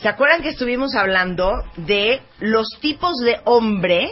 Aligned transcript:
¿Se 0.00 0.08
acuerdan 0.08 0.40
que 0.40 0.48
estuvimos 0.48 0.94
hablando 0.94 1.62
de 1.76 2.22
los 2.38 2.66
tipos 2.80 3.18
de 3.18 3.36
hombre 3.44 4.10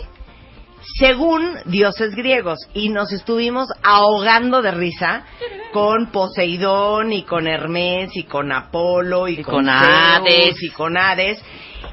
según 0.99 1.57
dioses 1.65 2.15
griegos? 2.15 2.59
Y 2.75 2.91
nos 2.91 3.11
estuvimos 3.11 3.69
ahogando 3.83 4.61
de 4.61 4.71
risa 4.73 5.25
con 5.73 6.13
Poseidón 6.13 7.15
y 7.15 7.23
con 7.23 7.47
Hermes 7.47 8.11
y 8.17 8.25
con 8.25 8.53
Apolo 8.53 9.29
y, 9.29 9.43
con 9.43 9.65
Zeus 9.65 9.79
Hades. 9.79 10.63
y 10.63 10.69
con 10.69 10.99
Hades. 10.99 11.43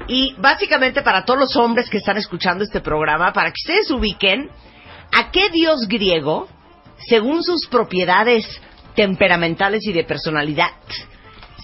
Y 0.08 0.34
básicamente 0.36 1.00
para 1.00 1.24
todos 1.24 1.40
los 1.40 1.56
hombres 1.56 1.88
que 1.88 1.96
están 1.96 2.18
escuchando 2.18 2.64
este 2.64 2.82
programa, 2.82 3.32
para 3.32 3.50
que 3.50 3.62
ustedes 3.64 3.90
ubiquen 3.90 4.50
a 5.10 5.30
qué 5.30 5.48
dios 5.48 5.88
griego, 5.88 6.48
según 7.08 7.42
sus 7.42 7.66
propiedades 7.68 8.44
temperamentales 8.94 9.86
y 9.86 9.92
de 9.92 10.04
personalidad, 10.04 10.68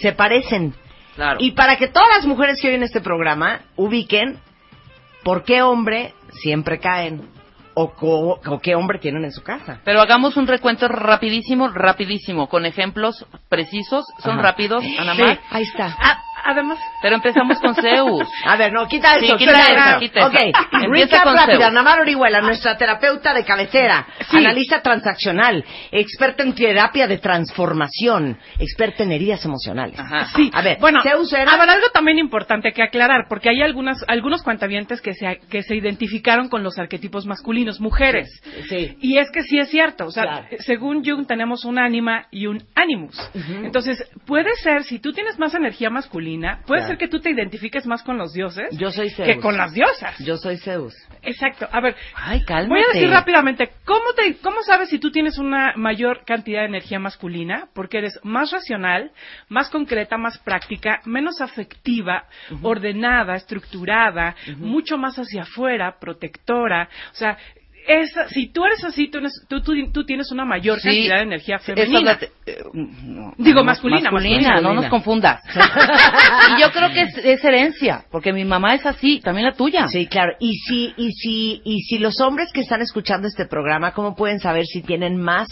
se 0.00 0.12
parecen. 0.12 0.74
Claro. 1.14 1.38
Y 1.40 1.52
para 1.52 1.76
que 1.76 1.88
todas 1.88 2.08
las 2.16 2.26
mujeres 2.26 2.58
que 2.60 2.68
oyen 2.68 2.82
este 2.82 3.00
programa 3.00 3.60
ubiquen 3.76 4.38
por 5.22 5.44
qué 5.44 5.62
hombre 5.62 6.14
siempre 6.42 6.78
caen 6.80 7.28
o, 7.74 7.92
co- 7.94 8.40
o 8.44 8.60
qué 8.60 8.74
hombre 8.74 8.98
tienen 8.98 9.24
en 9.24 9.32
su 9.32 9.42
casa. 9.42 9.80
Pero 9.84 10.00
hagamos 10.00 10.36
un 10.36 10.46
recuento 10.46 10.88
rapidísimo, 10.88 11.68
rapidísimo, 11.68 12.48
con 12.48 12.66
ejemplos 12.66 13.26
precisos. 13.48 14.04
Son 14.18 14.34
Ajá. 14.34 14.42
rápidos, 14.42 14.84
Ana 14.98 15.14
Sí, 15.14 15.22
ahí 15.50 15.62
está. 15.62 15.96
Ah, 15.98 16.22
además, 16.44 16.78
Pero 17.02 17.16
empezamos 17.16 17.58
con 17.60 17.74
Zeus. 17.74 18.28
A 18.44 18.56
ver, 18.56 18.72
no, 18.72 18.86
quita 18.88 19.18
Sí, 19.18 19.26
eso, 19.26 19.36
quita 19.36 19.52
quita, 19.52 19.90
eso, 19.90 19.98
quita 20.00 20.20
eso. 20.20 20.28
Ok, 20.28 20.82
Empieza 20.84 21.22
con 21.22 21.34
rápido. 21.36 21.58
Zeus. 21.58 21.68
Ana 21.70 21.82
Mar 21.82 22.00
Orihuela, 22.00 22.40
nuestra 22.40 22.76
terapeuta 22.76 23.32
de 23.34 23.44
cabecera, 23.44 24.06
Sí. 24.30 24.36
analista 24.38 24.80
transaccional, 24.82 25.64
experta 25.90 26.42
en 26.42 26.54
terapia 26.54 27.06
de 27.06 27.18
transformación, 27.18 28.38
experta 28.58 29.02
en 29.02 29.12
heridas 29.12 29.44
emocionales. 29.44 29.98
Ajá. 29.98 30.26
sí. 30.34 30.50
A 30.52 30.62
ver, 30.62 30.78
bueno, 30.80 31.02
Zeus 31.02 31.32
era... 31.32 31.52
a 31.52 31.56
ver, 31.58 31.68
algo 31.70 31.86
también 31.92 32.18
importante 32.18 32.72
que 32.72 32.82
aclarar, 32.82 33.26
porque 33.28 33.48
hay 33.50 33.62
algunas, 33.62 34.04
algunos 34.08 34.42
cuentavientes 34.42 35.00
que 35.00 35.14
se, 35.14 35.40
que 35.50 35.62
se 35.62 35.76
identificaron 35.76 36.48
con 36.48 36.62
los 36.62 36.78
arquetipos 36.78 37.26
masculinos, 37.26 37.80
mujeres. 37.80 38.28
Sí. 38.68 38.96
Y 39.00 39.18
es 39.18 39.30
que 39.30 39.42
sí 39.42 39.58
es 39.58 39.68
cierto, 39.70 40.06
o 40.06 40.10
sea, 40.10 40.22
Claro. 40.22 40.46
según 40.60 41.04
Jung 41.04 41.26
tenemos 41.26 41.64
un 41.64 41.78
ánima 41.78 42.26
y 42.30 42.46
un 42.46 42.62
animus. 42.74 43.16
Entonces, 43.62 44.04
puede 44.26 44.54
ser, 44.62 44.84
si 44.84 44.98
tú 44.98 45.12
tienes 45.12 45.38
más 45.38 45.54
energía 45.54 45.90
masculina, 45.90 46.31
puede 46.66 46.80
Claro. 46.80 46.86
ser 46.86 46.98
que 46.98 47.08
tú 47.08 47.20
te 47.20 47.30
identifiques 47.30 47.86
más 47.86 48.02
con 48.02 48.18
los 48.18 48.32
dioses 48.32 48.68
Yo 48.78 48.90
soy 48.90 49.10
Zeus. 49.10 49.26
que 49.28 49.38
con 49.40 49.56
las 49.56 49.72
diosas. 49.72 50.18
Yo 50.24 50.36
soy 50.36 50.56
Zeus. 50.58 50.94
Exacto. 51.22 51.68
A 51.70 51.80
ver, 51.80 51.94
Ay, 52.14 52.42
cálmate. 52.44 52.68
Voy 52.68 52.80
a 52.82 52.92
decir 52.94 53.10
rápidamente, 53.10 53.70
¿cómo, 53.84 54.12
te, 54.16 54.36
¿cómo 54.38 54.62
sabes 54.62 54.88
si 54.88 54.98
tú 54.98 55.10
tienes 55.10 55.38
una 55.38 55.74
mayor 55.76 56.24
cantidad 56.24 56.60
de 56.60 56.66
energía 56.66 56.98
masculina? 56.98 57.68
Porque 57.74 57.98
eres 57.98 58.18
más 58.24 58.50
racional, 58.50 59.12
más 59.48 59.70
concreta, 59.70 60.16
más 60.18 60.38
práctica, 60.38 61.00
menos 61.04 61.40
afectiva, 61.40 62.24
ordenada, 62.62 63.34
estructurada, 63.36 64.34
mucho 64.58 64.96
más 64.98 65.16
hacia 65.18 65.42
afuera, 65.42 65.96
protectora. 66.00 66.88
O 67.12 67.14
sea, 67.14 67.38
esa, 67.86 68.28
si 68.28 68.48
tú 68.52 68.64
eres 68.64 68.82
así, 68.84 69.08
tú, 69.10 69.18
tú, 69.48 69.62
tú- 69.62 69.90
tú 69.92 70.04
tienes 70.04 70.30
una 70.30 70.44
mayor 70.44 70.78
Sí. 70.80 70.88
cantidad 70.88 71.16
de 71.16 71.22
energía 71.22 71.58
femenina. 71.58 72.12
es 72.12 72.20
la- 72.20 72.28
eh, 72.46 72.58
no, 72.72 73.34
Digo, 73.38 73.60
no, 73.60 73.64
masculina, 73.64 74.10
masculina, 74.10 74.48
masculina. 74.48 74.60
no 74.60 74.74
nos 74.74 74.86
confundas. 74.90 75.40
y 76.56 76.60
yo 76.60 76.70
creo 76.72 76.90
que 76.92 77.02
es, 77.02 77.18
es 77.18 77.44
herencia, 77.44 78.04
porque 78.10 78.32
mi 78.32 78.44
mamá 78.44 78.74
es 78.74 78.86
así, 78.86 79.20
también 79.20 79.46
la 79.46 79.54
tuya. 79.54 79.88
Sí, 79.88 80.06
claro. 80.06 80.32
Y 80.40 80.54
si, 80.58 80.94
y 80.96 81.12
si, 81.12 81.60
y 81.64 81.80
si 81.82 81.98
los 81.98 82.20
hombres 82.20 82.50
que 82.52 82.60
están 82.60 82.80
escuchando 82.82 83.26
este 83.28 83.46
programa, 83.46 83.92
¿cómo 83.92 84.14
pueden 84.14 84.40
saber 84.40 84.64
si 84.66 84.82
tienen 84.82 85.16
más 85.16 85.48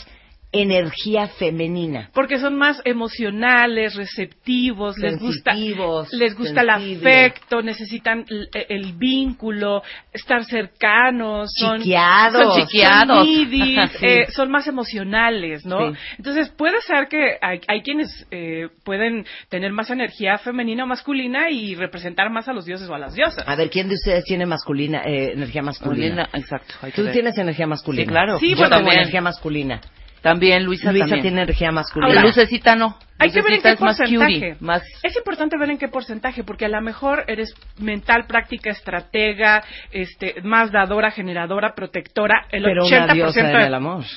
energía 0.53 1.29
femenina? 1.29 2.11
Porque 2.13 2.39
son 2.39 2.57
más 2.57 2.81
emocionales, 2.85 3.95
receptivos, 3.95 4.99
les 4.99 5.19
gusta, 5.19 5.53
les 5.55 6.37
gusta 6.37 6.63
el 6.63 6.71
afecto, 6.71 7.63
necesitan 7.63 8.25
el, 8.29 8.49
el 8.69 8.93
vínculo, 8.95 9.83
estar 10.13 10.45
cercanos, 10.45 11.51
son 11.57 11.79
Chiqueados. 11.79 12.55
son, 12.55 12.67
Chiqueados. 12.67 13.27
son 13.27 13.27
Sí. 14.01 14.07
eh, 14.07 14.27
son 14.31 14.51
más 14.51 14.67
emocionales, 14.67 15.65
¿no? 15.65 15.93
Sí. 15.93 15.99
Entonces 16.19 16.49
puede 16.51 16.81
ser 16.83 17.09
que 17.09 17.37
hay, 17.41 17.61
hay 17.69 17.83
quienes 17.83 18.27
eh, 18.31 18.69
pueden 18.85 19.25
tener 19.49 19.73
más 19.73 19.91
energía 19.91 20.39
femenina 20.39 20.85
o 20.85 20.87
masculina 20.87 21.51
y 21.51 21.75
representar 21.75 22.31
más 22.31 22.49
a 22.49 22.53
los 22.53 22.65
dioses 22.65 22.89
o 22.89 22.95
a 22.95 22.99
las 22.99 23.15
diosas. 23.15 23.45
A 23.47 23.55
ver, 23.57 23.71
¿quién 23.71 23.89
de 23.89 23.95
ustedes 23.95 24.25
tiene 24.25 24.47
masculina, 24.47 25.03
eh, 25.05 25.33
energía 25.33 25.63
masculina? 25.63 25.81
Masculina, 26.17 26.29
exacto. 26.35 26.75
hay 26.83 26.91
que 26.93 26.97
Tú 26.97 27.05
ver. 27.05 27.13
tienes 27.13 27.39
energía 27.39 27.67
masculina. 27.67 28.05
Sí, 28.05 28.09
claro. 28.09 28.39
Sí, 28.39 28.51
Yo 28.51 28.57
bueno, 28.57 28.69
tengo 28.71 28.79
también. 28.81 28.99
energía 29.01 29.21
masculina. 29.21 29.81
También, 30.23 30.65
Luisa, 30.65 30.93
Luisa 30.93 31.07
también. 31.07 31.23
tiene 31.23 31.43
energía 31.43 31.73
masculina. 31.73 32.09
Ahora, 32.13 32.23
Lucecita 32.23 32.77
no. 32.77 32.97
Hay 33.21 33.31
que 33.31 33.43
ver 33.43 33.53
en 33.55 33.63
qué 33.63 33.69
más 33.85 33.97
porcentaje. 33.99 34.35
cutie, 34.35 34.57
más... 34.61 34.83
Es 35.03 35.17
importante 35.17 35.57
ver 35.59 35.71
en 35.71 35.79
qué 35.79 35.89
porcentaje, 35.89 36.43
porque 36.43 36.65
a 36.65 36.69
lo 36.69 36.81
mejor 36.81 37.25
eres 37.27 37.55
mental, 37.79 38.25
práctica, 38.27 38.71
estratega, 38.71 39.63
este, 39.93 40.37
más 40.43 40.73
dadora, 40.73 41.11
generadora, 41.11 41.75
protectora. 41.75 42.47
El 42.51 42.65
Pero 42.65 42.85
80% 42.85 43.05
una 43.05 43.15
diosa 43.15 43.43
de- 43.43 43.51
en 43.51 43.61
el 43.61 43.75
amor. 43.75 44.05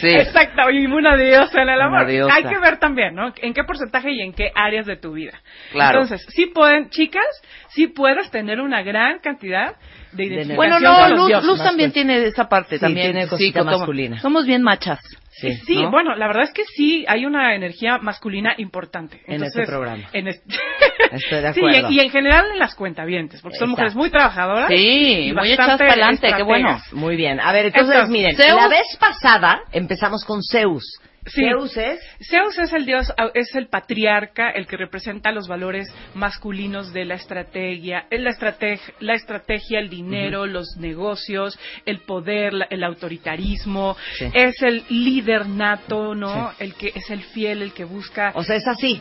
Sí. 0.00 0.08
Exacto, 0.08 0.70
y 0.70 0.86
una 0.86 1.16
diosa 1.16 1.62
en 1.62 1.68
el 1.68 1.76
Una 1.76 1.86
amor. 1.86 2.06
diosa. 2.06 2.34
Hay 2.34 2.44
que 2.44 2.58
ver 2.58 2.78
también, 2.78 3.14
¿no? 3.14 3.32
En 3.42 3.52
qué 3.52 3.64
porcentaje 3.64 4.12
y 4.12 4.20
en 4.20 4.32
qué 4.32 4.50
áreas 4.54 4.86
de 4.86 4.96
tu 4.96 5.12
vida. 5.12 5.32
Claro. 5.72 6.02
Entonces, 6.02 6.24
sí 6.34 6.46
pueden, 6.46 6.88
chicas, 6.90 7.24
sí 7.70 7.88
puedes 7.88 8.30
tener 8.30 8.60
una 8.60 8.82
gran 8.82 9.18
cantidad 9.18 9.74
de 10.12 10.24
identificación 10.24 10.56
Bueno, 10.56 10.78
no, 10.80 11.08
Luz. 11.28 11.44
Luz 11.44 11.62
también 11.62 11.92
tiene 11.92 12.24
esa 12.26 12.48
parte. 12.48 12.76
Sí, 12.76 12.80
también 12.80 13.12
tiene 13.12 13.26
cosita 13.28 13.60
como- 13.60 13.72
masculina. 13.78 14.20
Somos 14.20 14.46
bien 14.46 14.62
machas. 14.62 15.00
Sí. 15.40 15.52
Sí, 15.66 15.82
¿no? 15.82 15.90
bueno, 15.90 16.14
la 16.16 16.26
verdad 16.26 16.44
es 16.44 16.52
que 16.52 16.64
sí 16.64 17.04
hay 17.08 17.24
una 17.24 17.54
energía 17.54 17.98
masculina 17.98 18.54
importante. 18.58 19.22
En 19.26 19.34
Entonces, 19.34 19.60
este 19.60 19.66
programa. 19.70 20.04
en 20.12 20.28
este- 20.28 20.54
Estoy 21.12 21.40
de 21.42 21.52
Sí, 21.54 21.60
acuerdo. 21.60 21.90
y, 21.90 21.96
y 21.96 22.00
en 22.00 22.10
general 22.10 22.44
en 22.52 22.58
las 22.58 22.74
cuentavientes, 22.74 23.40
porque 23.40 23.56
son 23.56 23.70
Exacto. 23.70 23.82
mujeres 23.82 23.94
muy 23.94 24.10
trabajadoras. 24.10 24.68
Sí, 24.68 25.28
y 25.28 25.32
muy 25.32 25.52
echadas 25.52 25.78
para 25.78 25.92
adelante, 25.92 26.32
qué 26.36 26.42
bueno. 26.42 26.80
Muy 26.92 27.16
bien. 27.16 27.40
A 27.40 27.52
ver, 27.52 27.66
entonces, 27.66 27.94
Entonces, 27.94 28.10
miren, 28.12 28.36
Zeus- 28.36 28.56
la 28.56 28.68
vez 28.68 28.86
pasada 28.98 29.60
empezamos 29.72 30.24
con 30.24 30.40
Zeus. 30.42 30.84
Sí. 31.26 31.42
Zeus 31.42 31.76
es... 31.76 32.00
Zeus 32.30 32.58
es 32.58 32.72
el 32.72 32.86
dios, 32.86 33.12
es 33.34 33.54
el 33.54 33.68
patriarca, 33.68 34.50
el 34.50 34.66
que 34.66 34.76
representa 34.76 35.30
los 35.32 35.46
valores 35.48 35.92
masculinos 36.14 36.92
de 36.92 37.04
la 37.04 37.14
estrategia, 37.14 38.06
eh, 38.10 38.18
la 38.18 38.30
estrategia, 38.30 38.94
la 39.00 39.14
estrategia 39.14 39.78
el 39.78 39.90
dinero, 39.90 40.46
los 40.46 40.76
negocios, 40.78 41.58
el 41.84 42.00
poder, 42.00 42.54
la- 42.54 42.66
el 42.70 42.82
autoritarismo. 42.84 43.96
Sí. 44.18 44.30
Es 44.32 44.62
el 44.62 44.84
líder 44.88 45.46
nato, 45.48 46.14
¿no? 46.14 46.52
El 46.58 46.74
que 46.74 46.92
es 46.94 47.10
el 47.10 47.22
fiel, 47.22 47.62
el 47.62 47.72
que 47.72 47.84
busca. 47.84 48.32
O 48.34 48.42
sea, 48.42 48.56
es 48.56 48.66
así. 48.66 49.00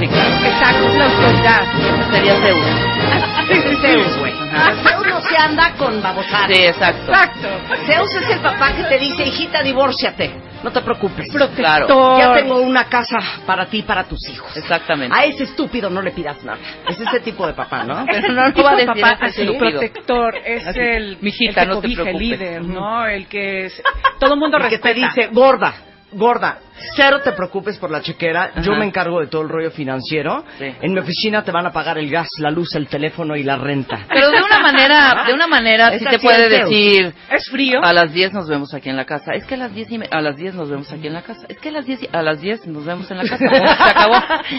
Sí, 0.00 0.06
claro. 0.08 0.46
Exacto, 0.46 0.88
es 0.88 0.94
la 0.96 1.04
autoridad. 1.04 2.10
Sería 2.12 2.36
Zeus. 2.40 2.66
Es 3.46 3.62
Zeus, 3.80 4.18
güey. 4.18 4.32
Zeus 4.32 5.06
no 5.06 5.20
se 5.20 5.36
anda 5.36 5.72
con 5.76 6.02
babosadas. 6.02 6.48
Sí, 6.52 6.64
exacto. 6.64 7.12
Exacto. 7.12 7.48
Zeus 7.86 8.14
es 8.16 8.30
el 8.30 8.40
papá 8.40 8.74
que 8.74 8.82
te 8.84 8.98
dice, 8.98 9.24
hijita, 9.24 9.62
divórciate. 9.62 10.32
No 10.62 10.72
te 10.72 10.80
preocupes. 10.80 11.28
Claro. 11.54 12.18
Ya 12.18 12.32
tengo 12.34 12.56
una 12.60 12.84
casa 12.88 13.18
para 13.46 13.66
ti 13.66 13.78
y 13.78 13.82
para 13.82 14.04
tus 14.04 14.26
hijos. 14.28 14.56
Exactamente. 14.56 15.14
A 15.16 15.24
ese 15.24 15.44
estúpido 15.44 15.88
no 15.90 16.02
le 16.02 16.10
pidas 16.10 16.42
nada. 16.44 16.58
Es 16.88 16.98
ese 16.98 17.20
tipo 17.20 17.46
de 17.46 17.52
papá, 17.52 17.84
¿no? 17.84 18.04
Pero 18.10 18.32
no 18.32 18.52
tipo 18.52 18.64
va 18.64 18.72
a 18.72 18.76
de 18.76 18.86
decir 18.86 19.02
papá 19.02 19.18
así, 19.26 19.42
estúpido. 19.42 19.70
protector, 19.80 20.34
es 20.44 20.66
Así, 20.66 20.78
el, 20.80 21.18
mijita, 21.20 21.62
el 21.62 21.68
que 21.68 21.74
no 21.74 21.80
te 21.80 21.86
cobija, 21.86 22.00
el 22.02 22.04
preocupes. 22.16 22.38
líder, 22.40 22.62
¿no? 22.64 23.06
El 23.06 23.26
que 23.28 23.66
es, 23.66 23.82
todo 24.18 24.34
el 24.34 24.40
mundo 24.40 24.56
El 24.56 24.62
que 24.64 24.68
respeta. 24.70 24.88
te 24.88 24.94
dice, 25.22 25.28
gorda, 25.32 25.74
gorda, 26.12 26.58
cero 26.94 27.20
te 27.22 27.32
preocupes 27.32 27.78
por 27.78 27.90
la 27.90 28.00
chequera, 28.02 28.52
yo 28.62 28.72
Ajá. 28.72 28.80
me 28.80 28.86
encargo 28.86 29.20
de 29.20 29.26
todo 29.28 29.42
el 29.42 29.48
rollo 29.48 29.70
financiero. 29.70 30.44
Sí. 30.58 30.66
En 30.80 30.92
mi 30.92 30.98
oficina 31.00 31.42
te 31.42 31.50
van 31.52 31.66
a 31.66 31.72
pagar 31.72 31.98
el 31.98 32.10
gas, 32.10 32.28
la 32.38 32.50
luz, 32.50 32.74
el 32.74 32.86
teléfono 32.88 33.36
y 33.36 33.42
la 33.42 33.56
renta. 33.56 34.06
Pero 34.08 34.30
de 34.30 34.42
una 34.42 34.60
manera, 34.60 35.24
de 35.26 35.32
una 35.34 35.46
manera 35.46 35.98
sí 35.98 36.04
te 36.04 36.18
puede 36.18 36.48
decir, 36.48 37.14
es 37.30 37.48
frío. 37.50 37.80
a 37.82 37.92
las 37.92 38.12
10 38.12 38.32
nos 38.32 38.48
vemos 38.48 38.74
aquí 38.74 38.88
en 38.88 38.96
la 38.96 39.04
casa. 39.04 39.32
Es 39.32 39.46
que 39.46 39.54
a 39.54 39.58
las 39.58 39.74
10 39.74 39.90
y 39.90 39.98
me- 39.98 40.08
a 40.10 40.20
las 40.20 40.36
10 40.36 40.54
nos 40.54 40.68
vemos 40.70 40.90
aquí 40.92 41.06
en 41.06 41.14
la 41.14 41.22
casa. 41.22 41.46
Es 41.48 41.58
que 41.58 41.68
a 41.68 41.72
las 41.72 41.86
10 41.86 42.02
y- 42.02 42.08
a 42.12 42.22
las 42.22 42.40
10 42.40 42.66
nos 42.66 42.84
vemos 42.84 43.10
en 43.10 43.18
la 43.18 43.24
casa. 43.24 43.36
Se 43.48 43.90
acabó. 43.90 44.16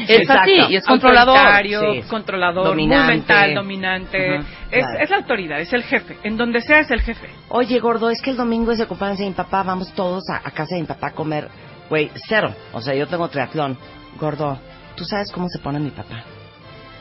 Es 0.07 0.19
Exacto. 0.21 0.51
así 0.61 0.73
y 0.73 0.75
es 0.75 0.85
controlador. 0.85 1.37
Sí. 1.67 2.01
controlador, 2.09 2.65
Dominante. 2.67 3.03
muy 3.05 3.15
mental, 3.17 3.53
dominante. 3.55 4.35
Ajá. 4.37 4.47
Es, 4.71 4.83
Claro. 4.85 4.99
es 5.03 5.09
la 5.09 5.15
autoridad, 5.17 5.59
es 5.61 5.73
el 5.73 5.83
jefe. 5.83 6.17
En 6.23 6.37
donde 6.37 6.61
sea 6.61 6.79
es 6.79 6.91
el 6.91 7.01
jefe. 7.01 7.29
Oye, 7.49 7.79
gordo, 7.79 8.09
es 8.09 8.21
que 8.21 8.31
el 8.31 8.37
domingo 8.37 8.71
es 8.71 8.77
de 8.79 8.85
cumpleaños 8.85 9.19
de 9.19 9.25
mi 9.25 9.31
papá, 9.33 9.63
vamos 9.63 9.93
todos 9.93 10.23
a, 10.29 10.37
a 10.37 10.51
casa 10.51 10.75
de 10.75 10.81
mi 10.81 10.87
papá 10.87 11.07
a 11.07 11.11
comer. 11.13 11.47
Güey, 11.89 12.11
cero. 12.27 12.53
O 12.73 12.81
sea, 12.81 12.93
yo 12.93 13.07
tengo 13.07 13.27
triatlón. 13.29 13.77
Gordo, 14.19 14.59
¿tú 14.95 15.05
sabes 15.05 15.31
cómo 15.31 15.47
se 15.49 15.59
pone 15.59 15.79
mi 15.79 15.91
papá? 15.91 16.23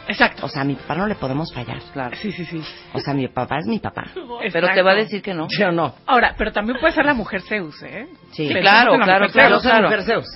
Exacto. 0.09 0.47
O 0.47 0.49
sea, 0.49 0.63
a 0.63 0.65
mi 0.65 0.75
papá 0.75 0.95
no 0.95 1.07
le 1.07 1.17
podemos 1.17 1.53
fallar. 1.53 1.79
Claro. 1.93 2.17
Sí, 2.17 2.31
sí, 2.31 2.45
sí. 2.45 2.63
O 2.93 3.01
sea, 3.01 3.15
mi 3.15 3.27
papá 3.29 3.59
es 3.59 3.67
mi 3.67 3.79
papá. 3.79 4.05
Pero 4.53 4.69
te 4.69 4.83
va 4.83 4.93
a 4.93 4.95
decir 4.95 5.23
que 5.23 5.35
no. 5.35 5.49
¿Sí 5.49 5.63
o 5.63 5.73
no? 5.73 5.95
Ahora, 6.07 6.35
pero 6.39 6.53
también 6.53 6.79
puede 6.79 6.93
ser 6.93 7.05
la 7.05 7.15
mujer 7.15 7.43
Zeus, 7.43 7.83
¿eh? 7.83 8.07
Sí, 8.33 8.49
claro, 8.49 8.97
claro, 8.99 9.27
mujer 9.27 9.51
Yo 9.51 9.61
soy 9.61 9.71
claro. 9.71 9.89
mujer 9.89 10.03
Zeus. 10.05 10.27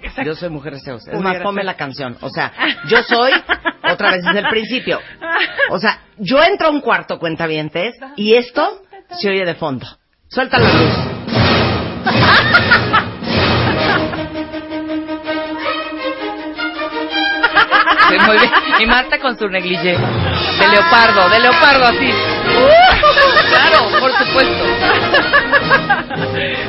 Exacto. 0.00 0.22
Yo 0.22 0.34
soy 0.36 0.50
mujer 0.50 0.78
Zeus. 0.78 1.08
Es 1.08 1.20
más, 1.20 1.38
ponme 1.42 1.64
la 1.64 1.74
canción. 1.74 2.16
O 2.20 2.30
sea, 2.30 2.52
yo 2.88 3.02
soy, 3.02 3.32
otra 3.90 4.12
vez 4.12 4.24
desde 4.24 4.40
el 4.40 4.48
principio. 4.48 5.00
O 5.70 5.78
sea, 5.78 6.02
yo 6.18 6.40
entro 6.42 6.68
a 6.68 6.70
un 6.70 6.80
cuarto, 6.80 7.18
cuentavientes, 7.18 7.96
y 8.16 8.34
esto 8.34 8.82
se 9.10 9.30
oye 9.30 9.44
de 9.44 9.54
fondo. 9.54 9.86
Suelta 10.28 10.58
la 10.58 10.72
luz. 10.72 11.17
Muy 18.26 18.36
bien. 18.38 18.50
Y 18.80 18.86
Marta 18.86 19.18
con 19.18 19.38
su 19.38 19.48
negligé. 19.48 19.96
De 19.96 20.68
leopardo, 20.68 21.28
de 21.30 21.40
leopardo 21.40 21.84
así. 21.86 22.10
Claro, 23.48 23.88
por 24.00 24.12
supuesto. 24.12 24.64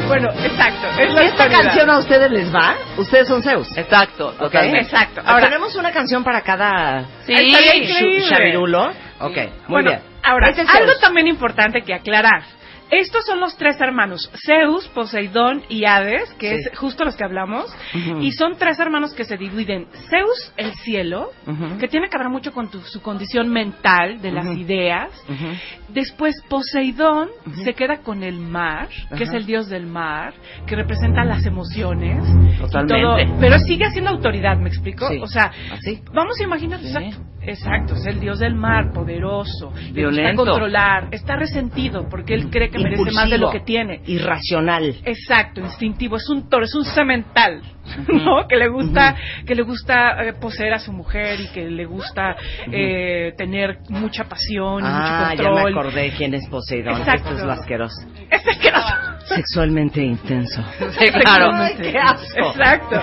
Bueno, 0.07 0.29
exacto. 0.43 0.87
Es 0.97 1.09
Si 1.09 1.15
la 1.15 1.23
esta 1.23 1.43
autoridad. 1.43 1.63
canción 1.63 1.89
a 1.89 1.97
ustedes 1.99 2.31
les 2.31 2.53
va, 2.53 2.75
ustedes 2.97 3.27
son 3.27 3.41
Zeus. 3.43 3.67
Exacto, 3.77 4.31
totalmente. 4.33 4.79
Exacto. 4.81 5.21
Ahora, 5.25 5.45
tenemos 5.47 5.75
una 5.75 5.91
canción 5.91 6.23
para 6.23 6.41
cada 6.41 7.03
Sí. 7.25 7.33
Estaría 7.33 7.73
sh- 7.73 7.89
increíble. 7.89 8.29
chavirulo. 8.29 8.89
Ok, 9.19 9.35
muy 9.35 9.49
bueno, 9.67 9.89
bien. 9.91 10.01
ahora, 10.23 10.49
Ese 10.49 10.61
es 10.63 10.69
algo 10.69 10.89
Zeus. 10.91 10.99
también 11.01 11.27
importante 11.27 11.81
que 11.83 11.93
aclarar. 11.93 12.41
Estos 12.91 13.25
son 13.25 13.39
los 13.39 13.55
tres 13.55 13.79
hermanos, 13.79 14.31
Zeus, 14.45 14.87
Poseidón 14.89 15.63
y 15.69 15.85
Hades, 15.85 16.33
que 16.39 16.55
Sí. 16.55 16.69
es 16.71 16.77
justo 16.77 17.05
los 17.05 17.15
que 17.15 17.23
hablamos, 17.23 17.65
Ujú. 17.93 18.19
y 18.21 18.31
son 18.31 18.55
tres 18.57 18.79
hermanos 18.79 19.13
que 19.13 19.25
se 19.25 19.37
dividen. 19.37 19.85
Zeus, 20.09 20.53
el 20.57 20.73
cielo, 20.75 21.29
que 21.79 21.87
tiene 21.87 22.09
que 22.09 22.17
ver 22.17 22.29
mucho 22.29 22.51
con 22.51 22.69
tu- 22.69 22.81
su 22.81 23.01
condición 23.01 23.49
mental, 23.49 24.21
de 24.21 24.31
las 24.31 24.47
ideas. 24.57 25.09
Después 25.89 26.35
Poseidón 26.49 27.29
se 27.63 27.73
queda 27.73 27.97
con 28.01 28.23
el 28.23 28.37
mar, 28.39 28.89
que 29.17 29.23
es 29.23 29.31
el 29.33 29.45
dios 29.45 29.69
del 29.69 29.85
mar, 29.87 30.33
que 30.67 30.75
representa 30.75 31.23
las 31.25 31.45
emociones. 31.45 32.23
Totalmente. 32.59 33.01
todo, 33.25 33.39
pero 33.39 33.57
sigue 33.59 33.89
siendo 33.91 34.09
autoridad, 34.11 34.57
¿me 34.57 34.69
explico? 34.69 35.07
Sí. 35.09 35.19
O 35.21 35.27
sea, 35.27 35.51
Así. 35.71 36.01
vamos 36.13 36.39
a 36.39 36.43
imaginar, 36.43 36.79
Sí. 36.79 36.87
exacto, 36.87 37.17
exacto, 37.41 37.93
es 37.95 38.05
el 38.05 38.19
dios 38.19 38.39
del 38.39 38.55
mar, 38.55 38.91
poderoso, 38.93 39.71
Violento. 39.91 40.43
controlar, 40.45 41.07
está 41.11 41.35
resentido 41.35 42.07
porque 42.09 42.33
él 42.33 42.49
cree 42.49 42.69
que 42.69 42.78
merece 42.83 43.11
más 43.11 43.29
de 43.29 43.37
lo 43.37 43.51
que 43.51 43.59
tiene. 43.61 44.01
Irracional. 44.05 44.95
Exacto, 45.05 45.61
instintivo, 45.61 46.17
es 46.17 46.29
un 46.29 46.49
toro, 46.49 46.65
es 46.65 46.73
un 46.75 46.85
semental, 46.85 47.61
¿no? 48.07 48.47
Que 48.47 48.55
le 48.57 48.67
gusta, 48.69 49.15
que 49.45 49.55
le 49.55 49.63
gusta 49.63 50.23
eh, 50.25 50.33
poseer 50.33 50.73
a 50.73 50.79
su 50.79 50.91
mujer 50.91 51.39
y 51.41 51.47
que 51.49 51.69
le 51.69 51.85
gusta 51.85 52.35
eh, 52.71 53.33
tener 53.37 53.79
mucha 53.89 54.23
pasión 54.25 54.83
y 54.83 54.87
Ah, 54.87 55.29
mucho 55.31 55.43
ya 55.43 55.49
me 55.49 55.61
control. 55.63 55.77
acordé 55.87 56.13
quién 56.17 56.33
es 56.33 56.47
Poseidón. 56.49 56.97
Exacto. 56.99 57.29
Este 57.29 57.39
es 57.41 57.45
lo 57.45 57.51
asqueroso. 57.51 58.01
Es 58.29 58.47
asqueroso. 58.47 58.95
Sexualmente 59.25 60.01
intenso. 60.03 60.63
Sí, 60.99 61.05
claro. 61.21 61.51
Ay, 61.53 61.75
qué 61.81 61.97
asco. 61.97 62.49
Exacto. 62.49 63.01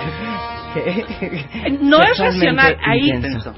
No 1.81 2.01
es 2.03 2.17
racional 2.19 2.75
ahí. 2.85 3.09
intenso. 3.09 3.53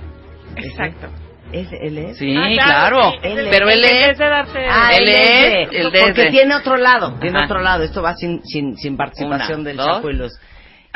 Exacto. 0.55 1.07
¿Es, 1.51 1.67
¿Él 1.71 1.97
es? 1.97 2.17
Sí, 2.17 2.35
Ah, 2.37 2.47
claro. 2.53 3.11
sí, 3.11 3.17
Él 3.23 3.39
es- 3.39 3.47
Pero 3.49 3.69
él 3.69 3.83
es. 3.83 4.17
de 4.17 4.29
darse. 4.29 4.59
Ah, 4.69 4.91
Él 4.95 5.07
él 5.07 5.09
es, 5.09 5.19
es, 5.19 5.69
de- 5.71 5.79
el 5.79 5.91
de- 5.91 5.99
porque 6.01 6.25
tiene 6.31 6.55
otro 6.55 6.77
lado, 6.77 7.15
tiene 7.19 7.37
Ajá. 7.37 7.45
otro 7.47 7.61
lado. 7.61 7.83
Esto 7.83 8.01
va 8.03 8.13
sin, 8.15 8.41
sin, 8.45 8.77
sin 8.77 8.95
participación 8.97 9.61
Una, 9.61 9.69
del 9.69 9.77
dos. 9.77 9.87
Chapo 9.95 10.09
y 10.09 10.13
Luz. 10.13 10.31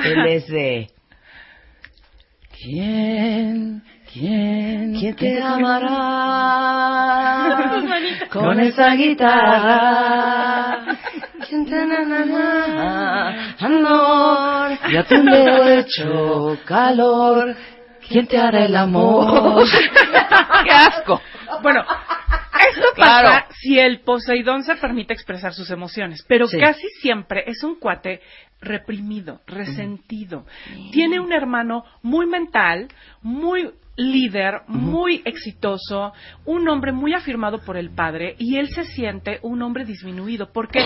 Él 0.04 0.26
es 0.28 0.48
de... 0.48 0.90
¿Quién? 2.62 3.82
¿Quién? 4.12 4.96
¿Quién 5.00 5.16
te 5.16 5.42
amará 5.42 5.90
con 8.32 8.60
esa 8.60 8.94
guitarra? 8.96 10.78
¿Quién 11.50 11.66
te 11.66 11.82
amará, 11.82 13.56
amor? 13.60 14.78
Ya 14.92 15.04
tu 15.04 15.16
lecho 15.24 16.58
calor. 16.66 17.56
¿Quién 18.08 18.28
te 18.28 18.38
hará 18.38 18.66
el 18.66 18.76
amor? 18.76 19.64
¡Qué 20.64 20.72
asco! 20.72 21.22
Bueno, 21.62 21.82
esto 22.70 22.88
Claro. 22.96 23.30
pasa 23.30 23.46
si 23.62 23.80
el 23.80 24.02
Poseidón 24.02 24.64
se 24.64 24.76
permite 24.76 25.14
expresar 25.14 25.54
sus 25.54 25.70
emociones, 25.70 26.24
pero 26.28 26.48
Sí. 26.48 26.60
casi 26.60 26.88
siempre 27.02 27.44
es 27.48 27.64
un 27.64 27.76
cuate 27.76 28.22
reprimido, 28.62 29.42
resentido. 29.46 30.46
Tiene 30.92 31.20
un 31.20 31.34
hermano 31.34 31.84
muy 32.02 32.26
mental, 32.26 32.88
muy 33.22 33.72
líder, 33.96 34.62
muy 34.68 35.22
exitoso, 35.24 36.14
un 36.46 36.68
hombre 36.68 36.92
muy 36.92 37.14
afirmado 37.14 37.60
por 37.60 37.78
el 37.78 37.92
padre 37.92 38.36
y 38.40 38.58
él 38.58 38.70
se 38.70 38.86
siente 38.86 39.40
un 39.44 39.62
hombre 39.62 39.86
disminuido. 39.86 40.52
¿Por 40.52 40.68
qué? 40.68 40.84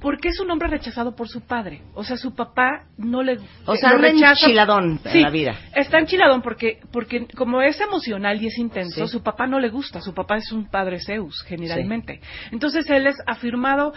Porque 0.00 0.28
es 0.28 0.38
un 0.40 0.50
hombre 0.50 0.68
rechazado 0.68 1.16
por 1.16 1.28
su 1.28 1.40
padre. 1.40 1.82
O 1.94 2.04
sea, 2.04 2.16
su 2.16 2.34
papá 2.34 2.84
no 2.96 3.22
le 3.22 3.38
O 3.66 3.74
sea, 3.76 3.94
lo 3.94 4.06
enchiladón 4.06 5.00
en 5.04 5.10
Sí, 5.12 5.20
la 5.20 5.30
vida. 5.30 5.58
Está 5.74 5.98
enchiladón 5.98 6.42
porque, 6.42 6.78
porque 6.92 7.26
como 7.36 7.60
es 7.60 7.80
emocional 7.80 8.40
y 8.40 8.46
es 8.46 8.58
intenso, 8.58 9.06
Sí. 9.06 9.12
su 9.12 9.22
papá 9.22 9.46
no 9.46 9.58
le 9.58 9.68
gusta. 9.68 10.00
Su 10.00 10.14
papá 10.14 10.36
es 10.36 10.52
un 10.52 10.70
padre 10.70 10.98
Zeus, 11.00 11.42
generalmente. 11.42 12.20
Entonces 12.52 12.88
él 12.88 13.06
es 13.06 13.16
afirmado, 13.26 13.92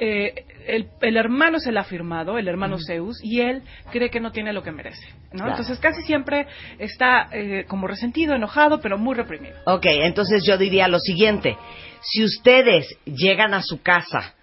eh, 0.00 0.44
el, 0.66 0.88
el 1.00 1.16
hermano 1.16 1.58
es 1.58 1.66
el 1.66 1.76
afirmado, 1.78 2.38
el 2.38 2.48
hermano 2.48 2.76
Zeus, 2.78 3.18
y 3.22 3.40
él 3.40 3.62
cree 3.90 4.10
que 4.10 4.20
no 4.20 4.32
tiene 4.32 4.52
lo 4.52 4.62
que 4.62 4.72
merece. 4.72 5.06
¿no? 5.32 5.38
Claro. 5.38 5.50
Entonces 5.52 5.78
casi 5.78 6.02
siempre 6.02 6.46
está 6.78 7.28
eh, 7.32 7.64
como 7.68 7.86
resentido, 8.02 8.34
enojado, 8.34 8.80
pero 8.80 8.98
muy 8.98 9.14
reprimido. 9.14 9.54
Ok, 9.64 9.86
entonces 9.86 10.42
yo 10.44 10.58
diría 10.58 10.88
lo 10.88 10.98
siguiente. 10.98 11.56
Si 12.00 12.24
ustedes 12.24 12.98
llegan 13.04 13.54
a 13.54 13.62
su 13.62 13.80
casa 13.80 14.34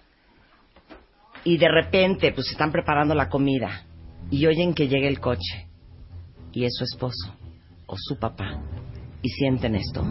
y 1.44 1.58
de 1.58 1.68
repente 1.68 2.32
pues 2.32 2.50
están 2.52 2.72
preparando 2.72 3.14
la 3.16 3.28
comida 3.28 3.84
y 4.32 4.46
oyen 4.46 4.74
que 4.74 4.88
llega 4.88 5.10
el 5.10 5.20
coche 5.20 5.68
y 6.54 6.64
es 6.64 6.74
su 6.74 6.86
esposo 6.86 7.36
o 7.86 7.96
su 7.98 8.18
papá 8.18 8.62
y 9.22 9.28
sienten 9.28 9.76
esto. 9.76 10.06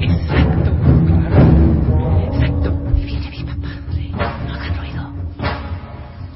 Exacto. 0.00 0.70
Exacto. 2.32 2.72
Viene 2.94 3.30
mi 3.30 3.44
papá. 3.44 3.68
No 4.46 4.54
hagan 4.54 4.78
ruido. 4.78 5.14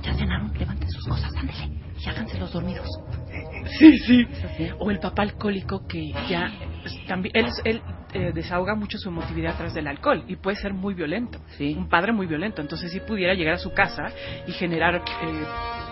Ya 0.03 0.15
cenaron, 0.15 0.53
levanten 0.59 0.91
sus 0.91 1.07
cosas, 1.07 1.31
ándele 1.37 1.71
y 1.99 2.07
háganse 2.07 2.39
los 2.39 2.53
dormidos. 2.53 2.87
Sí, 3.79 3.97
sí. 3.99 4.27
O 4.79 4.91
el 4.91 4.99
papá 4.99 5.23
alcohólico 5.23 5.87
que 5.87 6.13
ya 6.29 6.51
pues, 6.83 7.07
también 7.07 7.35
él, 7.37 7.47
él 7.65 7.83
eh, 8.13 8.33
desahoga 8.35 8.75
mucho 8.75 8.99
su 8.99 9.09
emotividad 9.09 9.57
tras 9.57 9.75
del 9.75 9.87
alcohol 9.87 10.25
y 10.27 10.37
puede 10.37 10.57
ser 10.57 10.73
muy 10.75 10.95
violento. 10.95 11.39
Sí. 11.57 11.75
Un 11.77 11.89
padre 11.89 12.13
muy 12.13 12.27
violento. 12.27 12.61
Entonces 12.61 12.91
sí 12.93 13.01
pudiera 13.01 13.35
llegar 13.35 13.55
a 13.55 13.59
su 13.59 13.73
casa 13.73 14.05
y 14.47 14.53
generar 14.53 14.97
eh, 14.97 15.01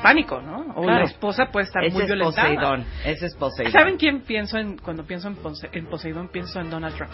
pánico, 0.02 0.40
¿no? 0.40 0.72
O 0.76 0.82
Claro. 0.82 1.00
la 1.00 1.04
esposa 1.04 1.46
puede 1.52 1.66
estar 1.66 1.84
Ese 1.84 1.94
muy 1.94 2.02
es 2.02 2.08
violentada. 2.08 2.48
Poseidón. 2.48 2.84
Ese 3.04 3.26
es 3.26 3.34
Poseidón. 3.37 3.72
¿Saben 3.72 3.96
quién 3.96 4.20
pienso 4.22 4.58
en 4.58 4.78
cuando 4.78 5.04
pienso 5.04 5.28
en 5.72 5.87
Poseidón? 5.87 6.28
Pienso 6.28 6.60
en 6.60 6.70
Donald 6.70 6.96
Trump. 6.96 7.12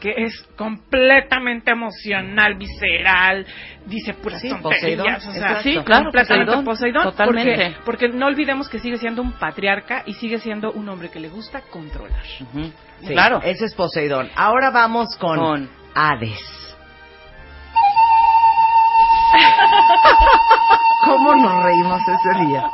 Que 0.00 0.14
es 0.16 0.32
completamente 0.56 1.70
emocional, 1.72 2.54
visceral, 2.54 3.46
dice 3.86 4.14
puras 4.14 4.40
Sí, 4.40 4.48
tonterías. 4.48 4.96
Poseidón, 4.96 5.14
O 5.14 5.32
sea, 5.32 5.62
sí, 5.62 5.78
Claro, 5.84 6.04
completamente 6.04 6.52
Poseidón, 6.52 6.64
Poseidón. 6.64 7.02
totalmente. 7.04 7.74
Porque, 7.84 8.06
porque 8.06 8.08
no 8.08 8.26
olvidemos 8.26 8.68
que 8.70 8.78
sigue 8.78 8.96
siendo 8.96 9.20
un 9.20 9.32
patriarca 9.32 10.02
y 10.06 10.14
sigue 10.14 10.38
siendo 10.38 10.72
un 10.72 10.88
hombre 10.88 11.10
que 11.10 11.20
le 11.20 11.28
gusta 11.28 11.60
controlar. 11.70 12.24
Sí, 12.24 12.46
Claro. 13.08 13.40
Ese 13.42 13.66
es 13.66 13.74
Poseidón. 13.74 14.30
Ahora 14.36 14.70
vamos 14.70 15.16
con, 15.18 15.38
Con- 15.38 15.70
Hades. 15.94 16.40
¿Cómo 21.04 21.34
nos 21.34 21.62
reímos 21.64 22.00
ese 22.02 22.44
día? 22.46 22.70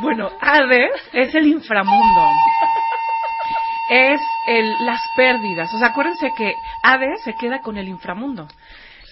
Bueno, 0.00 0.30
Hades 0.40 0.90
es 1.12 1.34
el 1.34 1.46
inframundo. 1.48 2.28
Es 3.90 4.20
el, 4.48 4.84
las 4.84 5.00
pérdidas. 5.16 5.72
O 5.74 5.78
sea, 5.78 5.88
acuérdense 5.88 6.32
que 6.36 6.54
Hades 6.82 7.22
se 7.24 7.34
queda 7.34 7.60
con 7.60 7.76
el 7.76 7.88
inframundo. 7.88 8.48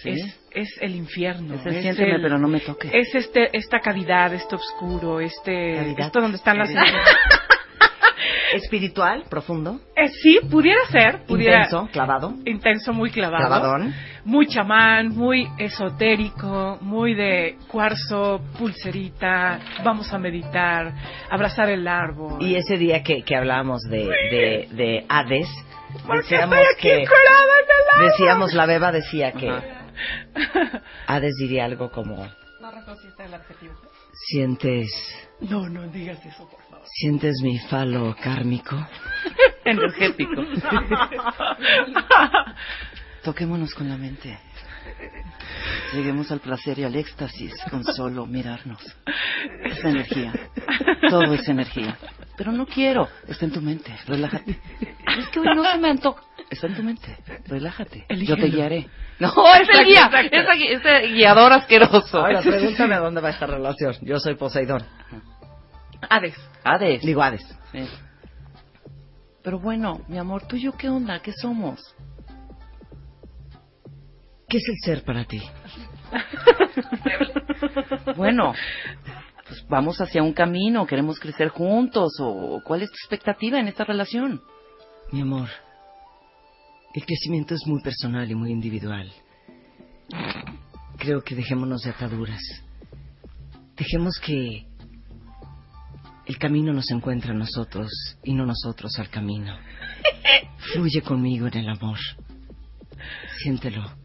Sí. 0.01 0.09
Es, 0.09 0.39
es 0.51 0.77
el 0.81 0.95
infierno. 0.95 1.55
Es 1.55 1.65
el 1.65 1.81
siénteme, 1.81 2.19
pero 2.19 2.39
no 2.39 2.47
me 2.47 2.59
toques. 2.59 2.91
Es 2.93 3.13
este, 3.13 3.55
esta 3.55 3.79
cavidad, 3.79 4.33
este 4.33 4.55
oscuro, 4.55 5.19
este, 5.19 5.75
Cavidad. 5.75 6.05
esto 6.07 6.21
donde 6.21 6.37
están 6.37 6.57
las. 6.57 6.69
Espiritual, 8.53 9.23
profundo, 9.29 9.79
Eh, 9.95 10.09
sí, 10.09 10.39
pudiera 10.49 10.81
ser, 10.91 11.23
pudiera. 11.25 11.63
intenso, 11.63 11.87
clavado, 11.91 12.33
Intenso, 12.45 12.91
muy 12.93 13.09
clavado. 13.09 13.45
clavadón. 13.47 13.93
Muy 14.23 14.45
chamán, 14.47 15.09
muy 15.09 15.47
esotérico, 15.57 16.77
muy 16.81 17.13
de 17.15 17.57
cuarzo, 17.67 18.41
pulserita, 18.57 19.59
vamos 19.83 20.13
a 20.13 20.19
meditar, 20.19 20.93
abrazar 21.29 21.69
el 21.69 21.87
árbol. 21.87 22.41
Y 22.41 22.55
ese 22.55 22.77
día 22.77 23.01
que, 23.01 23.23
que 23.23 23.35
hablábamos 23.35 23.81
de, 23.89 24.05
de, 24.05 24.67
de 24.71 25.05
Hades, 25.09 25.47
¿Por 26.05 26.23
qué 26.25 26.35
decíamos 26.35 26.59
que, 26.79 27.05
decíamos, 28.01 28.53
la 28.53 28.65
beba 28.65 28.91
decía 28.91 29.31
que. 29.33 29.49
Hades 31.07 31.35
diría 31.37 31.65
algo 31.65 31.89
como, 31.91 32.15
No 32.61 32.71
reconociste 32.71 33.25
el 33.25 33.33
adjetivo. 33.33 33.73
sientes, 34.13 34.89
No, 35.41 35.67
no 35.67 35.87
digas 35.87 36.23
eso, 36.25 36.47
por 36.49 36.61
favor. 36.69 36.85
sientes 36.85 37.41
mi 37.43 37.57
falo 37.59 38.15
kármico. 38.23 38.75
energético. 39.65 40.41
Toquémonos 43.23 43.73
con 43.73 43.87
la 43.89 43.97
mente. 43.97 44.37
Lleguemos 45.93 46.31
al 46.31 46.39
placer 46.39 46.79
y 46.79 46.83
al 46.83 46.95
éxtasis 46.95 47.53
con 47.69 47.83
solo 47.83 48.25
mirarnos. 48.25 48.81
Es 49.63 49.83
energía. 49.83 50.33
Todo 51.09 51.33
es 51.33 51.47
energía. 51.47 51.97
Pero 52.37 52.51
no 52.51 52.65
quiero. 52.65 53.07
Está 53.27 53.45
en 53.45 53.51
tu 53.51 53.61
mente. 53.61 53.95
Relájate. 54.07 54.59
Es 55.19 55.27
que 55.29 55.39
hoy 55.39 55.47
no 55.55 55.63
se 55.63 55.77
me 55.77 55.89
antoja. 55.89 56.23
Está 56.49 56.67
en 56.67 56.75
tu 56.75 56.83
mente. 56.83 57.17
Relájate. 57.45 58.05
Yo 58.09 58.35
te 58.35 58.47
guiaré. 58.47 58.87
No, 59.19 59.33
es 59.61 59.69
el 59.69 59.85
guía. 59.85 60.09
Es 60.31 60.83
ese 60.83 61.07
guiador 61.09 61.53
asqueroso. 61.53 62.19
Ahora, 62.19 62.41
pregúntame 62.41 62.95
a 62.95 62.99
dónde 62.99 63.21
va 63.21 63.29
esta 63.29 63.45
relación. 63.45 63.95
Yo 64.01 64.19
soy 64.19 64.35
Poseidón. 64.35 64.83
Hades. 66.09 66.35
Hades. 66.63 67.01
Digo 67.03 67.21
Hades. 67.21 67.45
Sí. 67.71 67.87
Pero 69.43 69.59
bueno, 69.59 70.01
mi 70.07 70.17
amor, 70.17 70.47
¿tú 70.47 70.55
y 70.55 70.63
yo 70.63 70.73
qué 70.73 70.89
onda? 70.89 71.19
¿Qué 71.21 71.33
somos? 71.33 71.95
¿Qué 74.51 74.57
es 74.57 74.67
el 74.67 74.77
ser 74.83 75.03
para 75.03 75.23
ti? 75.23 75.41
Bueno, 78.17 78.53
pues 79.47 79.63
vamos 79.69 80.01
hacia 80.01 80.21
un 80.21 80.33
camino, 80.33 80.85
queremos 80.85 81.19
crecer 81.19 81.49
juntos, 81.49 82.11
o 82.19 82.61
¿cuál 82.65 82.81
es 82.81 82.89
tu 82.89 82.95
expectativa 82.95 83.59
en 83.59 83.67
esta 83.67 83.85
relación? 83.85 84.41
Mi 85.11 85.21
amor, 85.21 85.47
el 86.93 87.05
crecimiento 87.05 87.55
es 87.55 87.61
muy 87.65 87.81
personal 87.81 88.29
y 88.29 88.35
muy 88.35 88.51
individual. 88.51 89.09
Creo 90.97 91.21
que 91.21 91.35
dejémonos 91.35 91.83
de 91.83 91.91
ataduras. 91.91 92.41
Dejemos 93.77 94.19
que 94.19 94.65
el 96.25 96.37
camino 96.37 96.73
nos 96.73 96.91
encuentre 96.91 97.31
a 97.31 97.35
nosotros 97.35 97.89
y 98.23 98.33
no 98.33 98.45
nosotros 98.45 98.91
al 98.99 99.09
camino. 99.09 99.55
Fluye 100.73 101.01
conmigo 101.01 101.47
en 101.47 101.57
el 101.57 101.69
amor. 101.69 101.99
Siéntelo, 103.43 104.00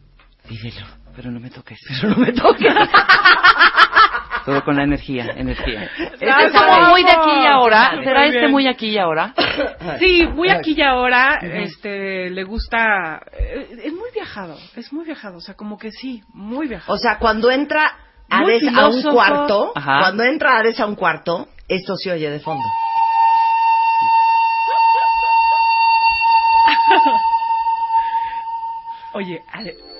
vívelo. 0.49 0.85
Pero 1.15 1.31
no 1.31 1.39
me 1.39 1.49
toques. 1.49 1.79
Pero 1.87 2.09
no 2.09 2.17
me 2.17 2.31
toques. 2.31 2.73
Todo 4.45 4.63
con 4.63 4.77
la 4.77 4.83
energía, 4.83 5.25
energía. 5.35 5.89
Este 5.97 6.25
es 6.25 6.53
como 6.53 6.89
muy 6.89 7.03
de 7.03 7.11
aquí 7.11 7.31
y 7.43 7.45
ahora. 7.45 7.91
Muy 7.95 8.05
¿Será 8.05 8.25
este 8.27 8.47
muy 8.47 8.67
aquí 8.67 8.87
y 8.91 8.97
ahora? 8.97 9.33
Sí, 9.99 10.25
muy 10.25 10.49
aquí 10.49 10.73
y 10.77 10.81
ahora, 10.81 11.39
este, 11.41 12.29
le 12.29 12.43
gusta, 12.43 13.19
eh, 13.33 13.67
es 13.83 13.91
muy 13.91 14.09
viajado, 14.13 14.57
es 14.75 14.93
muy 14.93 15.05
viajado, 15.05 15.37
o 15.37 15.41
sea, 15.41 15.55
como 15.55 15.77
que 15.77 15.91
sí, 15.91 16.23
muy 16.33 16.67
viajado. 16.67 16.93
O 16.93 16.97
sea, 16.97 17.17
cuando 17.17 17.51
entra 17.51 17.91
Hades 18.29 18.63
a 18.73 18.87
un 18.87 19.01
cuarto, 19.03 19.73
Ajá. 19.75 19.99
cuando 19.99 20.23
entra 20.23 20.57
Hades 20.59 20.79
a 20.79 20.85
un 20.85 20.95
cuarto, 20.95 21.47
esto 21.67 21.95
se 21.97 22.11
oye 22.11 22.29
de 22.29 22.39
fondo. 22.39 22.63
Oye, 29.13 29.43
Ale, 29.51 29.73
Sí. 29.73 29.96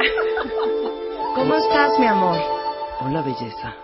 ¿Cómo 1.34 1.54
estás, 1.56 1.98
mi 1.98 2.06
amor? 2.06 2.38
Hola, 3.00 3.22
belleza. 3.22 3.74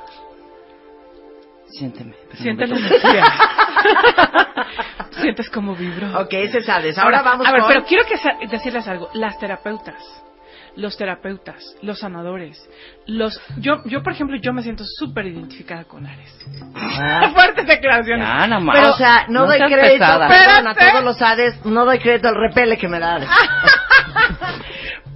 Siénteme. 1.68 2.14
no 2.30 2.36
siente 2.36 2.66
me 2.66 2.78
la 2.78 2.86
energía. 2.86 3.24
Sientes 5.20 5.50
como 5.50 5.74
vibro. 5.74 6.20
Ok, 6.20 6.32
ese 6.34 6.58
es 6.58 6.68
Hades. 6.68 6.98
Ahora 6.98 7.22
vamos 7.22 7.46
a 7.46 7.52
ver, 7.52 7.60
con... 7.60 7.68
pero 7.68 7.84
quiero 7.84 8.04
que 8.06 8.46
decirles 8.46 8.86
algo. 8.86 9.10
Las 9.14 9.38
terapeutas, 9.38 10.02
los 10.76 10.96
terapeutas, 10.96 11.62
los 11.82 11.98
sanadores, 11.98 12.68
los, 13.06 13.40
yo, 13.58 13.82
yo 13.86 14.02
por 14.02 14.12
ejemplo, 14.12 14.36
yo 14.40 14.52
me 14.52 14.62
siento 14.62 14.84
súper 14.98 15.26
identificada 15.26 15.84
con 15.84 16.06
Ares. 16.06 16.32
Ah. 16.74 17.30
Fuertes 17.34 17.66
declaraciones. 17.66 18.26
Ya, 18.26 18.46
nada 18.46 18.60
más. 18.60 18.76
Pero, 18.76 18.90
o 18.90 18.96
sea, 18.96 19.26
no, 19.28 19.46
doy 19.46 19.58
seas 19.58 19.70
crédito, 19.70 19.98
pesada. 19.98 20.28
perdón, 20.28 20.68
a 20.68 20.74
todos 20.74 21.04
los 21.04 21.20
Hades, 21.20 21.64
no 21.64 21.84
doy 21.84 21.98
crédito 21.98 22.28
al 22.28 22.36
repele 22.36 22.76
que 22.78 22.88
me 22.88 23.00
da 23.00 23.16
Hades. 23.16 23.28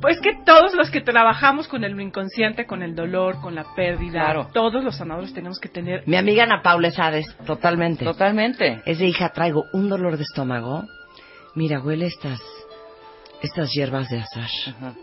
Pues 0.00 0.18
que 0.20 0.34
todos 0.46 0.74
los 0.74 0.90
que 0.90 1.00
trabajamos 1.02 1.68
con 1.68 1.84
el 1.84 1.98
inconsciente, 2.00 2.66
con 2.66 2.82
el 2.82 2.94
dolor, 2.94 3.40
con 3.40 3.54
la 3.54 3.64
pérdida, 3.74 4.24
Claro. 4.24 4.48
todos 4.52 4.82
los 4.82 4.96
sanadores 4.96 5.34
tenemos 5.34 5.58
que 5.60 5.68
tener 5.68 6.02
Mi 6.06 6.16
amiga 6.16 6.44
Ana 6.44 6.62
Paula 6.62 6.88
es 6.88 6.98
Hades, 6.98 7.26
totalmente. 7.46 8.04
Totalmente. 8.04 8.82
Es 8.86 8.98
de 8.98 9.06
hija, 9.06 9.28
traigo 9.30 9.64
un 9.72 9.88
dolor 9.88 10.16
de 10.16 10.22
estómago. 10.22 10.84
Mira, 11.54 11.80
huele 11.80 12.06
estas, 12.06 12.40
estas 13.42 13.70
hierbas 13.72 14.08
de 14.08 14.20
azar. 14.20 14.48
Ajá. 14.68 14.94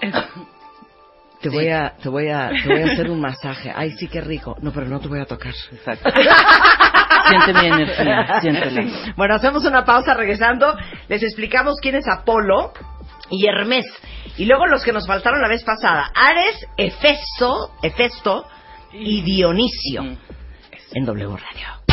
Te 1.40 1.50
voy 1.50 1.68
a, 1.68 1.92
te 2.02 2.08
voy 2.08 2.28
a, 2.28 2.48
te 2.48 2.66
voy 2.66 2.82
a 2.82 2.92
hacer 2.92 3.10
un 3.10 3.20
masaje. 3.20 3.70
Ay, 3.72 3.92
sí, 3.92 4.08
qué 4.08 4.22
rico. 4.22 4.56
No, 4.62 4.72
pero 4.72 4.86
no 4.86 4.98
te 5.00 5.06
voy 5.06 5.20
a 5.20 5.26
tocar. 5.26 5.52
Exacto. 5.70 6.08
Siente 7.28 7.52
mi 7.60 7.66
energía, 7.66 8.40
siéntela. 8.40 9.12
Bueno, 9.16 9.34
hacemos 9.34 9.64
una 9.66 9.84
pausa 9.84 10.14
regresando. 10.14 10.74
Les 11.08 11.22
explicamos 11.22 11.76
quién 11.80 11.94
es 11.94 12.08
Apolo 12.08 12.72
y 13.30 13.46
Hermes. 13.46 13.86
Y 14.36 14.44
luego 14.44 14.66
los 14.66 14.84
que 14.84 14.92
nos 14.92 15.06
faltaron 15.06 15.40
la 15.40 15.48
vez 15.48 15.64
pasada. 15.64 16.10
Ares, 16.14 16.66
Hefesto, 16.76 17.72
Hefesto 17.82 18.46
y 18.92 19.22
Dionisio. 19.22 20.02
Mm. 20.02 20.18
En 20.92 21.04
W 21.04 21.36
Radio. 21.36 21.86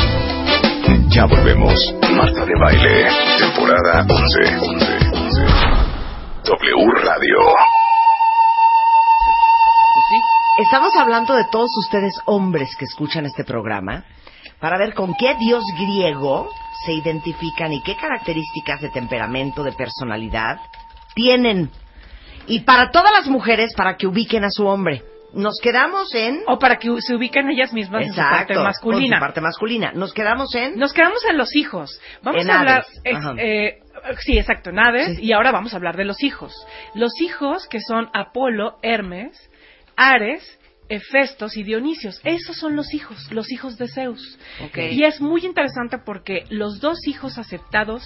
Ya 1.10 1.26
volvemos. 1.26 1.96
Marta 2.16 2.46
de 2.46 2.54
Baile, 2.60 3.08
temporada 3.38 4.06
11. 4.10 4.58
11, 4.62 4.86
11. 5.14 5.42
W 6.46 6.92
Radio. 7.04 7.38
Pues 9.94 10.06
sí. 10.10 10.20
Estamos 10.64 10.96
hablando 10.96 11.36
de 11.36 11.46
todos 11.46 11.70
ustedes 11.78 12.20
hombres 12.26 12.76
que 12.76 12.86
escuchan 12.86 13.26
este 13.26 13.44
programa 13.44 14.06
para 14.60 14.78
ver 14.78 14.94
con 14.94 15.14
qué 15.16 15.36
dios 15.36 15.64
griego 15.78 16.50
se 16.86 16.94
identifican 16.94 17.74
y 17.74 17.82
qué 17.82 17.96
características 17.96 18.82
de 18.82 18.90
temperamento, 18.90 19.64
de 19.64 19.72
personalidad 19.72 20.60
tienen. 21.16 21.70
Y 22.48 22.62
para 22.62 22.92
todas 22.92 23.12
las 23.12 23.28
mujeres, 23.28 23.74
para 23.76 23.96
que 23.98 24.08
ubiquen 24.08 24.44
a 24.44 24.50
su 24.50 24.66
hombre. 24.66 25.04
Nos 25.34 25.60
quedamos 25.64 26.14
en... 26.14 26.42
o 26.46 26.60
para 26.60 26.78
que 26.78 26.90
se 27.02 27.16
ubiquen 27.16 27.50
ellas 27.50 27.74
mismas 27.74 28.04
en 28.06 28.14
su 28.14 28.20
parte 28.22 28.54
con 28.54 28.64
masculina. 28.64 29.18
su 29.18 29.20
parte 29.22 29.42
masculina. 29.42 29.92
Nos 29.94 30.14
quedamos 30.14 30.54
en... 30.54 30.78
Nos 30.78 30.94
quedamos 30.94 31.26
en 31.28 31.38
los 31.38 31.56
hijos. 31.56 32.00
Vamos 32.22 32.44
En 32.44 32.52
a 32.52 32.60
hablar. 32.60 32.86
Ex- 33.04 33.18
ajá. 33.18 33.34
eh, 33.40 33.80
sí, 34.20 34.38
exacto, 34.38 34.70
Sí. 35.16 35.24
Y 35.26 35.32
ahora 35.34 35.52
vamos 35.52 35.74
a 35.74 35.78
hablar 35.78 35.98
de 35.98 36.06
los 36.06 36.22
hijos. 36.22 36.54
Los 36.94 37.20
hijos 37.20 37.68
que 37.68 37.80
son 37.82 38.10
Apolo, 38.14 38.78
Hermes, 38.84 39.50
Ares, 39.96 40.60
Hefestos 40.90 41.58
y 41.58 41.64
Dionisios. 41.64 42.20
Esos 42.24 42.58
son 42.58 42.76
los 42.76 42.94
hijos, 42.94 43.32
los 43.32 43.52
hijos 43.52 43.78
de 43.78 43.88
Zeus. 43.88 44.38
Y 44.76 45.04
es 45.04 45.20
muy 45.20 45.44
interesante 45.46 45.98
porque 45.98 46.46
los 46.50 46.80
dos 46.80 47.00
hijos 47.08 47.40
aceptados, 47.40 48.04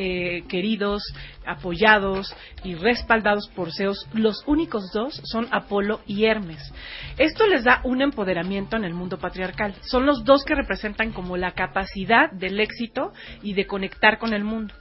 eh, 0.00 0.44
queridos, 0.48 1.02
apoyados 1.44 2.32
y 2.62 2.76
respaldados 2.76 3.48
por 3.48 3.72
Zeus, 3.72 4.06
los 4.14 4.44
únicos 4.46 4.92
dos 4.92 5.20
son 5.24 5.48
Apolo 5.50 6.00
y 6.06 6.24
Hermes. 6.24 6.72
Esto 7.18 7.48
les 7.48 7.64
da 7.64 7.80
un 7.82 8.00
empoderamiento 8.00 8.76
en 8.76 8.84
el 8.84 8.94
mundo 8.94 9.18
patriarcal. 9.18 9.74
Son 9.82 10.06
los 10.06 10.24
dos 10.24 10.44
que 10.44 10.54
representan 10.54 11.12
como 11.12 11.36
la 11.36 11.50
capacidad 11.50 12.30
del 12.30 12.60
éxito 12.60 13.12
y 13.42 13.54
de 13.54 13.66
conectar 13.66 14.18
con 14.18 14.34
el 14.34 14.44
mundo. 14.44 14.72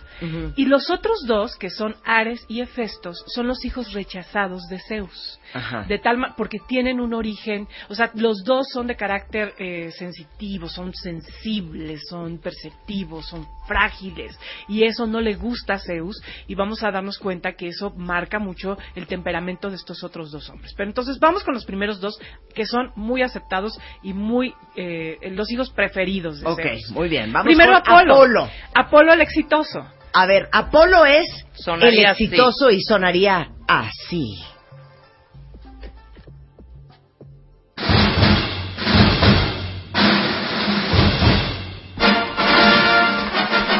Y 0.55 0.65
los 0.65 0.89
otros 0.89 1.25
dos, 1.27 1.55
que 1.55 1.69
son 1.69 1.95
Ares 2.03 2.43
y 2.47 2.61
Hefestos, 2.61 3.23
son 3.27 3.47
los 3.47 3.63
hijos 3.65 3.93
rechazados 3.93 4.63
de 4.69 4.79
Zeus. 4.79 5.39
Ajá. 5.53 5.83
De 5.83 5.99
tal 5.99 6.17
porque 6.35 6.57
tienen 6.67 6.99
un 6.99 7.13
origen, 7.13 7.67
o 7.89 7.95
sea, 7.95 8.11
los 8.15 8.43
dos 8.43 8.67
son 8.73 8.87
de 8.87 8.95
carácter 8.95 9.53
eh, 9.59 9.91
sensitivo, 9.91 10.67
son 10.67 10.93
sensibles, 10.93 12.01
son 12.09 12.39
perceptivos, 12.39 13.27
son 13.27 13.47
frágiles, 13.67 14.37
y 14.67 14.83
eso 14.83 15.05
no 15.05 15.21
le 15.21 15.35
gusta 15.35 15.75
a 15.75 15.79
Zeus, 15.79 16.21
y 16.47 16.55
vamos 16.55 16.83
a 16.83 16.91
darnos 16.91 17.17
cuenta 17.19 17.53
que 17.53 17.67
eso 17.67 17.93
marca 17.95 18.39
mucho 18.39 18.77
el 18.95 19.07
temperamento 19.07 19.69
de 19.69 19.75
estos 19.75 20.03
otros 20.03 20.31
dos 20.31 20.49
hombres. 20.49 20.73
Pero 20.75 20.89
entonces 20.89 21.19
vamos 21.19 21.43
con 21.43 21.53
los 21.53 21.65
primeros 21.65 21.99
dos, 21.99 22.19
que 22.53 22.65
son 22.65 22.91
muy 22.95 23.21
aceptados 23.21 23.79
y 24.03 24.13
muy 24.13 24.53
eh, 24.75 25.17
los 25.31 25.51
hijos 25.51 25.69
preferidos 25.69 26.41
de 26.41 26.47
Ok, 26.47 26.61
Zeus. 26.61 26.91
muy 26.91 27.09
bien. 27.09 27.31
Vamos 27.31 27.45
Primero. 27.45 27.77
Apolo. 27.77 28.49
Apolo 28.73 29.13
el 29.13 29.21
exitoso. 29.21 29.85
A 30.19 30.25
ver, 30.25 30.49
Apolo 30.51 31.05
es 31.05 31.27
Sonaría 31.53 32.07
el 32.07 32.11
exitoso 32.13 32.71
y 32.71 32.81
sonaría 32.81 33.49
así. 33.67 34.43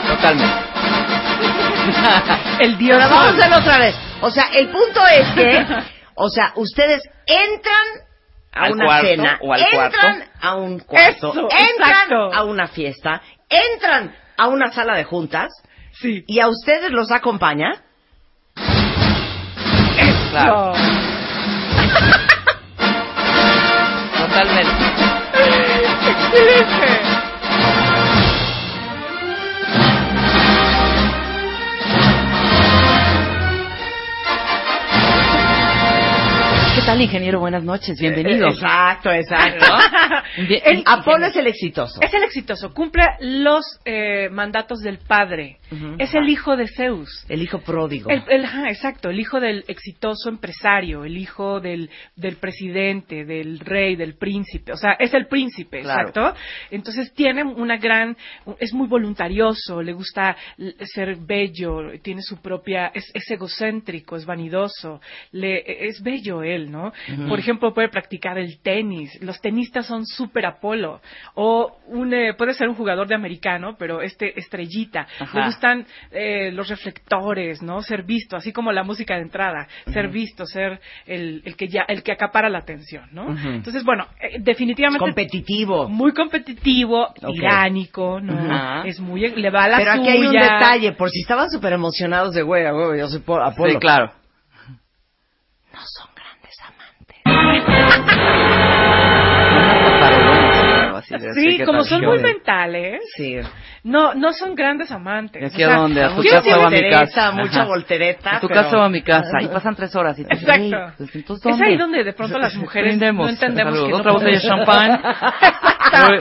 Totalmente. 0.08 0.56
El 2.63 2.77
dios. 2.77 3.00
Vamos 3.00 3.17
a 3.17 3.29
hacerlo 3.29 3.58
otra 3.58 3.79
vez. 3.79 3.96
O 4.22 4.29
sea, 4.29 4.46
el 4.53 4.67
punto 4.70 5.01
es 5.08 5.27
que, 5.29 5.65
o 6.15 6.29
sea, 6.29 6.53
ustedes 6.56 7.01
entran 7.25 7.86
a 8.53 8.65
Al 8.65 8.74
una 8.74 8.86
cuarto 8.86 9.08
cena, 9.08 9.39
o 9.41 9.53
al 9.53 9.62
entran 9.62 9.89
cuarto. 9.91 10.32
a 10.41 10.56
un 10.56 10.79
cuarto, 10.82 11.32
Eso, 11.32 11.50
entran 11.50 11.91
exacto. 11.91 12.32
a 12.32 12.44
una 12.44 12.67
fiesta, 12.67 13.22
entran 13.50 14.15
a 14.38 14.48
una 14.50 14.72
sala 14.72 14.96
de 14.96 15.03
juntas 15.03 15.50
¿Y 16.04 16.39
a 16.39 16.48
ustedes 16.48 16.92
los 16.92 17.12
acompaña? 17.12 17.72
Eso. 19.98 20.74
Totalmente. 24.18 24.72
Excelente. 26.08 26.88
¿Qué 36.75 36.82
tal, 36.86 37.01
ingeniero? 37.01 37.39
Buenas 37.39 37.63
noches, 37.63 38.00
eh, 38.00 38.06
eh, 38.06 38.12
bienvenido. 38.12 38.50
Exacto, 38.50 39.12
exacto. 39.12 39.66
Bien- 40.38 40.62
El 40.65 40.84
Apolo 40.86 41.25
es 41.25 41.36
el 41.36 41.48
exitoso. 41.48 42.00
Es 42.01 42.13
el 42.13 42.24
exitoso, 42.24 42.74
cumple 42.74 43.03
los 43.22 43.63
eh, 43.86 44.29
mandatos 44.32 44.79
del 44.79 45.00
padre. 45.00 45.58
Es 45.98 46.13
el 46.13 46.29
hijo 46.29 46.56
de 46.56 46.67
Zeus. 46.67 47.25
El 47.27 47.41
hijo 47.41 47.60
pródigo. 47.60 48.10
El, 48.10 48.24
el- 48.29 48.46
ajá, 48.46 48.70
exacto, 48.70 49.10
el 49.10 49.20
hijo 49.20 49.39
del 49.39 49.63
exitoso 49.67 50.29
empresario, 50.29 51.03
el 51.06 51.17
hijo 51.17 51.60
del, 51.60 51.89
del 52.15 52.36
presidente, 52.38 53.25
del 53.25 53.60
rey, 53.60 53.96
del 53.96 54.15
príncipe, 54.15 54.72
o 54.72 54.77
sea, 54.77 54.94
es 55.00 55.13
el 55.13 55.27
príncipe, 55.27 55.82
Claro. 55.82 56.10
exacto. 56.10 56.39
Entonces 56.72 57.13
tiene 57.13 57.44
una 57.44 57.77
gran, 57.77 58.15
es 58.60 58.74
muy 58.74 58.88
voluntarioso, 58.88 59.82
le 59.82 59.94
gusta 59.94 60.36
ser 60.94 61.17
bello, 61.17 62.00
tiene 62.01 62.22
su 62.22 62.38
propia, 62.41 62.91
es, 62.94 63.10
es 63.13 63.29
egocéntrico, 63.32 64.15
es 64.15 64.25
vanidoso, 64.25 65.01
le, 65.32 65.88
es 65.88 66.01
bello 66.01 66.44
él, 66.44 66.72
¿no? 66.72 66.94
Por 67.27 67.39
ejemplo, 67.39 67.74
puede 67.74 67.89
practicar 67.89 68.38
el 68.38 68.60
tenis, 68.62 69.12
los 69.22 69.39
tenistas 69.41 69.86
son 69.88 70.06
súper 70.06 70.26
Apolo, 70.46 71.01
o 71.36 71.77
un, 71.88 72.13
eh, 72.13 72.34
puede 72.36 72.53
ser 72.53 72.69
un 72.69 72.75
jugador 72.75 73.07
de 73.07 73.15
americano, 73.15 73.75
pero 73.77 74.01
este 74.01 74.38
estrellita, 74.39 75.07
Ajá. 75.19 75.39
le 75.39 75.46
gustan 75.46 75.86
eh, 76.12 76.51
los 76.51 76.69
reflectores, 76.69 77.62
¿no? 77.62 77.81
Ser 77.81 78.03
visto, 78.03 78.36
así 78.36 78.51
como 78.53 78.72
la 78.72 78.84
música 78.84 79.15
de 79.15 79.22
entrada, 79.22 79.67
ser 79.91 80.10
visto, 80.10 80.46
ser 80.46 80.79
el, 81.05 81.41
el 81.46 81.55
que 81.55 81.67
ya, 81.67 81.84
el 81.88 82.03
que 82.03 82.12
acapara 82.12 82.50
la 82.50 82.60
atención, 82.60 83.07
¿no? 83.12 83.36
Entonces, 83.38 83.84
bueno, 83.84 84.07
eh, 84.22 84.38
definitivamente 84.39 85.00
Competitivo. 85.00 85.88
muy 85.89 86.12
competitivo, 86.13 87.07
Ok. 87.07 87.34
tiránico, 87.34 88.19
¿no? 88.22 88.84
Es 88.84 89.00
muy, 89.00 89.27
le 89.29 89.50
va 89.50 89.63
a 89.65 89.67
la 89.69 89.77
Pero 89.77 89.91
aquí 89.91 90.10
hay 90.10 90.19
un 90.25 90.31
detalle, 90.34 90.91
por 90.93 91.10
si 91.10 91.22
estaban 91.22 91.50
súper 91.50 91.74
emocionados 91.74 92.34
de 92.34 92.41
güey, 92.43 92.65
a 92.65 92.72
güey, 92.72 93.00
yo 93.00 93.07
soy 93.07 93.19
po- 93.22 93.39
Apolo. 93.41 93.72
Sí, 93.74 93.77
claro. 93.79 94.12
No 95.74 95.79
son 95.86 96.10
grandes 96.15 96.55
amantes. 96.63 98.34
Sí, 101.04 101.63
como 101.66 101.84
son 101.84 102.04
muy 102.06 102.20
mentales, 102.20 103.01
Sí. 103.16 103.36
no, 103.84 104.13
no 104.13 104.34
son 104.34 104.56
grandes 104.56 104.92
amantes. 104.92 105.42
¿Y 105.42 105.46
aquí 105.46 105.63
a 105.63 105.75
dónde? 105.75 106.04
¿A 106.04 106.16
tu 106.16 106.22
casa 106.24 106.60
o 106.60 106.66
a 106.66 106.70
mi 106.70 106.89
casa? 106.89 107.32
Mucha 107.32 107.63
voltereta. 107.66 108.38
A 108.38 108.39
tu 108.39 108.48
casa 108.48 108.77
o 108.77 108.82
a 108.82 108.89
mi 108.89 109.01
casa. 109.01 109.38
Y 109.42 109.48
pasan 109.48 109.75
tres 109.75 109.96
horas. 109.96 110.18
Y 110.20 110.24
tú, 110.24 110.30
Exacto. 110.32 110.63
"Ey, 110.63 110.72
pues, 110.98 111.16
entonces, 111.16 111.46
Es 111.46 111.51
¿dónde?" 111.51 111.66
ahí 111.66 111.77
donde 111.77 112.04
de 112.04 112.13
pronto 112.13 112.38
las 112.39 112.56
mujeres 112.58 112.92
Brindemos. 112.92 113.25
no 113.25 113.30
entendemos 113.32 113.74
Salud. 113.74 113.86
que 113.88 113.92
no 113.92 113.98
Otra 114.00 114.12
botella 114.13 114.39
de 114.39 114.48
champán. 114.48 115.01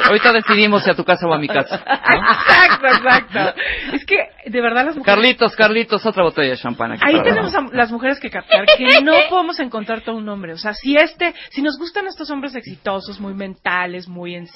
Ahorita 0.06 0.32
decidimos 0.32 0.84
si 0.84 0.90
a 0.90 0.94
tu 0.94 1.04
casa 1.04 1.26
o 1.26 1.32
a 1.34 1.38
mi 1.38 1.48
casa. 1.48 1.82
¿no? 1.86 2.30
Exacto, 2.30 2.86
exacto. 2.86 3.60
Es 3.92 4.04
que 4.06 4.16
de 4.50 4.60
verdad 4.60 4.86
las 4.86 4.96
mujeres 4.96 5.04
Carlitos, 5.16 5.56
Carlitos, 5.56 6.06
otra 6.06 6.22
botella 6.22 6.50
de 6.50 6.56
champán 6.56 6.92
aquí. 6.92 7.02
Ahí 7.04 7.22
tenemos 7.22 7.54
a 7.54 7.62
las 7.72 7.90
mujeres 7.90 8.20
que 8.20 8.30
captar 8.30 8.64
que 8.76 9.02
no 9.02 9.12
podemos 9.28 9.58
encontrar 9.60 10.02
todo 10.02 10.16
un 10.16 10.28
hombre. 10.28 10.52
O 10.52 10.58
sea, 10.58 10.72
si 10.74 10.96
este, 10.96 11.34
si 11.50 11.62
nos 11.62 11.78
gustan 11.78 12.06
estos 12.06 12.30
hombres 12.30 12.54
exitosos, 12.54 13.20
muy 13.20 13.34
mentales, 13.34 14.08
muy 14.08 14.34
en 14.34 14.46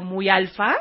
muy 0.00 0.28
alfa, 0.28 0.74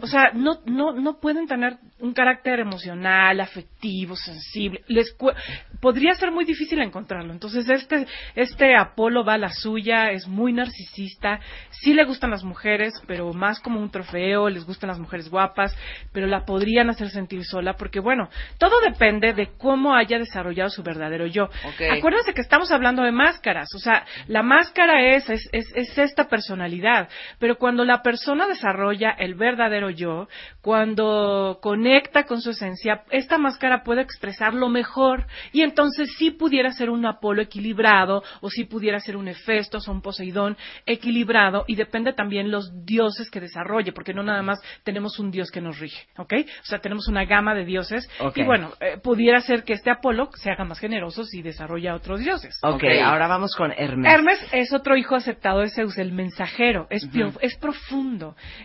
o 0.00 0.06
sea, 0.06 0.30
no, 0.34 0.60
no, 0.66 0.92
no 0.92 1.18
pueden 1.20 1.46
tener 1.46 1.78
un 1.98 2.12
carácter 2.12 2.60
emocional, 2.60 3.40
afectivo, 3.40 4.16
sensible. 4.16 4.82
Les 4.88 5.12
cu- 5.14 5.32
podría 5.80 6.14
ser 6.14 6.30
muy 6.30 6.44
difícil 6.44 6.80
encontrarlo. 6.80 7.32
Entonces, 7.32 7.68
este, 7.68 8.06
este 8.34 8.76
Apolo 8.76 9.24
va 9.24 9.34
a 9.34 9.38
la 9.38 9.50
suya, 9.50 10.10
es 10.10 10.26
muy 10.26 10.52
narcisista, 10.52 11.40
sí 11.70 11.94
le 11.94 12.04
gustan 12.04 12.30
las 12.30 12.44
mujeres, 12.44 12.92
pero 13.06 13.32
más 13.32 13.60
como 13.60 13.80
un 13.80 13.90
trofeo, 13.90 14.48
les 14.48 14.64
gustan 14.64 14.88
las 14.88 14.98
mujeres 14.98 15.28
guapas, 15.30 15.76
pero 16.12 16.26
la 16.26 16.44
podrían 16.44 16.90
hacer 16.90 17.08
sentir 17.10 17.44
sola, 17.44 17.74
porque 17.76 18.00
bueno, 18.00 18.28
todo 18.58 18.80
depende 18.80 19.32
de 19.32 19.50
cómo 19.58 19.94
haya 19.94 20.18
desarrollado 20.18 20.70
su 20.70 20.82
verdadero 20.82 21.26
yo. 21.26 21.44
Ok. 21.44 21.80
Acuérdense 21.98 22.34
que 22.34 22.40
estamos 22.42 22.70
hablando 22.70 23.02
de 23.02 23.12
máscaras, 23.12 23.68
o 23.74 23.78
sea, 23.78 24.04
la 24.28 24.42
máscara 24.42 25.14
es, 25.14 25.28
es, 25.30 25.48
es, 25.52 25.66
es 25.74 25.98
esta 25.98 26.28
personalidad, 26.28 27.08
pero 27.38 27.56
cuando 27.56 27.84
la 27.84 28.02
persona 28.02 28.15
desarrolla 28.48 29.10
el 29.10 29.34
verdadero 29.34 29.90
yo, 29.90 30.28
cuando 30.62 31.58
conecta 31.62 32.24
con 32.24 32.40
su 32.40 32.50
esencia, 32.50 33.02
esta 33.10 33.38
máscara 33.38 33.82
puede 33.82 34.02
expresar 34.02 34.54
lo 34.54 34.68
mejor 34.68 35.26
y 35.52 35.62
entonces 35.62 36.14
sí 36.18 36.30
pudiera 36.30 36.70
ser 36.72 36.90
un 36.90 37.04
Apolo 37.06 37.42
equilibrado 37.42 38.22
o 38.40 38.50
sí 38.50 38.64
pudiera 38.64 39.00
ser 39.00 39.16
un 39.16 39.28
Hefestos 39.28 39.88
o 39.88 39.92
un 39.92 40.02
Poseidón 40.02 40.56
equilibrado 40.86 41.64
y 41.66 41.76
depende 41.76 42.12
también 42.12 42.50
los 42.50 42.84
dioses 42.84 43.30
que 43.30 43.40
desarrolle, 43.40 43.92
porque 43.92 44.14
no 44.14 44.22
nada 44.22 44.42
más 44.42 44.60
tenemos 44.84 45.18
un 45.18 45.30
dios 45.30 45.50
que 45.50 45.60
nos 45.60 45.78
rige, 45.78 46.06
¿ok? 46.18 46.32
O 46.62 46.66
sea, 46.66 46.78
tenemos 46.80 47.08
una 47.08 47.24
gama 47.24 47.54
de 47.54 47.64
dioses 47.64 48.08
y 48.40 48.44
bueno, 48.44 48.72
eh, 48.80 48.98
pudiera 49.02 49.40
ser 49.40 49.64
que 49.64 49.72
este 49.72 49.90
Apolo 49.90 50.30
se 50.34 50.50
haga 50.50 50.64
más 50.64 50.78
generoso 50.78 51.24
si 51.24 51.42
desarrolla 51.42 51.94
otros 51.94 52.20
dioses. 52.20 52.58
ok, 52.62 52.84
ahora 53.04 53.26
vamos 53.28 53.54
con 53.56 53.72
Hermes. 53.72 54.12
Hermes 54.12 54.38
es 54.52 54.72
otro 54.72 54.96
hijo 54.96 55.14
aceptado 55.16 55.60
de 55.60 55.70
Zeus, 55.70 55.98
el 55.98 56.12
mensajero, 56.12 56.86
es, 56.90 57.04
pio- 57.10 57.32
es 57.40 57.56
profundo, 57.56 58.05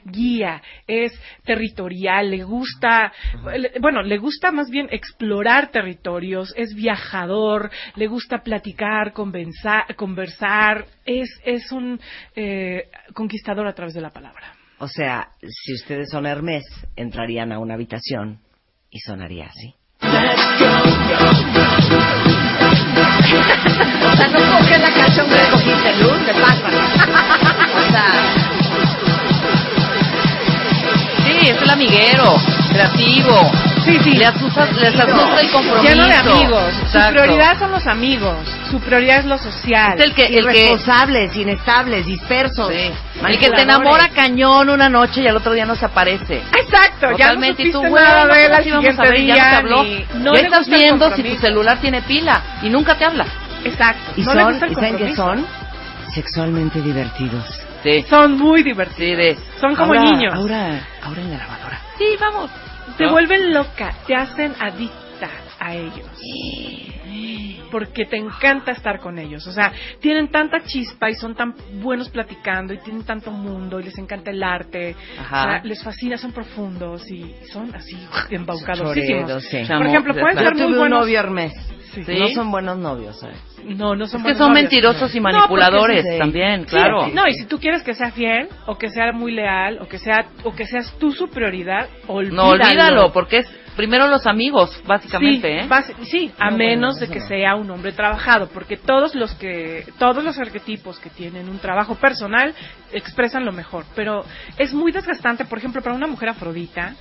guía, 0.05 0.61
es 0.87 1.11
territorial, 1.43 2.29
le 2.31 2.43
gusta, 2.43 3.11
le- 3.57 3.73
bueno, 3.79 4.01
le 4.01 4.17
gusta 4.17 4.51
más 4.51 4.69
bien 4.69 4.87
explorar 4.91 5.71
territorios, 5.71 6.53
es 6.57 6.73
viajador, 6.75 7.69
le 7.95 8.07
gusta 8.07 8.39
platicar, 8.43 9.13
convenza- 9.13 9.85
conversar, 9.95 10.85
es, 11.05 11.29
es 11.43 11.71
un 11.71 11.99
eh, 12.35 12.89
conquistador 13.13 13.67
a 13.67 13.73
través 13.73 13.93
de 13.93 14.01
la 14.01 14.09
palabra. 14.11 14.53
O 14.79 14.87
sea, 14.87 15.29
si 15.41 15.73
ustedes 15.73 16.09
son 16.09 16.25
Hermes, 16.25 16.63
entrarían 16.95 17.51
a 17.51 17.59
una 17.59 17.75
habitación 17.75 18.39
y 18.89 18.99
sonaría 18.99 19.45
así. 19.47 19.75
O 22.81 24.15
sea, 24.17 24.27
no 24.27 24.39
coges 24.57 24.79
la 24.81 24.91
canción 24.93 25.27
que 25.29 25.49
cogiste, 25.51 25.95
Luz, 26.03 26.25
te 26.25 26.33
pasa. 26.33 26.69
O 27.71 27.91
sea, 27.91 28.50
Sí, 31.41 31.49
es 31.49 31.61
el 31.61 31.69
amiguero, 31.69 32.35
creativo. 32.69 33.51
Sí, 33.83 33.97
sí. 34.03 34.11
Le 34.13 34.25
asusta, 34.27 34.65
les 34.79 34.93
asusta 34.99 35.41
el 35.41 35.49
compromiso. 35.51 35.83
Lleno 35.89 36.05
de 36.07 36.13
amigos. 36.13 36.73
Su 36.75 36.81
Exacto. 36.97 37.11
prioridad 37.21 37.57
son 37.59 37.71
los 37.71 37.87
amigos. 37.87 38.37
Su 38.69 38.79
prioridad 38.79 39.19
es 39.19 39.25
lo 39.25 39.37
social. 39.39 39.93
Es 39.99 40.01
el 40.05 40.13
que, 40.13 40.25
el 40.27 40.31
que, 40.31 40.37
irresponsables, 40.59 41.35
inestables, 41.35 42.05
dispersos. 42.05 42.71
sí. 42.71 42.91
el 43.27 43.39
que 43.39 43.49
te 43.49 43.61
enamora 43.63 44.09
cañón 44.09 44.69
una 44.69 44.87
noche 44.89 45.21
y 45.21 45.27
al 45.27 45.35
otro 45.37 45.53
día 45.53 45.65
no 45.65 45.75
se 45.75 45.85
aparece. 45.85 46.43
Exacto, 46.59 47.09
Totalmente. 47.11 47.63
ya 47.63 47.69
y 47.69 47.71
no 47.71 47.79
tú, 47.79 47.85
supiste 47.87 47.89
güey, 47.89 48.03
no 48.03 48.09
al 48.21 48.29
íbamos 48.31 48.59
a 48.59 48.63
siguiente 48.63 49.01
ver 49.09 49.19
y 49.19 49.25
ya 49.27 49.33
no 49.35 49.49
te 49.49 49.55
habló. 49.55 49.83
ni- 49.83 50.05
no 50.23 50.33
ya 50.35 50.41
le 50.41 50.47
estás 50.47 50.67
viendo 50.69 51.15
si 51.15 51.23
tu 51.23 51.35
celular 51.37 51.77
tiene 51.81 52.01
pila 52.03 52.41
y 52.61 52.69
nunca 52.69 52.95
te 52.95 53.05
habla. 53.05 53.25
Exacto. 53.63 54.11
Y 54.15 54.21
no 54.21 54.33
le 54.35 54.41
son, 54.41 54.49
gusta 54.51 54.65
el 54.67 54.71
¿y 54.71 54.75
saben 54.75 54.97
qué 54.97 55.15
son? 55.15 55.45
Sexualmente 56.13 56.81
divertidos. 56.81 57.45
Sí. 57.83 58.03
Son 58.09 58.37
muy 58.37 58.59
Sí, 58.59 58.63
divertidos. 58.69 59.17
de. 59.17 59.37
Son 59.59 59.75
como 59.75 59.93
Ahora- 59.93 60.03
niños. 60.03 60.33
Ahora, 60.33 60.87
ahora 61.03 61.21
en 61.21 61.31
la 61.31 61.37
lavadora. 61.37 61.81
Sí, 61.97 62.05
vamos. 62.19 62.51
Te 62.97 63.05
¿No? 63.05 63.11
vuelven 63.11 63.53
loca, 63.53 63.93
te 64.07 64.15
hacen 64.15 64.53
adicta 64.59 65.29
a 65.59 65.75
ellos. 65.75 66.07
Porque 67.71 68.05
te 68.05 68.17
encanta 68.17 68.71
estar 68.71 68.99
con 68.99 69.17
ellos. 69.17 69.47
O 69.47 69.51
sea, 69.53 69.71
tienen 70.01 70.29
tanta 70.29 70.61
chispa 70.63 71.09
y 71.09 71.15
son 71.15 71.35
tan 71.35 71.55
buenos 71.81 72.09
platicando 72.09 72.73
y 72.73 72.79
tienen 72.79 73.03
tanto 73.03 73.31
mundo 73.31 73.79
y 73.79 73.83
les 73.83 73.97
encanta 73.97 74.31
el 74.31 74.43
arte. 74.43 74.95
Ajá. 75.17 75.39
O 75.39 75.43
sea, 75.51 75.63
les 75.63 75.81
fascina, 75.81 76.17
son 76.17 76.33
profundos 76.33 77.09
y 77.09 77.33
son 77.51 77.73
así 77.73 77.97
embaucados. 78.29 78.93
Choreros, 78.93 79.43
sí. 79.45 79.63
Por 79.67 79.85
ejemplo, 79.85 80.13
pueden 80.13 80.37
ser 80.37 80.55
muy 80.55 80.77
buenos. 80.77 80.99
novio 81.01 81.19
Hermes. 81.19 81.53
Sí. 81.93 82.03
No 82.19 82.27
son 82.29 82.51
buenos 82.51 82.77
novios, 82.77 83.21
¿eh? 83.23 83.31
No, 83.65 83.95
no 83.95 84.07
son 84.07 84.21
Es 84.21 84.23
que 84.27 84.33
buenos 84.33 84.37
son 84.37 84.49
novios. 84.49 84.63
mentirosos 84.63 85.15
y 85.15 85.19
manipuladores 85.19 86.05
sí. 86.09 86.17
también, 86.17 86.61
Sí, 86.61 86.67
claro. 86.71 87.07
no, 87.13 87.27
y 87.27 87.33
si 87.33 87.45
tú 87.45 87.59
quieres 87.59 87.83
que 87.83 87.93
sea 87.93 88.11
fiel, 88.11 88.47
o 88.65 88.77
que 88.77 88.89
sea 88.89 89.11
muy 89.11 89.31
leal, 89.33 89.79
o 89.81 89.87
que 89.87 89.97
sea, 89.99 90.25
o 90.43 90.53
que 90.53 90.65
seas 90.65 90.93
tú 90.99 91.11
su 91.11 91.29
prioridad, 91.29 91.87
olvídalo. 92.07 92.35
No, 92.43 92.49
olvídalo, 92.49 93.11
porque 93.11 93.39
es 93.39 93.49
primero 93.75 94.07
los 94.07 94.27
amigos, 94.27 94.81
básicamente, 94.85 95.63
sí, 95.63 95.69
¿eh? 95.91 96.05
sí, 96.05 96.31
a 96.37 96.51
No, 96.51 96.57
menos 96.57 96.95
bueno, 96.95 97.07
de 97.07 97.13
que 97.13 97.19
no. 97.19 97.27
sea 97.27 97.55
un 97.55 97.69
hombre 97.71 97.91
trabajado, 97.93 98.47
porque 98.53 98.77
todos 98.77 99.15
los 99.15 99.33
que, 99.35 99.85
todos 99.97 100.23
los 100.23 100.37
arquetipos 100.39 100.99
que 100.99 101.09
tienen 101.09 101.47
un 101.49 101.57
trabajo 101.59 101.95
personal 101.95 102.53
expresan 102.93 103.45
lo 103.45 103.51
mejor, 103.53 103.85
pero 103.95 104.25
es 104.57 104.73
muy 104.73 104.91
desgastante, 104.91 105.45
por 105.45 105.57
ejemplo, 105.57 105.81
para 105.81 105.95
una 105.95 106.07
mujer 106.07 106.29
afrodita, 106.29 106.95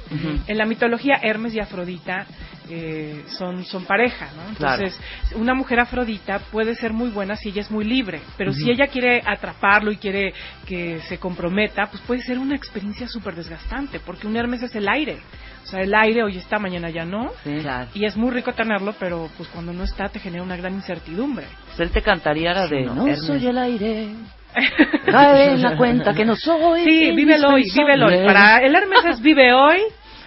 en 0.47 0.59
la 0.59 0.65
mitología 0.65 1.19
Hermes 1.23 1.55
y 1.55 1.61
Afrodita 1.61 2.27
eh, 2.71 3.25
son, 3.39 3.65
son 3.65 3.85
pareja, 3.85 4.29
¿no? 4.37 4.55
Claro. 4.55 4.85
Entonces, 4.85 5.01
una 5.35 5.55
mujer 5.55 5.81
afrodita 5.81 6.39
puede 6.39 6.75
ser 6.75 6.93
muy 6.93 7.11
buena 7.11 7.37
si 7.37 7.49
ella 7.51 7.63
es 7.63 7.71
muy 7.71 7.85
libre, 7.85 8.21
pero 8.37 8.53
si 8.53 8.71
ella 8.71 8.87
quiere 8.87 9.23
atraparlo 9.27 9.91
y 9.91 9.97
quiere 9.97 10.33
que 10.67 11.01
se 11.09 11.19
comprometa, 11.19 11.87
pues 11.91 12.03
puede 12.03 12.23
ser 12.23 12.39
una 12.39 12.55
experiencia 12.55 13.09
súper 13.09 13.35
desgastante, 13.35 14.01
porque 14.01 14.27
un 14.27 14.37
Hermes 14.37 14.63
es 14.63 14.75
el 14.75 14.89
aire. 14.89 15.19
O 15.65 15.67
sea, 15.67 15.81
el 15.81 15.95
aire 15.95 16.23
hoy 16.23 16.37
está, 16.37 16.59
mañana 16.59 16.91
ya 16.91 17.05
no. 17.05 17.31
Sí. 17.45 17.59
Claro. 17.61 17.89
Y 17.95 18.05
es 18.05 18.17
muy 18.17 18.31
rico 18.31 18.53
tenerlo, 18.53 18.95
pero 18.99 19.29
pues 19.37 19.49
cuando 19.51 19.73
no 19.73 19.85
está 19.85 20.09
te 20.09 20.19
genera 20.19 20.43
una 20.43 20.57
gran 20.57 20.75
incertidumbre. 20.75 21.47
Pues 21.67 21.81
él 21.81 21.91
te 21.91 22.03
cantaría 22.03 22.53
la 22.53 22.67
de 22.67 22.83
no, 22.83 23.07
Hermes. 23.07 23.25
soy 23.25 23.47
el 23.47 23.59
aire. 23.59 24.09
Cae 25.07 25.53
en 25.53 25.63
la 25.63 25.77
cuenta 25.77 26.13
que 26.13 26.25
no 26.25 26.35
soy. 26.37 26.85
Sí, 26.85 27.13
vive 27.15 27.45
hoy, 27.45 27.65
vive 27.75 28.03
hoy. 28.03 28.27
Para 28.27 28.59
el 28.59 28.75
Hermes 28.75 29.05
es 29.05 29.21
vive 29.21 29.53
hoy, 29.53 29.81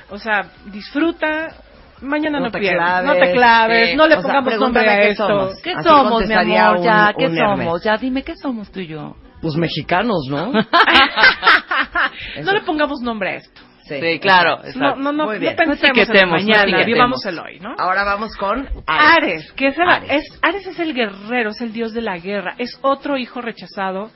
o 0.10 0.17
sea, 0.17 0.51
disfruta, 0.65 1.47
mañana 2.03 2.39
no, 2.39 2.45
No 2.45 2.51
te 2.51 2.59
pierdas, 2.59 3.01
claves. 3.01 3.05
no 3.05 3.13
te 3.25 3.31
claves, 3.33 3.89
Sí. 3.91 3.95
no 3.95 4.07
le 4.07 4.15
O 4.15 4.21
sea, 4.21 4.23
pongamos 4.23 4.59
nombre 4.59 4.89
a 4.89 5.01
esto. 5.03 5.27
somos. 5.27 5.61
¿Qué 5.61 5.71
Así 5.71 5.83
somos, 5.89 6.27
mi 6.27 6.33
amor? 6.33 6.77
un- 6.77 6.83
ya, 6.83 7.13
¿qué 7.17 7.25
Hermes. 7.25 7.39
somos? 7.39 7.83
Ya, 7.83 7.97
dime, 7.97 8.23
¿qué 8.23 8.35
somos 8.35 8.71
tú 8.71 8.79
y 8.79 8.87
yo? 8.87 9.15
Pues 9.41 9.55
mexicanos, 9.55 10.27
¿no? 10.29 10.51
No 12.43 12.51
le 12.53 12.61
pongamos 12.61 13.01
nombre 13.01 13.29
a 13.31 13.35
esto. 13.35 13.61
Sí, 13.85 14.19
claro, 14.21 14.59
No, 14.59 14.63
exacto. 14.65 14.95
no, 15.01 15.11
no, 15.11 15.25
Muy 15.25 15.33
no 15.35 15.39
bien. 15.41 15.55
pensemos 15.57 16.09
en 16.09 16.25
no 16.29 16.31
mañana, 16.31 16.85
vivamos 16.85 17.25
el 17.25 17.37
hoy, 17.37 17.59
¿no? 17.59 17.75
Ahora 17.77 18.05
vamos 18.05 18.33
con 18.37 18.59
Ares. 18.87 19.17
Ares, 19.17 19.51
que 19.57 19.67
es 19.67 19.77
el, 19.77 19.89
Ares. 19.89 20.09
Es, 20.09 20.39
Ares 20.41 20.65
es 20.67 20.79
el 20.79 20.93
guerrero, 20.93 21.49
es 21.49 21.59
el 21.59 21.73
dios 21.73 21.93
de 21.93 22.01
la 22.01 22.17
guerra, 22.17 22.55
es 22.59 22.79
otro 22.81 23.17
hijo 23.17 23.41
rechazado 23.41 24.09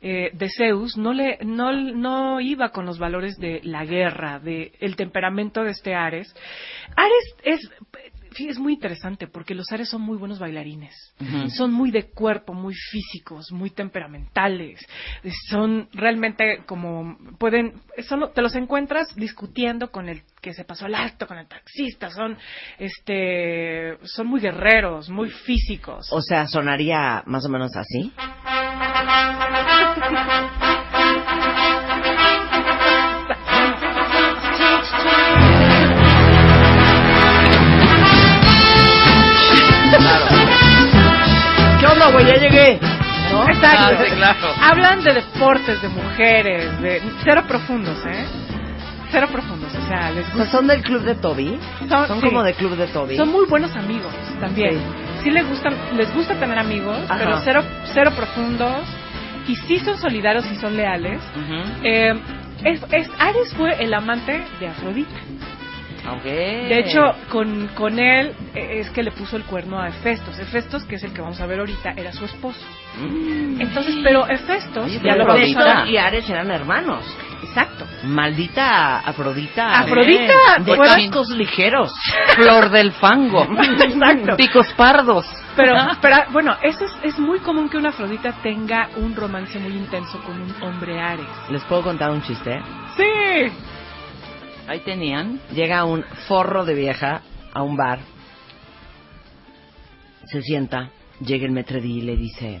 eh, 0.00 0.30
de 0.32 0.48
Zeus, 0.56 0.96
no 0.96 1.12
le, 1.12 1.38
no, 1.44 1.72
no 1.72 2.40
iba 2.40 2.70
con 2.70 2.86
los 2.86 2.98
valores 2.98 3.36
de 3.38 3.60
la 3.64 3.84
guerra, 3.84 4.38
de 4.38 4.72
el 4.80 4.96
temperamento 4.96 5.64
de 5.64 5.70
este 5.70 5.94
Ares. 5.94 6.34
Ares 6.96 7.34
es, 7.42 7.70
es 8.46 8.58
muy 8.58 8.74
interesante 8.74 9.26
porque 9.26 9.54
los 9.54 9.70
Ares 9.72 9.88
son 9.88 10.02
muy 10.02 10.16
buenos 10.16 10.38
bailarines, 10.38 10.94
son 11.56 11.72
muy 11.72 11.90
de 11.90 12.10
cuerpo, 12.10 12.52
muy 12.52 12.74
físicos, 12.74 13.50
muy 13.50 13.70
temperamentales, 13.70 14.86
son 15.50 15.88
realmente 15.92 16.62
como 16.66 17.16
pueden, 17.38 17.74
son, 18.06 18.32
te 18.32 18.42
los 18.42 18.54
encuentras 18.54 19.14
discutiendo 19.16 19.90
con 19.90 20.08
el 20.08 20.22
que 20.40 20.54
se 20.54 20.64
pasó 20.64 20.86
al 20.86 20.94
alto, 20.94 21.26
con 21.26 21.38
el 21.38 21.48
taxista, 21.48 22.10
son, 22.10 22.38
este, 22.78 23.98
son 24.04 24.28
muy 24.28 24.40
guerreros, 24.40 25.08
muy 25.08 25.30
físicos. 25.30 26.08
O 26.12 26.22
sea, 26.22 26.46
sonaría 26.46 27.22
más 27.26 27.44
o 27.44 27.48
menos 27.48 27.74
así. 27.74 28.12
¿Qué 41.80 41.86
onda, 41.86 42.10
güey? 42.10 42.26
Ya 42.26 42.34
llegué. 42.36 42.80
¿No? 43.32 43.44
Exacto. 43.48 43.94
Ah, 43.98 44.04
sí, 44.04 44.10
claro. 44.16 44.54
Hablan 44.60 45.04
de 45.04 45.12
deportes, 45.14 45.82
de 45.82 45.88
mujeres, 45.88 46.80
de 46.80 47.02
cero 47.24 47.44
profundos, 47.46 47.98
¿eh? 48.06 48.26
Cero 49.10 49.26
profundos, 49.32 49.72
o 49.74 49.88
sea, 49.88 50.10
les 50.10 50.26
gusta. 50.34 50.50
son 50.50 50.66
del 50.66 50.82
club 50.82 51.02
de 51.02 51.14
Toby. 51.14 51.58
Son- 51.88 52.06
Son 52.08 52.20
sí. 52.20 52.26
como 52.26 52.42
del 52.42 52.54
club 52.54 52.76
de 52.76 52.86
Toby. 52.88 53.16
Son 53.16 53.30
muy 53.30 53.46
buenos 53.46 53.74
amigos 53.74 54.12
también. 54.38 54.78
Sí, 55.22 55.30
les 55.30 55.48
gustan, 55.48 55.74
les 55.96 56.12
gusta 56.14 56.34
tener 56.34 56.58
amigos, 56.58 56.98
Ajá. 57.08 57.16
pero 57.18 57.38
cero, 57.42 57.62
cero 57.94 58.12
profundos 58.14 58.82
y 59.48 59.56
sí 59.56 59.78
son 59.80 59.98
solidarios 59.98 60.44
y 60.52 60.56
son 60.56 60.76
leales. 60.76 61.20
Eh, 61.82 62.14
es, 62.64 62.80
es- 62.92 63.10
Ares 63.18 63.54
fue 63.56 63.82
el 63.82 63.92
amante 63.94 64.40
de 64.60 64.68
Afrodita. 64.68 65.16
De 66.68 66.78
hecho, 66.80 67.00
con, 67.28 67.68
con 67.74 67.98
él 67.98 68.34
eh, 68.54 68.80
es 68.80 68.90
que 68.90 69.02
le 69.02 69.10
puso 69.12 69.36
el 69.36 69.44
cuerno 69.44 69.80
a 69.80 69.88
Hefestos. 69.88 70.38
Hefestos, 70.38 70.84
que 70.84 70.96
es 70.96 71.02
el 71.04 71.12
que 71.12 71.20
vamos 71.20 71.40
a 71.40 71.46
ver 71.46 71.60
ahorita, 71.60 71.92
era 71.96 72.12
su 72.12 72.24
esposo. 72.24 72.60
Mm. 73.00 73.60
Entonces, 73.60 73.96
pero 74.02 74.28
Hefestos, 74.28 74.84
Oye, 74.86 75.00
ya 75.02 75.12
pero 75.12 75.26
lo 75.26 75.86
y 75.86 75.96
Ares 75.96 76.28
eran 76.28 76.50
hermanos. 76.50 77.04
Exacto. 77.42 77.86
Maldita 78.04 78.98
Afrodita. 78.98 79.80
Afrodita, 79.80 80.58
De 80.58 80.76
fuera- 80.76 80.94
cascos 80.96 81.30
ligeros. 81.30 81.92
Flor 82.36 82.70
del 82.70 82.92
fango. 82.92 83.44
Exacto. 83.82 84.36
Picos 84.36 84.72
pardos. 84.74 85.26
Pero, 85.56 85.74
pero 86.00 86.16
bueno, 86.30 86.56
eso 86.62 86.84
es, 86.84 86.92
es 87.02 87.18
muy 87.18 87.40
común 87.40 87.68
que 87.68 87.76
una 87.76 87.88
Afrodita 87.90 88.32
tenga 88.42 88.88
un 88.96 89.14
romance 89.16 89.58
muy 89.58 89.72
intenso 89.72 90.20
con 90.22 90.40
un 90.40 90.54
hombre 90.62 91.00
Ares. 91.00 91.26
¿Les 91.50 91.64
puedo 91.64 91.82
contar 91.82 92.10
un 92.10 92.22
chiste? 92.22 92.60
Sí. 92.96 93.52
Ahí 94.68 94.80
tenían. 94.80 95.40
Llega 95.50 95.84
un 95.84 96.04
forro 96.28 96.64
de 96.64 96.74
vieja 96.74 97.22
a 97.54 97.62
un 97.62 97.74
bar, 97.74 98.00
se 100.26 100.42
sienta, 100.42 100.90
llega 101.24 101.46
el 101.46 101.52
metredí 101.52 101.98
y 101.98 102.02
le 102.02 102.16
dice, 102.16 102.60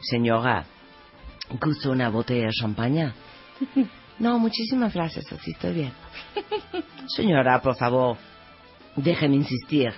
señora, 0.00 0.64
¿gusta 1.60 1.90
una 1.90 2.08
botella 2.08 2.46
de 2.46 2.52
champaña? 2.52 3.14
No, 4.16 4.38
muchísimas 4.38 4.94
gracias, 4.94 5.24
así 5.32 5.50
estoy 5.50 5.72
bien. 5.72 5.92
Señora, 7.16 7.60
por 7.60 7.74
favor, 7.74 8.16
déjeme 8.94 9.34
insistir. 9.34 9.92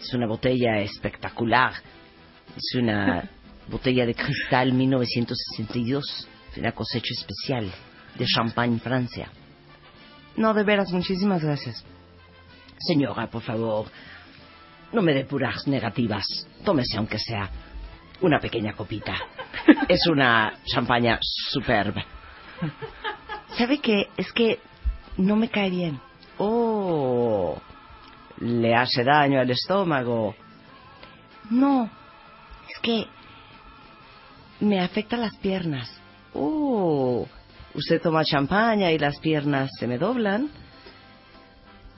Es 0.00 0.14
una 0.14 0.26
botella 0.26 0.78
espectacular. 0.78 1.74
Es 2.56 2.74
una 2.74 3.28
botella 3.68 4.06
de 4.06 4.14
cristal 4.14 4.72
1962, 4.72 6.26
de 6.54 6.60
una 6.62 6.72
cosecha 6.72 7.12
especial 7.18 7.70
de 8.18 8.24
Champagne, 8.24 8.78
Francia. 8.78 9.28
No, 10.36 10.52
de 10.54 10.64
veras, 10.64 10.90
muchísimas 10.92 11.42
gracias. 11.42 11.84
Señora, 12.78 13.28
por 13.28 13.42
favor, 13.42 13.86
no 14.92 15.02
me 15.02 15.14
dé 15.14 15.24
puras 15.24 15.66
negativas. 15.66 16.24
Tómese 16.64 16.96
aunque 16.96 17.18
sea 17.18 17.48
una 18.20 18.38
pequeña 18.40 18.74
copita. 18.74 19.14
Es 19.88 20.06
una 20.06 20.54
champaña 20.64 21.18
superba. 21.22 22.04
¿Sabe 23.56 23.78
qué? 23.78 24.08
Es 24.16 24.32
que 24.32 24.58
no 25.16 25.36
me 25.36 25.48
cae 25.48 25.70
bien. 25.70 26.00
Oh, 26.38 27.60
le 28.40 28.74
hace 28.74 29.04
daño 29.04 29.40
al 29.40 29.50
estómago. 29.50 30.34
No, 31.50 31.88
es 32.68 32.78
que 32.80 33.06
me 34.60 34.80
afecta 34.80 35.16
las 35.16 35.36
piernas. 35.36 35.90
Oh, 36.32 37.28
¿usted 37.74 38.00
toma 38.00 38.24
champaña 38.24 38.90
y 38.92 38.98
las 38.98 39.18
piernas 39.18 39.70
se 39.78 39.86
me 39.86 39.98
doblan? 39.98 40.48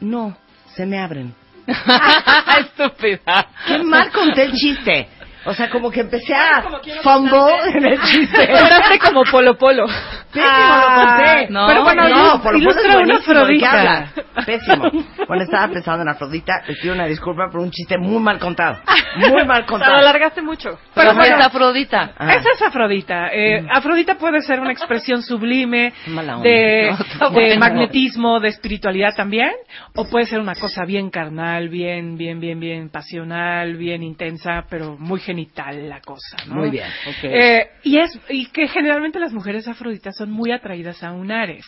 No, 0.00 0.36
se 0.74 0.86
me 0.86 0.98
abren. 0.98 1.34
Estúpida. 2.60 3.48
Qué 3.66 3.82
mal 3.82 4.10
conté 4.12 4.44
el 4.44 4.52
chiste. 4.52 5.08
O 5.46 5.54
sea, 5.54 5.70
como 5.70 5.90
que 5.90 6.00
empecé 6.00 6.34
a 6.34 6.62
fumble 7.02 7.38
en 7.74 7.84
el 7.86 8.00
chiste. 8.02 8.46
Sonaste 8.46 8.98
como 8.98 9.22
Polo 9.24 9.56
Polo. 9.56 9.86
Pésimo 10.32 10.76
lo 10.76 10.94
conté. 10.94 11.46
no. 11.50 11.66
Pero 11.66 11.82
bueno, 11.84 12.08
no, 12.08 12.42
por 12.42 12.52
lo 12.52 12.58
menos 12.58 12.74
ilustra 12.74 12.82
es 12.82 12.96
una 12.96 13.04
buenísimo, 13.04 13.46
¿de 13.46 13.58
qué 13.58 13.66
Afrodita. 13.66 14.12
Pésimo. 14.44 14.90
Bueno, 15.26 15.42
estaba 15.44 15.68
pensando 15.68 16.02
en 16.02 16.08
Afrodita. 16.08 16.62
Les 16.66 16.78
pido 16.80 16.94
una 16.94 17.06
disculpa 17.06 17.48
por 17.50 17.60
un 17.60 17.70
chiste 17.70 17.96
muy 17.96 18.18
mal 18.22 18.38
contado. 18.38 18.78
Muy 19.16 19.44
mal 19.46 19.56
Te 19.66 19.72
lo 19.72 19.78
contado. 19.78 19.96
alargaste 19.96 20.42
mucho. 20.42 20.70
Pero 20.70 20.80
Pero 20.94 21.10
es 21.12 21.16
bueno, 21.16 21.36
Afrodita. 21.44 22.12
Ah. 22.18 22.34
Esa 22.34 22.50
es 22.54 22.62
Afrodita. 22.62 23.28
Eh, 23.32 23.66
Afrodita 23.70 24.16
puede 24.16 24.42
ser 24.42 24.60
una 24.60 24.72
expresión 24.72 25.22
sublime 25.22 25.92
Mala 26.08 26.36
onda. 26.38 26.48
de, 26.48 26.90
No, 26.90 26.96
está 27.04 27.24
de 27.28 27.34
bueno. 27.34 27.60
magnetismo, 27.60 28.40
de 28.40 28.48
espiritualidad 28.48 29.14
también, 29.16 29.52
o 29.94 30.04
puede 30.08 30.26
ser 30.26 30.40
una 30.40 30.54
cosa 30.54 30.84
bien 30.84 31.08
carnal, 31.10 31.68
bien, 31.68 32.16
bien, 32.16 32.40
bien, 32.40 32.60
bien 32.60 32.90
pasional, 32.90 33.76
bien 33.76 34.02
intensa, 34.02 34.64
pero 34.68 34.96
muy 34.98 35.20
genital 35.36 35.88
la 35.88 36.00
cosa, 36.00 36.36
¿no? 36.48 36.56
Muy 36.56 36.70
bien. 36.70 36.86
Ok. 37.06 37.24
Eh, 37.24 37.68
y 37.82 37.98
es 37.98 38.18
y 38.30 38.46
que 38.46 38.68
generalmente 38.68 39.18
las 39.20 39.32
mujeres 39.32 39.68
afroditas 39.68 40.16
son 40.16 40.30
muy 40.30 40.50
atraídas 40.50 41.02
a 41.02 41.12
un 41.12 41.30
Ares. 41.30 41.66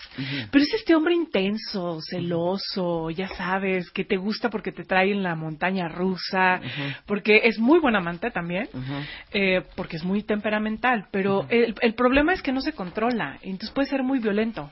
Pero 0.51 0.65
es 0.65 0.73
este 0.75 0.95
hombre 0.95 1.15
intenso, 1.15 1.99
celoso, 2.09 3.11
ya 3.11 3.29
sabes, 3.29 3.91
que 3.91 4.05
te 4.05 4.17
gusta 4.17 4.49
porque 4.49 4.73
te 4.73 4.85
trae 4.85 5.13
en 5.13 5.23
la 5.23 5.35
montaña 5.35 5.89
rusa, 5.89 6.61
porque 7.07 7.43
es 7.45 7.59
muy 7.59 7.79
buen 7.81 7.95
amante 7.97 8.31
también, 8.31 8.69
eh, 9.33 9.63
porque 9.77 9.97
es 9.97 10.05
muy 10.05 10.23
temperamental. 10.23 11.07
Pero 11.11 11.47
el, 11.51 11.75
el 11.81 11.95
problema 11.95 12.33
es 12.33 12.41
que 12.43 12.53
no 12.53 12.61
se 12.61 12.73
controla, 12.73 13.39
entonces 13.43 13.71
puede 13.71 13.89
ser 13.89 14.03
muy 14.03 14.19
violento. 14.19 14.71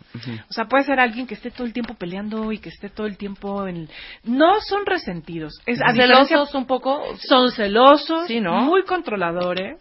O 0.49 0.53
sea, 0.53 0.65
puede 0.67 0.85
ser 0.85 1.01
alguien 1.01 1.27
que 1.27 1.35
esté 1.35 1.51
todo 1.51 1.67
el 1.67 1.73
tiempo 1.73 1.95
peleando 1.95 2.51
y 2.53 2.59
que 2.59 2.71
esté 2.71 2.89
todo 2.89 3.07
el 3.07 3.17
tiempo 3.19 3.67
en... 3.67 3.89
No 4.25 4.61
son 4.61 4.87
resentidos. 4.87 5.53
Es, 5.67 5.79
Celosos 5.97 6.55
un 6.55 6.67
poco. 6.67 7.03
son 7.29 7.51
celosos, 7.51 8.27
Sí, 8.29 8.41
¿no? 8.41 8.63
muy 8.63 8.83
controladores, 8.87 9.77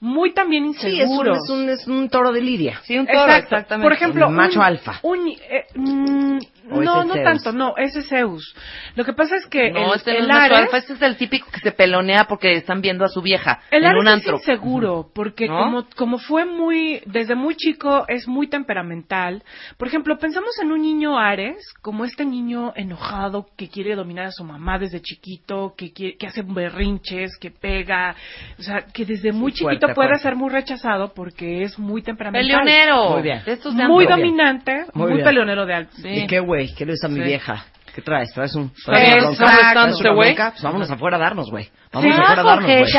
muy 0.00 0.32
también 0.32 0.72
Sí, 0.74 0.78
es 0.78 0.84
un, 0.84 0.90
inseguros. 0.92 1.38
es, 1.44 1.50
un, 1.50 1.68
es 1.68 1.86
un 1.86 2.08
toro 2.08 2.32
de 2.32 2.40
lidia. 2.40 2.80
Sí, 2.84 2.96
un 2.98 3.06
toro, 3.06 3.24
Exacto. 3.24 3.56
exactamente. 3.56 3.84
Por 3.84 3.92
ejemplo, 3.92 4.28
Un 4.28 4.34
macho 4.34 4.60
un- 4.60 4.64
alfa. 4.64 5.00
un- 5.02 5.28
eh, 5.28 5.66
mm, 5.74 6.38
¿O 6.70 6.76
ese 6.80 6.84
no, 6.84 7.00
es 7.02 7.06
no 7.08 7.14
Zeus? 7.14 7.24
tanto, 7.24 7.52
no, 7.52 7.74
ese 7.76 7.98
es 8.00 8.08
Zeus. 8.08 8.54
Lo 8.96 9.04
que 9.04 9.12
pasa 9.12 9.36
es 9.36 9.46
que 9.46 9.70
No, 9.70 9.92
el, 9.92 9.96
este 9.96 10.16
el 10.16 10.24
es 10.24 10.30
Ares- 10.36 10.58
alfa, 10.58 10.76
este 10.78 10.92
es 10.94 11.02
el 11.02 11.16
típico 11.16 11.48
que 11.50 11.60
se 11.60 11.72
pelonea 11.72 12.24
porque 12.24 12.52
están 12.56 12.80
viendo 12.80 13.04
a 13.04 13.08
su 13.08 13.20
vieja 13.22 13.60
el 13.70 13.82
en 13.84 13.90
Ares 13.90 14.00
un 14.00 14.08
antro. 14.08 14.36
es 14.36 14.40
inseguro, 14.42 15.10
porque 15.14 15.46
¿No? 15.48 15.58
como, 15.58 15.86
como 15.96 16.18
fue 16.18 16.44
muy, 16.44 17.02
desde 17.06 17.34
muy 17.34 17.54
chico, 17.56 18.04
es 18.08 18.26
muy 18.28 18.48
temperamental. 18.48 19.42
Por 19.76 19.88
ejemplo, 19.88 20.18
pensamos 20.18 20.58
en 20.62 20.72
un 20.72 20.80
niño 20.82 21.18
Ares, 21.18 21.56
como 21.82 22.04
este 22.04 22.24
niño 22.24 22.72
enojado 22.76 23.46
que 23.56 23.68
quiere 23.68 23.94
dominar 23.94 24.26
a 24.26 24.32
su 24.32 24.44
mamá 24.44 24.78
desde 24.78 25.00
chiquito, 25.00 25.74
que, 25.76 25.92
quiere- 25.92 26.16
que 26.16 26.26
hace 26.26 26.42
berrinches, 26.42 27.36
que 27.38 27.50
pega, 27.50 28.14
o 28.58 28.62
sea, 28.62 28.86
que 28.92 29.04
desde 29.04 29.32
muy 29.32 29.52
Sí, 29.52 29.58
chiquito 29.58 29.86
fuerte, 29.86 29.94
puede 29.94 30.08
fuerte. 30.08 30.22
ser 30.22 30.36
muy 30.36 30.50
rechazado 30.50 31.12
porque 31.14 31.62
es 31.62 31.78
muy 31.78 32.02
temperamental. 32.02 32.60
Peleonero. 32.64 33.10
Muy 33.10 33.22
bien. 33.22 33.42
Muy 33.88 34.06
dominante, 34.06 34.84
Muy 34.94 35.04
muy, 35.06 35.12
bien. 35.14 35.24
peleonero 35.24 35.66
de 35.66 35.74
alto. 35.74 35.92
Sí. 35.96 36.08
¿Y 36.08 36.26
qué 36.26 36.40
güey? 36.54 36.74
¿Qué 36.74 36.86
le 36.86 36.92
dice 36.92 37.06
a 37.06 37.08
mi 37.08 37.16
Sí. 37.20 37.26
vieja? 37.26 37.64
¿Qué 37.94 38.02
traes? 38.02 38.32
¿Traes 38.32 38.54
un, 38.56 38.72
traes 38.84 39.08
Exacto. 39.08 39.24
¿Cómo 39.24 39.32
estás, 39.68 39.98
bronca? 40.34 40.50
Pues 40.50 40.62
vámonos 40.62 40.90
afuera 40.90 41.16
a 41.16 41.20
darnos, 41.20 41.50
güey. 41.50 41.70
Vámonos 41.92 42.18
afuera 42.18 42.42
a 42.42 42.44
darnos, 42.44 42.70
güey. 42.80 42.92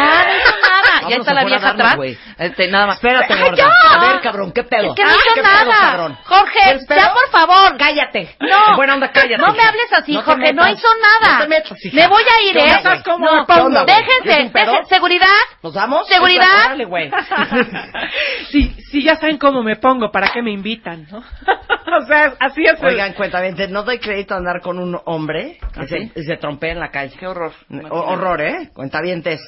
Ya, 1.09 1.15
no 1.17 1.21
está 1.21 1.33
la 1.33 1.45
vieja 1.45 1.69
atrás. 1.69 1.97
Este, 2.37 2.67
nada 2.67 2.87
más. 2.87 2.95
Espérate, 2.97 3.35
gorda. 3.35 3.69
A 3.89 3.99
ver, 3.99 4.21
cabrón, 4.21 4.51
¿qué 4.51 4.63
pedo? 4.63 4.89
Es 4.89 4.95
que 4.95 5.03
no 5.03 5.09
hizo 5.11 5.33
¿Qué 5.35 5.41
nada. 5.41 5.59
pedo, 5.63 5.71
cabrón? 5.79 6.17
Jorge, 6.23 6.79
ya 6.89 7.13
por 7.13 7.29
favor. 7.31 7.77
Cállate. 7.77 8.35
No. 8.39 8.75
Buena 8.75 8.93
onda, 8.95 9.11
cállate. 9.11 9.37
No 9.37 9.53
me 9.53 9.61
hables 9.63 9.93
así, 9.93 10.13
No 10.13 10.21
Jorge, 10.21 10.53
no 10.53 10.67
hizo 10.69 10.87
nada. 11.01 11.33
No 11.37 11.41
te 11.43 11.47
metas, 11.49 11.85
hija. 11.85 11.95
Me 11.95 12.07
voy 12.07 12.23
a 12.23 12.41
ir, 12.43 12.53
¿Qué 12.53 12.65
¿eh? 12.65 12.79
güey? 12.83 13.03
¿Cómo 13.03 13.25
no, 13.25 13.35
me 13.41 13.45
pongo, 13.45 13.85
déjense, 13.85 14.49
dejen- 14.51 14.85
seguridad. 14.87 15.27
¿Nos 15.63 15.73
vamos? 15.73 16.07
¿Seguridad? 16.07 16.75
Güey. 16.87 17.11
Sí, 18.51 18.75
sí, 18.91 19.03
ya 19.03 19.15
saben 19.15 19.37
cómo 19.37 19.63
me 19.63 19.75
pongo, 19.75 20.11
¿para 20.11 20.29
qué 20.31 20.41
me 20.41 20.51
invitan, 20.51 21.07
no? 21.11 21.17
o 21.97 22.05
sea, 22.07 22.33
así 22.39 22.63
es. 22.63 22.81
Oigan, 22.81 23.13
cuéntame, 23.13 23.51
no 23.69 23.83
doy 23.83 23.99
crédito 23.99 24.33
a 24.33 24.37
andar 24.37 24.61
con 24.61 24.79
un 24.79 24.99
hombre 25.05 25.57
que 25.73 25.79
¿Ah, 25.81 25.87
se, 25.87 26.23
se 26.23 26.37
trompea 26.37 26.71
en 26.71 26.79
la 26.79 26.89
calle. 26.91 27.15
Qué 27.17 27.27
horror. 27.27 27.53
Horror, 27.89 28.41
¿eh? 28.41 28.69
Cuentavientes. 28.73 29.41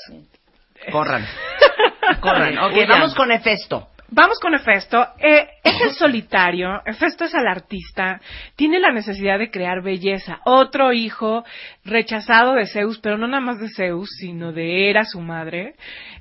Corran. 0.91 1.25
Corran. 2.21 2.57
Ok, 2.57 2.73
Huyan. 2.73 2.87
vamos 2.89 3.15
con 3.15 3.31
Hefesto. 3.31 3.89
Vamos 4.09 4.39
con 4.39 4.55
Hefesto. 4.55 5.05
Eh, 5.19 5.47
es 5.63 5.81
el 5.81 5.91
solitario. 5.91 6.81
Hefesto 6.85 7.25
es 7.25 7.33
el 7.33 7.45
artista. 7.45 8.21
Tiene 8.55 8.79
la 8.79 8.91
necesidad 8.91 9.37
de 9.37 9.51
crear 9.51 9.81
belleza. 9.83 10.39
Otro 10.45 10.93
hijo 10.93 11.43
rechazado 11.83 12.53
de 12.53 12.67
Zeus, 12.67 12.99
pero 12.99 13.17
no 13.17 13.27
nada 13.27 13.41
más 13.41 13.59
de 13.59 13.67
Zeus, 13.67 14.09
sino 14.17 14.53
de 14.53 14.89
Hera, 14.89 15.03
su 15.03 15.19
madre. 15.19 15.75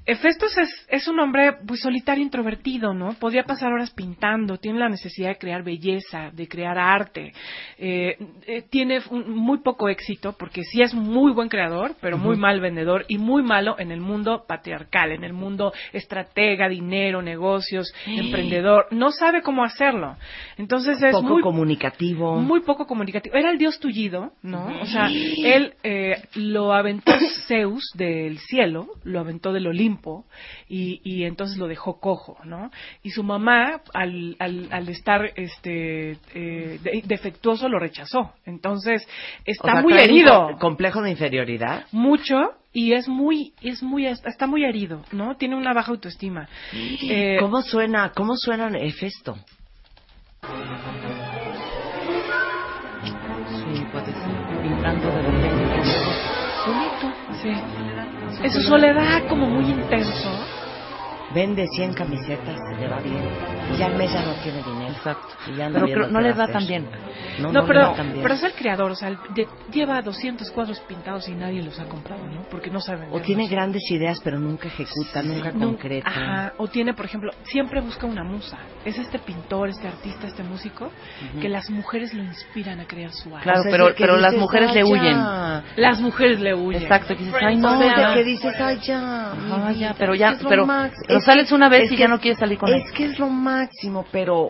Hefesto 0.08 0.46
es, 0.46 0.86
es 0.88 1.08
un 1.08 1.18
hombre 1.18 1.54
pues, 1.66 1.80
solitario, 1.80 2.22
introvertido, 2.22 2.94
¿no? 2.94 3.14
Podría 3.14 3.42
pasar 3.42 3.72
horas 3.72 3.90
pintando. 3.90 4.56
Tiene 4.56 4.78
la 4.78 4.88
necesidad 4.88 5.30
de 5.30 5.36
crear 5.38 5.64
belleza, 5.64 6.30
de 6.32 6.46
crear 6.46 6.78
arte. 6.78 7.32
Eh, 7.76 8.16
eh, 8.46 8.62
tiene 8.70 9.00
un- 9.10 9.30
muy 9.36 9.58
poco 9.58 9.88
éxito 9.88 10.36
porque 10.38 10.62
sí 10.62 10.80
es 10.80 10.94
muy 10.94 11.32
buen 11.32 11.48
creador, 11.48 11.96
pero 12.00 12.18
muy 12.18 12.36
mal 12.36 12.60
vendedor 12.60 13.04
y 13.08 13.18
muy 13.18 13.42
malo 13.42 13.74
en 13.80 13.90
el 13.90 14.00
mundo 14.00 14.44
patriarcal, 14.46 15.10
en 15.10 15.24
el 15.24 15.32
mundo 15.32 15.72
estratega, 15.92 16.68
dinero, 16.68 17.20
negocios, 17.20 17.92
emprendedor. 18.06 18.86
No 18.92 19.10
sabe 19.10 19.42
cómo 19.42 19.64
hacerlo. 19.64 20.16
Entonces 20.56 21.02
es 21.02 21.12
Poco 21.12 21.26
muy 21.28 21.42
comunicativo. 21.42 22.36
muy 22.36 22.60
poco 22.60 22.86
comunicativo. 22.86 23.34
Era 23.34 23.50
el 23.50 23.58
dios 23.58 23.80
tullido, 23.80 24.30
¿no? 24.42 24.68
O 24.82 24.86
sea, 24.86 25.08
él 25.08 25.74
eh, 25.82 26.22
lo 26.36 26.72
aventó 26.72 27.12
Zeus 27.48 27.82
del 27.94 28.38
cielo, 28.38 28.86
lo 29.02 29.18
aventó 29.18 29.52
del 29.52 29.66
Olimpo 29.66 29.95
y, 30.68 31.00
y 31.04 31.24
entonces 31.24 31.56
lo 31.58 31.66
dejó 31.68 32.00
cojo, 32.00 32.36
¿no? 32.44 32.70
Y 33.02 33.10
su 33.10 33.22
mamá, 33.22 33.80
al, 33.94 34.36
al, 34.38 34.68
al 34.70 34.88
estar 34.88 35.30
este 35.36 36.12
eh, 36.34 36.78
de- 36.82 37.02
defectuoso, 37.04 37.68
lo 37.68 37.78
rechazó. 37.78 38.32
Entonces 38.44 39.06
O 39.06 39.42
está 39.46 39.72
sea, 39.72 39.82
muy 39.82 39.92
un 39.94 39.98
herido. 39.98 40.48
co- 40.52 40.58
complejo 40.58 41.02
de 41.02 41.10
inferioridad. 41.10 41.86
Mucho 41.92 42.52
y 42.72 42.92
es 42.92 43.08
muy 43.08 43.52
es 43.62 43.82
muy 43.82 44.06
está 44.06 44.46
muy 44.46 44.64
herido, 44.64 45.02
¿no? 45.12 45.36
Tiene 45.36 45.56
una 45.56 45.72
baja 45.72 45.92
autoestima. 45.92 46.48
Eh, 46.74 47.36
¿Cómo 47.40 47.62
suena, 47.62 48.12
cómo 48.14 48.36
suena 48.36 48.68
Hefesto? 48.78 49.36
Sí, 53.48 53.84
puede 53.92 54.12
ser. 54.12 54.62
Pintando 54.62 55.06
de 55.08 55.22
repente. 55.22 56.05
Sí. 57.42 57.50
Es 58.42 58.52
su 58.52 58.60
soledad 58.62 59.26
como 59.28 59.46
muy 59.46 59.64
intenso. 59.70 60.30
Vende 61.34 61.66
100 61.66 61.94
camisetas, 61.94 62.56
le 62.78 62.88
va 62.88 63.00
bien. 63.00 63.22
Y 63.72 63.76
ya 63.76 63.86
al 63.86 63.96
mes 63.96 64.12
no 64.12 64.32
tiene 64.42 64.62
dinero. 64.62 64.85
Exacto. 64.96 65.28
Y 65.52 65.56
ya 65.56 65.66
anda 65.66 65.80
Pero 65.80 65.94
creo- 65.94 66.08
no 66.10 66.18
qué 66.18 66.24
le 66.24 66.32
va 66.32 66.46
tan 66.48 66.66
bien. 66.66 66.88
No, 67.38 67.52
No, 67.52 67.60
no, 67.60 67.66
pero, 67.66 67.94
pero 68.22 68.34
es 68.34 68.42
el 68.42 68.52
creador, 68.52 68.90
o 68.90 68.94
sea, 68.94 69.10
de- 69.10 69.46
lleva 69.70 70.00
200 70.00 70.50
cuadros 70.52 70.80
pintados 70.80 71.28
y 71.28 71.32
nadie 71.34 71.62
los 71.62 71.78
ha 71.78 71.84
comprado, 71.84 72.26
¿no? 72.26 72.42
Porque 72.50 72.70
no 72.70 72.80
saben. 72.80 73.08
O 73.12 73.20
tiene 73.20 73.46
grandes 73.46 73.82
ideas, 73.90 74.18
pero 74.24 74.38
nunca 74.38 74.68
ejecuta, 74.68 75.22
nunca 75.22 75.52
concreta. 75.52 76.08
Ajá, 76.08 76.52
o 76.56 76.66
tiene, 76.68 76.94
por 76.94 77.04
ejemplo, 77.04 77.30
siempre 77.44 77.80
busca 77.82 78.06
una 78.06 78.24
musa. 78.24 78.56
Es 78.84 78.98
este 78.98 79.18
pintor, 79.18 79.68
este 79.68 79.86
artista, 79.86 80.26
este 80.26 80.42
músico, 80.42 80.90
que 81.40 81.48
las 81.48 81.68
mujeres 81.70 82.14
lo 82.14 82.22
inspiran 82.22 82.80
a 82.80 82.86
crear 82.86 83.10
su 83.12 83.28
arte. 83.34 83.42
Claro, 83.44 83.60
O 83.60 83.62
sea, 83.64 83.70
es 83.70 83.76
pero- 83.76 83.94
pero 83.98 84.16
las 84.16 84.34
mujeres 84.34 84.72
le 84.72 84.80
"Ay, 84.80 84.90
huyen". 84.92 85.16
ya". 85.16 85.64
Las 85.76 86.00
mujeres 86.00 86.40
le 86.40 86.54
huyen. 86.54 86.82
Exacto, 86.82 87.16
que 87.16 87.24
dices, 87.24 87.42
ay, 87.42 87.56
no, 87.56 87.78
que 88.14 88.24
dices, 88.24 88.54
ay, 88.60 88.78
ya. 88.82 89.32
Ajá, 89.32 89.72
ya, 89.72 89.94
pero 89.98 90.14
ya, 90.14 90.36
pero, 90.48 90.66
pero 90.66 90.66
es 91.08 91.24
sales 91.24 91.52
una 91.52 91.68
vez 91.68 91.90
y 91.92 91.96
ya 91.96 92.08
no 92.08 92.18
quieres 92.18 92.38
salir 92.38 92.56
con 92.58 92.70
él. 92.70 92.80
Es 92.82 92.92
que 92.92 93.04
es 93.04 93.18
lo 93.18 93.28
máximo, 93.28 94.06
pero... 94.10 94.48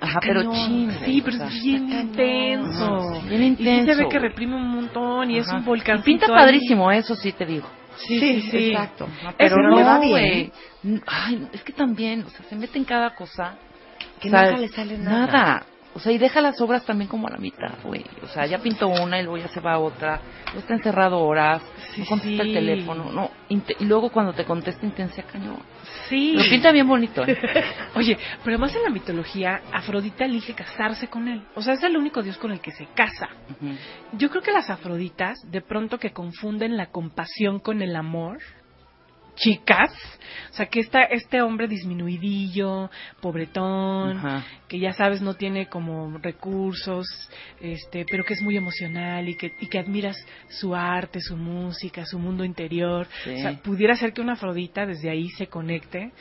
Ajá, 0.00 0.18
pero 0.20 0.40
cañón. 0.42 0.54
chin. 0.54 0.90
Sí, 1.04 1.22
pero 1.24 1.44
es 1.44 1.62
bien 1.62 1.90
intenso. 1.90 2.84
Ajá, 2.84 3.26
bien 3.28 3.42
Y 3.42 3.56
sí 3.56 3.64
se 3.64 3.70
intenso. 3.78 4.02
ve 4.02 4.08
que 4.08 4.18
reprime 4.18 4.54
un 4.56 4.68
montón 4.68 5.30
y 5.30 5.38
es 5.38 5.48
Ajá. 5.48 5.58
un 5.58 5.64
volcán. 5.64 6.02
Pinta 6.02 6.26
padrísimo, 6.28 6.90
eso 6.92 7.14
sí 7.14 7.32
te 7.32 7.44
digo. 7.46 7.66
Sí, 7.96 8.20
sí, 8.20 8.40
sí. 8.50 8.56
exacto. 8.70 9.08
Pero 9.38 9.56
Es 9.56 9.62
no, 9.70 9.84
va 9.84 9.98
bien. 10.00 10.52
Ay, 11.06 11.48
es 11.52 11.62
que 11.62 11.72
también, 11.72 12.22
o 12.24 12.28
sea, 12.30 12.44
se 12.46 12.54
mete 12.54 12.78
en 12.78 12.84
cada 12.84 13.14
cosa. 13.14 13.54
Que 14.20 14.28
O 14.28 14.30
sea, 14.30 14.42
nunca 14.44 14.58
le 14.58 14.68
sale 14.68 14.98
nada. 14.98 15.26
Nada. 15.26 15.66
O 15.94 15.98
sea, 15.98 16.12
y 16.12 16.18
deja 16.18 16.42
las 16.42 16.60
obras 16.60 16.84
también 16.84 17.08
como 17.08 17.26
a 17.26 17.30
la 17.30 17.38
mitad, 17.38 17.72
güey. 17.82 18.04
O 18.22 18.26
sea, 18.28 18.44
ya 18.44 18.58
pintó 18.58 18.86
una 18.88 19.18
y 19.18 19.22
luego 19.22 19.38
ya 19.38 19.48
se 19.48 19.60
va 19.60 19.72
a 19.72 19.78
otra. 19.78 20.20
Luego 20.44 20.60
está 20.60 20.74
encerrado 20.74 21.18
horas. 21.20 21.62
No 21.96 22.04
contesta 22.06 22.42
sí. 22.42 22.48
el 22.48 22.54
teléfono. 22.54 23.10
No, 23.12 23.30
y 23.48 23.84
luego 23.84 24.10
cuando 24.10 24.32
te 24.32 24.44
contesta 24.44 24.84
intensa 24.84 25.22
cañón. 25.22 25.58
Sí. 26.08 26.32
Lo 26.32 26.42
pinta 26.48 26.72
bien 26.72 26.86
bonito, 26.86 27.26
¿eh? 27.26 27.36
Oye, 27.94 28.16
pero 28.44 28.56
además 28.56 28.74
en 28.76 28.82
la 28.82 28.90
mitología, 28.90 29.62
Afrodita 29.72 30.24
elige 30.24 30.54
casarse 30.54 31.08
con 31.08 31.28
él. 31.28 31.42
O 31.54 31.62
sea, 31.62 31.74
es 31.74 31.82
el 31.82 31.96
único 31.96 32.22
dios 32.22 32.38
con 32.38 32.52
el 32.52 32.60
que 32.60 32.72
se 32.72 32.86
casa. 32.94 33.28
Yo 34.12 34.30
creo 34.30 34.42
que 34.42 34.52
las 34.52 34.70
afroditas, 34.70 35.38
de 35.50 35.60
pronto 35.60 35.98
que 35.98 36.12
confunden 36.12 36.76
la 36.76 36.86
compasión 36.86 37.60
con 37.60 37.82
el 37.82 37.96
amor, 37.96 38.38
chicas, 39.36 39.92
o 40.50 40.54
sea, 40.56 40.66
que 40.66 40.80
esta, 40.80 41.02
este 41.02 41.42
hombre 41.42 41.68
disminuidillo, 41.68 42.90
pobretón, 43.20 44.16
Ajá. 44.16 44.44
que 44.66 44.78
ya 44.78 44.92
sabes 44.92 45.20
no 45.20 45.34
tiene 45.34 45.68
como 45.68 46.18
recursos, 46.18 47.06
este, 47.60 48.06
pero 48.10 48.24
que 48.24 48.34
es 48.34 48.42
muy 48.42 48.56
emocional 48.56 49.28
y 49.28 49.36
que, 49.36 49.52
y 49.60 49.68
que 49.68 49.78
admiras 49.78 50.16
su 50.48 50.74
arte, 50.74 51.20
su 51.20 51.36
música, 51.36 52.06
su 52.06 52.18
mundo 52.18 52.44
interior. 52.44 53.06
Sí. 53.24 53.34
O 53.34 53.38
sea, 53.38 53.62
pudiera 53.62 53.94
ser 53.96 54.12
que 54.12 54.22
una 54.22 54.32
Afrodita 54.32 54.86
desde 54.86 55.10
ahí 55.10 55.28
se 55.30 55.46
conecte 55.46 56.12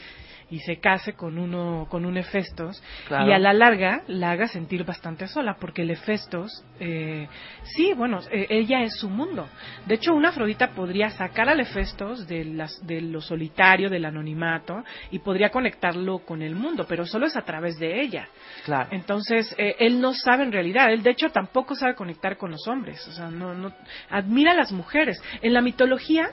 y 0.50 0.60
se 0.60 0.78
case 0.80 1.14
con 1.14 1.38
uno 1.38 1.88
con 1.90 2.06
un 2.06 2.18
Hefestos 2.18 2.82
Claro. 3.08 3.28
y 3.30 3.34
a 3.34 3.40
la 3.40 3.54
larga 3.54 4.04
la 4.08 4.32
haga 4.32 4.48
sentir 4.48 4.84
bastante 4.84 5.28
sola 5.28 5.58
porque 5.60 5.82
el 5.84 5.92
Hefestos 5.92 6.64
eh, 6.80 7.28
sí 7.64 7.94
bueno 7.94 8.20
eh, 8.32 8.48
ella 8.50 8.82
es 8.84 8.96
su 8.98 9.10
mundo 9.10 9.48
de 9.86 9.96
hecho 9.96 10.14
una 10.14 10.30
Afrodita 10.30 10.72
podría 10.72 11.10
sacar 11.10 11.50
al 11.50 11.60
Hefestos 11.60 12.28
de 12.28 12.46
las 12.46 12.86
de 12.86 13.02
lo 13.02 13.22
solitario 13.22 13.90
del 13.90 14.06
anonimato 14.06 14.84
y 15.12 15.20
podría 15.20 15.50
conectarlo 15.50 16.20
con 16.20 16.42
el 16.42 16.56
mundo 16.56 16.86
pero 16.88 17.06
solo 17.06 17.26
es 17.26 17.36
a 17.36 17.42
través 17.44 17.78
de 17.80 18.02
ella 18.02 18.28
Claro. 18.64 18.90
entonces, 18.92 19.54
eh, 19.58 19.76
él 19.80 20.02
no 20.02 20.14
sabe 20.14 20.44
en 20.44 20.52
realidad, 20.52 20.92
él 20.92 21.04
de 21.04 21.12
hecho 21.12 21.30
tampoco 21.30 21.76
sabe 21.76 21.96
conectar 21.96 22.38
con 22.38 22.52
los 22.52 22.68
hombres, 22.68 23.06
o 23.08 23.12
sea, 23.12 23.30
no, 23.30 23.54
no, 23.54 23.72
admira 24.10 24.52
a 24.52 24.56
las 24.56 24.72
mujeres. 24.72 25.22
En 25.42 25.54
la 25.54 25.62
mitología, 25.62 26.30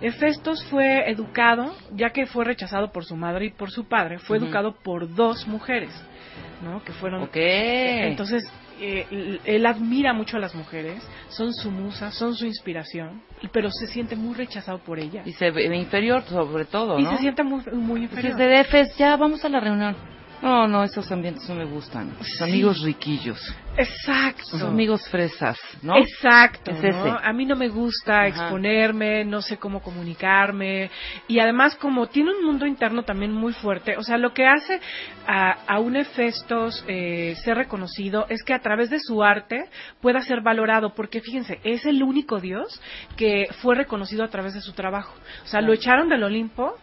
Hefestos 0.00 0.64
fue 0.66 1.10
educado, 1.10 1.74
ya 1.92 2.10
que 2.10 2.26
fue 2.26 2.44
rechazado 2.44 2.92
por 2.92 3.04
su 3.04 3.16
madre 3.16 3.45
por 3.50 3.70
su 3.70 3.86
padre, 3.86 4.18
fue 4.18 4.38
educado 4.38 4.74
por 4.82 5.14
dos 5.14 5.46
mujeres, 5.46 5.90
¿no? 6.62 6.82
Que 6.82 6.92
fueron... 6.92 7.28
Entonces, 7.32 8.44
eh, 8.80 9.38
él 9.44 9.64
admira 9.64 10.12
mucho 10.12 10.36
a 10.36 10.40
las 10.40 10.54
mujeres, 10.54 11.02
son 11.28 11.52
su 11.54 11.70
musa, 11.70 12.10
son 12.12 12.34
su 12.34 12.44
inspiración, 12.46 13.22
pero 13.52 13.70
se 13.70 13.86
siente 13.86 14.16
muy 14.16 14.34
rechazado 14.34 14.78
por 14.78 14.98
ellas. 14.98 15.26
y 15.26 15.32
se 15.32 15.50
ve 15.50 15.74
inferior 15.76 16.22
sobre 16.24 16.64
todo, 16.66 16.98
Y 16.98 17.06
se 17.06 17.16
siente 17.18 17.42
muy, 17.42 17.62
muy 17.72 18.02
Dices 18.02 18.18
inferior. 18.18 18.38
de 18.38 18.62
DFs, 18.64 18.96
ya 18.98 19.16
vamos 19.16 19.44
a 19.44 19.48
la 19.48 19.60
reunión. 19.60 19.96
No, 20.42 20.68
no, 20.68 20.84
esos 20.84 21.10
ambientes 21.10 21.48
no 21.48 21.54
me 21.54 21.64
gustan. 21.64 22.12
Sí. 22.20 22.44
amigos 22.44 22.82
riquillos, 22.82 23.40
Exacto. 23.76 24.66
amigos 24.66 25.08
fresas, 25.08 25.58
¿no? 25.82 25.96
Exacto. 25.96 26.70
Es 26.70 26.82
¿no? 26.82 26.88
ese. 26.88 27.16
A 27.22 27.32
mí 27.32 27.44
no 27.46 27.56
me 27.56 27.68
gusta 27.68 28.20
Ajá. 28.20 28.26
exponerme, 28.28 29.24
no 29.24 29.40
sé 29.42 29.56
cómo 29.56 29.80
comunicarme. 29.80 30.90
Y 31.28 31.38
además, 31.38 31.74
como 31.76 32.06
tiene 32.08 32.32
un 32.32 32.44
mundo 32.44 32.66
interno 32.66 33.02
también 33.02 33.32
muy 33.32 33.52
fuerte, 33.52 33.96
o 33.96 34.02
sea, 34.02 34.18
lo 34.18 34.32
que 34.32 34.46
hace 34.46 34.80
a, 35.26 35.52
a 35.66 35.80
un 35.80 35.96
Hefestos 35.96 36.84
eh, 36.86 37.34
ser 37.42 37.56
reconocido 37.56 38.26
es 38.28 38.42
que 38.42 38.54
a 38.54 38.60
través 38.60 38.90
de 38.90 39.00
su 39.00 39.22
arte 39.22 39.68
pueda 40.00 40.20
ser 40.20 40.42
valorado, 40.42 40.94
porque 40.94 41.20
fíjense, 41.20 41.60
es 41.64 41.86
el 41.86 42.02
único 42.02 42.40
dios 42.40 42.80
que 43.16 43.48
fue 43.62 43.74
reconocido 43.74 44.24
a 44.24 44.28
través 44.28 44.54
de 44.54 44.60
su 44.60 44.72
trabajo. 44.72 45.14
O 45.44 45.48
sea, 45.48 45.60
lo 45.60 45.72
echaron 45.72 46.08
del 46.08 46.24
Olimpo, 46.24 46.76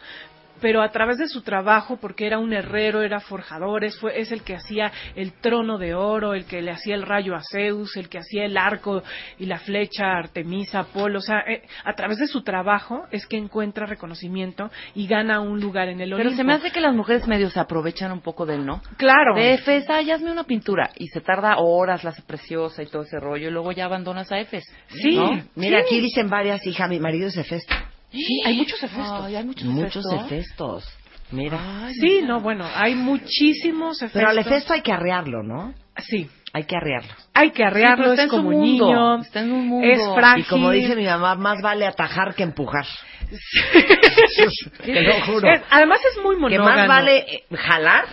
pero 0.64 0.82
a 0.82 0.90
través 0.92 1.18
de 1.18 1.28
su 1.28 1.42
trabajo, 1.42 1.98
porque 1.98 2.26
era 2.26 2.40
un 2.40 2.54
herrero, 2.54 3.02
era 3.02 3.20
forjador, 3.20 3.84
es, 3.84 4.00
fue, 4.00 4.18
es 4.18 4.32
el 4.32 4.44
que 4.44 4.56
hacía 4.56 4.94
el 5.14 5.34
trono 5.42 5.78
de 5.78 5.94
oro, 5.94 6.34
el 6.34 6.46
que 6.46 6.62
le 6.62 6.72
hacía 6.72 6.96
el 6.96 7.02
rayo 7.02 7.36
a 7.36 7.42
Zeus, 7.52 7.98
el 7.98 8.08
que 8.08 8.18
hacía 8.20 8.46
el 8.46 8.56
arco 8.56 9.04
y 9.38 9.46
la 9.46 9.60
flecha 9.60 10.06
a 10.06 10.20
Artemisa, 10.20 10.80
Apolo, 10.80 11.20
o 11.20 11.22
sea, 11.22 11.40
eh, 11.42 11.64
a 11.84 11.94
través 11.96 12.18
de 12.18 12.28
su 12.28 12.44
trabajo 12.44 13.04
es 13.12 13.28
que 13.28 13.36
encuentra 13.36 13.86
reconocimiento 13.86 14.72
y 14.96 15.06
gana 15.06 15.42
un 15.42 15.60
lugar 15.60 15.90
en 15.90 16.00
el 16.00 16.12
Pero 16.12 16.22
Olimpo. 16.30 16.38
se 16.38 16.44
me 16.46 16.54
hace 16.54 16.72
que 16.72 16.80
las 16.80 16.96
mujeres 16.96 17.28
medio 17.28 17.50
se 17.50 17.60
aprovechan 17.60 18.14
un 18.14 18.22
poco 18.22 18.46
de 18.46 18.56
él, 18.56 18.66
¿no? 18.66 18.82
Claro. 18.96 19.36
De 19.36 19.56
Efes, 19.56 19.90
ay, 19.90 20.12
hazme 20.12 20.32
una 20.32 20.46
pintura. 20.46 20.92
Y 20.98 21.08
se 21.08 21.20
tarda 21.20 21.58
horas, 21.58 22.06
la 22.06 22.12
hace 22.12 22.22
preciosa 22.22 22.82
y 22.82 22.88
todo 22.88 23.02
ese 23.02 23.20
rollo. 23.20 23.50
Y 23.50 23.52
luego 23.52 23.74
ya 23.74 23.84
abandonas 23.84 24.32
a 24.32 24.40
Efes. 24.40 24.64
Sí. 24.88 25.18
¿no? 25.18 25.30
Mira, 25.56 25.80
Sí. 25.80 25.86
aquí 25.88 26.00
dicen 26.00 26.30
varias, 26.30 26.66
hija, 26.66 26.88
mi 26.88 27.02
marido 27.02 27.28
es 27.28 27.36
Hefesto. 27.36 27.76
Sí, 28.14 28.42
hay 28.46 28.56
muchos 28.58 28.82
efestos. 28.84 29.26
Ay, 29.26 29.36
hay 29.36 29.44
muchos, 29.44 29.66
Muchos 29.68 30.06
efestos. 30.14 30.86
Mira. 31.32 31.90
Sí, 32.00 32.22
no, 32.24 32.40
bueno, 32.42 32.66
hay 32.76 32.94
muchísimos 32.96 33.98
efestos. 33.98 34.12
Pero 34.20 34.30
al 34.30 34.38
efesto 34.38 34.74
hay 34.74 34.82
que 34.82 34.92
arrearlo, 34.92 35.42
¿no? 35.44 35.74
Sí, 35.98 36.30
Hay 36.54 36.66
que 36.66 36.76
arrearlo. 36.76 37.12
hay 37.34 37.50
que 37.52 37.64
arrearlo, 37.64 38.06
Sí, 38.06 38.12
está 38.12 38.24
es 38.24 38.30
como 38.30 38.50
un 38.50 38.56
mundo, 38.60 38.86
niño, 38.88 39.22
está 39.22 39.40
en 39.42 39.52
un 39.52 39.68
mundo. 39.68 39.88
es 39.88 40.00
frágil. 40.16 40.44
Y 40.46 40.48
como 40.48 40.70
dice 40.72 40.96
mi 40.96 41.06
mamá, 41.06 41.34
más 41.36 41.60
vale 41.64 41.88
atajar 41.88 42.36
que 42.36 42.44
empujar. 42.44 42.86
Te 44.84 45.02
lo 45.02 45.14
juro. 45.22 45.52
Es- 45.52 45.62
además 45.70 46.00
es 46.12 46.24
muy 46.24 46.36
Que 46.36 46.42
monógamo. 46.42 46.66
más 46.78 46.88
vale 46.88 47.18
eh, 47.28 47.44
jalar 47.56 48.06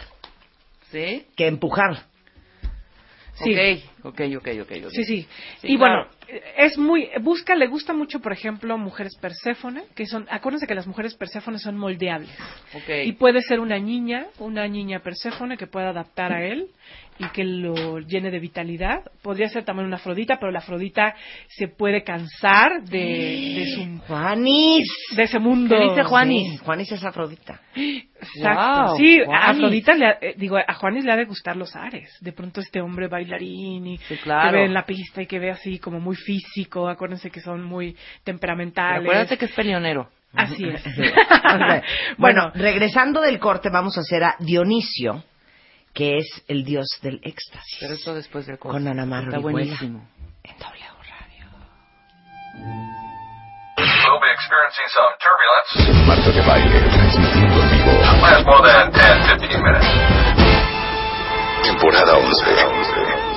¿Sí? 0.91 1.27
que 1.37 1.47
empujar. 1.47 2.05
Sí. 3.45 3.83
Ok, 4.03 4.21
ok, 4.37 4.49
ok, 4.61 4.61
ok. 4.63 4.73
ok. 4.87 4.91
Sí, 4.91 5.05
sí. 5.05 5.27
Sí, 5.61 5.73
y 5.73 5.77
claro. 5.77 6.09
bueno, 6.29 6.43
es 6.57 6.79
muy, 6.79 7.09
busca, 7.21 7.55
le 7.55 7.67
gusta 7.67 7.93
mucho, 7.93 8.21
por 8.21 8.33
ejemplo, 8.33 8.77
mujeres 8.79 9.17
perséfone, 9.21 9.83
que 9.95 10.07
son, 10.07 10.27
acuérdense 10.31 10.67
que 10.67 10.75
las 10.75 10.87
mujeres 10.87 11.15
perséfone 11.15 11.59
son 11.59 11.77
moldeables. 11.77 12.31
Ok. 12.75 12.89
Y 13.05 13.13
puede 13.13 13.41
ser 13.43 13.61
una 13.61 13.79
niña, 13.79 14.27
una 14.39 14.67
niña 14.69 15.01
perséfone 15.01 15.57
que 15.57 15.67
pueda 15.67 15.91
adaptar 15.91 16.33
a 16.33 16.45
él 16.45 16.69
y 17.21 17.29
que 17.33 17.45
lo 17.45 17.99
llene 18.01 18.31
de 18.31 18.39
vitalidad. 18.41 19.03
Podría 19.23 19.49
ser 19.49 19.65
también 19.65 19.87
una 19.87 19.97
Afrodita, 19.97 20.39
pero 20.41 20.51
la 20.51 20.59
Afrodita 20.61 21.15
se 21.49 21.69
puede 21.69 22.03
cansar 22.03 22.83
de, 22.85 22.99
de 22.99 23.67
su 23.75 23.99
Juanis. 24.07 24.89
de 25.15 25.23
ese 25.23 25.39
mundo. 25.39 25.77
¿Qué 25.77 25.85
dice 25.91 26.03
Juanis? 26.03 26.53
Sí, 26.53 26.59
Juanis 26.65 26.93
es 26.93 27.05
afrodita. 27.05 27.61
Exacto. 27.75 28.85
Wow, 28.93 28.97
sí, 28.99 29.19
a. 29.31 29.51
Afrodita 29.51 29.95
le, 29.95 30.07
ha- 30.07 30.19
eh, 30.21 30.35
digo, 30.37 30.57
a 30.57 30.75
Juanis 30.75 31.05
le 31.05 31.13
ha 31.13 31.17
de 31.17 31.25
gustar 31.27 31.57
los 31.57 31.77
ares. 31.77 32.11
De 32.21 32.33
pronto 32.33 32.61
este 32.61 32.81
hombre 32.81 33.09
bailarín 33.09 33.87
y 33.87 33.99
Sí, 33.99 34.17
claro. 34.17 34.51
que 34.51 34.57
ve 34.57 34.65
en 34.65 34.75
la 34.75 34.85
pista 34.87 35.23
y 35.23 35.27
que 35.27 35.39
ve 35.39 35.51
así 35.51 35.79
como 35.79 36.01
muy 36.01 36.17
físico. 36.17 36.89
Acuérdense 36.89 37.31
que 37.31 37.41
son 37.41 37.63
muy 37.63 37.93
Pero 37.93 38.25
temperamentales. 38.25 39.03
acuérdate 39.03 39.37
que 39.39 39.45
es 39.45 39.53
peleonero. 39.53 40.09
Así 40.33 40.65
es. 40.65 40.83
Bueno, 41.51 41.83
bueno, 42.19 42.51
regresando 42.55 43.21
del 43.21 43.39
corte 43.39 43.69
vamos 43.71 43.97
a 43.99 44.01
hacer 44.03 44.23
a 44.23 44.37
Dionisio, 44.39 45.25
que 45.95 46.19
es 46.19 46.27
el 46.49 46.65
dios 46.65 46.87
del 47.03 47.21
éxtasis. 47.23 47.79
Pero 47.81 47.95
eso 47.95 48.15
después 48.15 48.47
del 48.47 48.59
corte. 48.59 48.79
Con 48.79 48.89
Ana 48.89 49.23
Está 49.23 49.39
buenísimo. 49.39 50.09
En 50.45 50.59
W 50.59 50.85
Radio. 51.09 51.47
We'll 53.77 54.21
be 54.21 54.31
experiencing 54.33 54.89
some 54.89 55.15
turbulence. 55.21 55.71
Marta 56.07 56.31
de 56.33 56.41
baile, 56.43 56.81
transmitiendo 56.91 57.63
en 57.63 57.71
vivo. 57.71 57.93
Last 58.23 58.47
more 58.47 58.63
than 58.67 58.93
10, 58.93 59.39
15 59.41 59.59
minutes. 59.59 59.87
Temporada 61.63 62.19
11. 62.19 63.31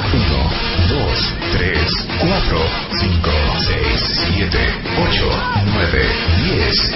Uno, 0.00 0.40
dos, 0.88 1.18
tres, 1.52 1.92
cuatro, 2.20 2.58
cinco, 2.98 3.30
seis, 3.66 3.77
siete, 3.98 4.58
ocho, 5.00 5.28
nueve, 5.72 6.06
diez. 6.44 6.94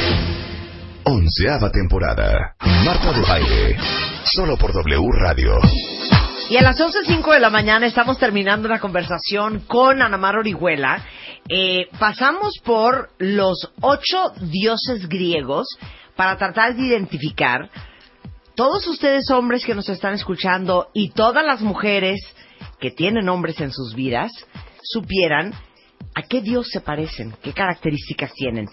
Onceava 1.05 1.71
temporada. 1.71 2.55
Marta 2.85 3.13
de 3.13 3.21
baile. 3.23 3.77
Solo 4.25 4.57
por 4.57 4.73
W 4.73 5.09
Radio. 5.19 5.59
Y 6.49 6.57
a 6.57 6.63
las 6.63 6.79
11.05 6.79 7.33
de 7.33 7.41
la 7.41 7.51
mañana 7.51 7.87
estamos 7.87 8.19
terminando 8.19 8.69
una 8.69 8.79
conversación 8.79 9.61
con 9.67 10.01
Ana 10.01 10.17
Mar 10.17 10.37
Orihuela. 10.37 11.05
Eh, 11.49 11.89
pasamos 11.99 12.59
por 12.65 13.11
los 13.19 13.73
ocho 13.81 14.33
dioses 14.41 15.09
griegos 15.09 15.67
para 16.15 16.37
tratar 16.37 16.77
de 16.77 16.87
identificar 16.87 17.69
todos 18.55 18.87
ustedes 18.87 19.29
hombres 19.31 19.65
que 19.65 19.75
nos 19.75 19.89
están 19.89 20.15
escuchando 20.15 20.89
y 20.95 21.11
todas 21.11 21.45
las 21.45 21.63
mujeres 21.63 22.21
que 22.79 22.91
tienen 22.91 23.29
hombres 23.29 23.61
en 23.61 23.73
sus 23.73 23.95
vidas 23.95 24.31
supieran 24.83 25.53
a 26.15 26.23
qué 26.23 26.41
dios 26.41 26.69
se 26.71 26.81
parecen, 26.81 27.35
qué 27.43 27.53
características 27.53 28.33
tienen. 28.35 28.67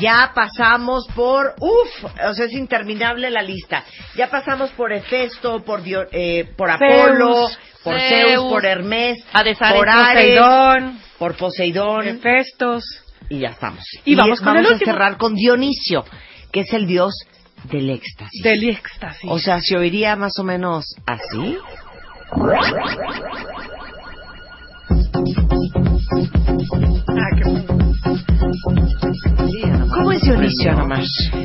Ya 0.00 0.32
pasamos 0.34 1.06
por, 1.14 1.54
uff, 1.60 2.04
o 2.04 2.34
sea, 2.34 2.46
es 2.46 2.52
interminable 2.52 3.30
la 3.30 3.42
lista. 3.42 3.84
Ya 4.16 4.28
pasamos 4.30 4.70
por 4.72 4.92
Hefesto, 4.92 5.64
por, 5.64 5.82
Dio- 5.82 6.06
eh, 6.12 6.44
por 6.56 6.70
Apolo, 6.70 7.48
por 7.82 7.98
Zeus, 7.98 8.30
Zeus, 8.32 8.44
por 8.50 8.66
Hermes, 8.66 9.18
por 9.32 9.40
Ares, 9.40 9.58
Poseidón, 9.58 11.00
por 11.18 11.36
Poseidón, 11.36 12.08
Hefestos. 12.08 12.84
y 13.28 13.38
ya 13.40 13.48
estamos. 13.50 13.84
Y 14.04 14.14
vamos 14.14 14.40
con 14.40 14.56
el 14.56 14.66
a 14.66 14.70
último. 14.72 14.92
cerrar 14.92 15.16
con 15.16 15.34
Dionisio, 15.34 16.04
que 16.52 16.60
es 16.60 16.72
el 16.72 16.86
dios 16.86 17.14
del 17.64 17.88
éxtasis. 17.90 18.42
Del 18.42 18.68
éxtasis. 18.68 19.30
O 19.30 19.38
sea, 19.38 19.60
se 19.60 19.76
oiría 19.76 20.16
más 20.16 20.38
o 20.38 20.44
menos 20.44 20.84
así. 21.06 21.56
Ah, 26.72 27.30
qué 27.36 27.44
bueno. 27.44 27.73
¿Cómo 29.92 30.12
es 30.12 30.22
Dionisio? 30.22 30.72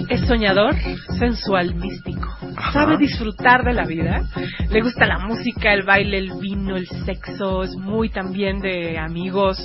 Es 0.10 0.22
soñador, 0.22 0.76
sensual, 1.18 1.76
místico. 1.76 2.28
Sabe 2.74 2.98
disfrutar 2.98 3.64
de 3.64 3.74
la 3.74 3.86
vida. 3.86 4.24
Le 4.70 4.82
gusta 4.82 5.06
la 5.06 5.20
música, 5.20 5.74
el 5.74 5.84
baile, 5.84 6.18
el 6.18 6.32
vino, 6.40 6.76
el 6.76 6.88
sexo. 6.88 7.64
Es 7.64 7.76
muy 7.76 8.10
también 8.10 8.60
de 8.60 8.98
amigos. 8.98 9.58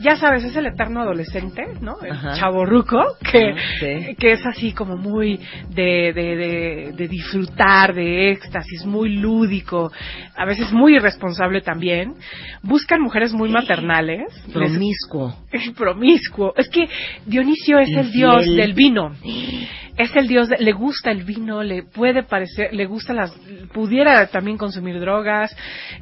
Ya 0.00 0.16
sabes, 0.16 0.44
es 0.44 0.56
el 0.56 0.66
eterno 0.66 1.02
adolescente, 1.02 1.62
¿no? 1.80 1.96
El 2.00 2.16
chaborruco, 2.38 2.98
que, 3.30 3.50
Ajá, 3.50 3.60
sí. 3.80 4.14
que 4.16 4.32
es 4.32 4.46
así 4.46 4.72
como 4.72 4.96
muy 4.96 5.38
de, 5.70 6.12
de, 6.14 6.36
de, 6.36 6.92
de 6.96 7.08
disfrutar, 7.08 7.94
de 7.94 8.30
éxtasis, 8.30 8.84
muy 8.86 9.16
lúdico. 9.16 9.90
A 10.36 10.44
veces 10.46 10.72
muy 10.72 10.96
irresponsable 10.96 11.60
también. 11.60 12.14
Buscan 12.62 13.02
mujeres 13.02 13.32
muy 13.32 13.50
maternales. 13.50 14.24
Les- 14.46 14.54
Promiscuo. 15.76 16.47
Es 16.56 16.68
que 16.68 16.88
Dionisio 17.26 17.78
es 17.78 17.88
el 17.90 18.10
dios 18.12 18.44
del 18.46 18.72
vino. 18.74 19.14
Es 19.96 20.14
el 20.14 20.28
dios, 20.28 20.48
de- 20.48 20.58
le 20.58 20.70
gusta 20.72 21.10
el 21.10 21.24
vino, 21.24 21.62
le 21.64 21.82
puede 21.82 22.22
parecer, 22.22 22.72
le 22.72 22.86
gusta 22.86 23.12
las, 23.12 23.32
pudiera 23.72 24.28
también 24.28 24.56
consumir 24.56 25.00
drogas, 25.00 25.54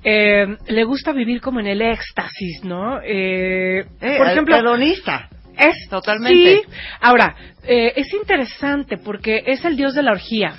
eh, 0.04 0.46
le 0.68 0.84
gusta 0.84 1.12
vivir 1.12 1.40
como 1.40 1.60
en 1.60 1.66
el 1.66 1.80
éxtasis, 1.80 2.62
¿no? 2.62 3.00
Eh, 3.02 3.86
Eh, 4.02 4.14
por 4.18 4.28
ejemplo, 4.28 4.56
hedonista. 4.58 5.30
es 5.56 5.88
Totalmente. 5.88 6.56
Sí. 6.56 6.62
Ahora, 7.00 7.34
eh, 7.66 7.94
es 7.96 8.12
interesante 8.12 8.98
porque 8.98 9.42
es 9.46 9.64
el 9.64 9.76
dios 9.76 9.94
de 9.94 10.02
la 10.02 10.12
orgía. 10.12 10.52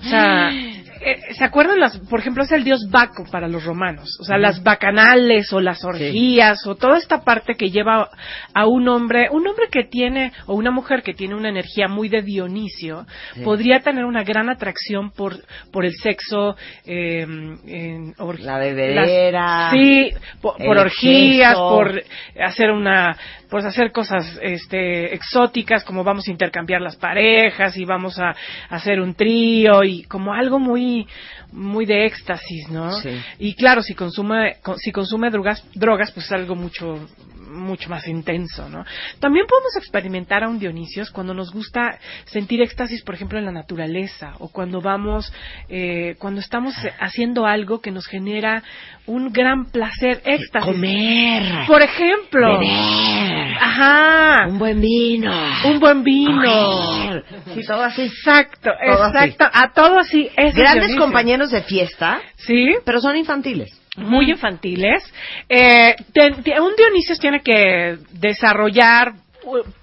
O 0.00 0.04
sea, 0.04 0.50
eh, 1.04 1.34
¿se 1.34 1.44
acuerdan 1.44 1.80
las, 1.80 1.98
por 1.98 2.20
ejemplo, 2.20 2.42
es 2.44 2.52
el 2.52 2.64
dios 2.64 2.88
Baco 2.90 3.24
para 3.30 3.48
los 3.48 3.64
romanos? 3.64 4.08
O 4.20 4.24
sea, 4.24 4.38
las 4.38 4.62
bacanales 4.62 5.52
o 5.52 5.60
las 5.60 5.84
orgías 5.84 6.66
o 6.66 6.74
toda 6.76 6.98
esta 6.98 7.22
parte 7.22 7.54
que 7.56 7.70
lleva 7.70 8.08
a 8.54 8.66
un 8.66 8.88
hombre, 8.88 9.28
un 9.30 9.46
hombre 9.46 9.66
que 9.70 9.84
tiene 9.84 10.32
o 10.46 10.54
una 10.54 10.70
mujer 10.70 11.02
que 11.02 11.14
tiene 11.14 11.34
una 11.34 11.48
energía 11.48 11.88
muy 11.88 12.08
de 12.08 12.22
Dionisio, 12.22 13.06
Sí. 13.34 13.40
podría 13.42 13.80
tener 13.80 14.04
una 14.04 14.22
gran 14.24 14.48
atracción 14.50 15.10
por 15.10 15.36
por 15.72 15.84
el 15.84 15.92
sexo 15.94 16.56
eh, 16.86 17.22
en 17.22 18.14
or- 18.18 18.40
La 18.40 18.58
bebedera. 18.58 19.02
las- 19.02 19.72
sí, 19.72 20.10
por, 20.40 20.54
orgías, 20.78 21.54
por 21.56 22.02
hacer 22.40 22.70
una 22.70 23.16
pues 23.50 23.64
hacer 23.66 23.92
cosas 23.92 24.38
este 24.42 25.14
exóticas 25.14 25.84
como 25.84 26.04
vamos 26.04 26.26
a 26.26 26.30
intercambiar 26.30 26.80
las 26.80 26.96
parejas 26.96 27.76
y 27.76 27.84
vamos 27.84 28.18
a, 28.18 28.34
hacer 28.70 29.00
un 29.00 29.14
trío 29.14 29.84
y 29.84 30.04
como 30.04 30.32
algo 30.32 30.58
muy 30.58 30.91
muy 31.52 31.84
de 31.86 32.06
éxtasis 32.06 32.68
no 32.70 32.92
Sí. 33.00 33.10
y 33.38 33.54
claro 33.54 33.82
si 33.82 33.94
consume 33.94 34.56
con- 34.62 34.78
si 34.78 34.90
consume 34.92 35.30
drogas 35.30 35.64
drogas 35.74 36.10
pues 36.12 36.26
es 36.26 36.32
algo 36.32 36.54
mucho 36.54 36.98
mucho 37.52 37.88
más 37.90 38.06
intenso, 38.08 38.68
¿no? 38.68 38.84
También 39.20 39.46
podemos 39.46 39.76
experimentar 39.76 40.44
a 40.44 40.48
un 40.48 40.58
Dionisios 40.58 41.10
cuando 41.10 41.34
nos 41.34 41.52
gusta 41.52 41.98
sentir 42.24 42.60
éxtasis, 42.62 43.02
por 43.02 43.14
ejemplo, 43.14 43.38
en 43.38 43.44
la 43.44 43.52
naturaleza, 43.52 44.32
o 44.38 44.48
cuando 44.48 44.80
vamos, 44.80 45.32
eh, 45.68 46.16
cuando 46.18 46.40
estamos 46.40 46.74
haciendo 47.00 47.46
algo 47.46 47.80
que 47.80 47.90
nos 47.90 48.06
genera 48.06 48.62
un 49.06 49.32
gran 49.32 49.66
placer, 49.70 50.20
éxtasis. 50.24 50.72
Comer. 50.72 51.66
Por 51.66 51.82
ejemplo. 51.82 52.58
Beber. 52.58 53.56
Ajá. 53.60 54.46
Un 54.48 54.58
buen 54.58 54.80
vino. 54.80 55.32
Un 55.64 55.78
buen 55.80 56.02
vino. 56.02 57.22
Sí, 57.54 57.60
todo 57.66 57.82
así. 57.82 58.02
Exacto, 58.02 58.70
Todo 58.84 59.02
así. 59.04 59.16
exacto. 59.30 59.44
A 59.52 59.72
todo 59.72 59.98
así. 59.98 60.28
es 60.36 60.54
Grandes 60.54 60.74
Dionisio. 60.88 61.00
compañeros 61.00 61.50
de 61.50 61.62
fiesta, 61.62 62.20
Sí. 62.36 62.74
pero 62.84 63.00
son 63.00 63.16
infantiles. 63.16 63.78
Muy 63.96 64.30
infantiles. 64.30 65.02
Eh, 65.48 65.94
te- 66.12 66.60
un 66.60 66.74
Dionisio 66.76 67.16
tiene 67.20 67.40
que 67.42 67.98
desarrollar 68.12 69.12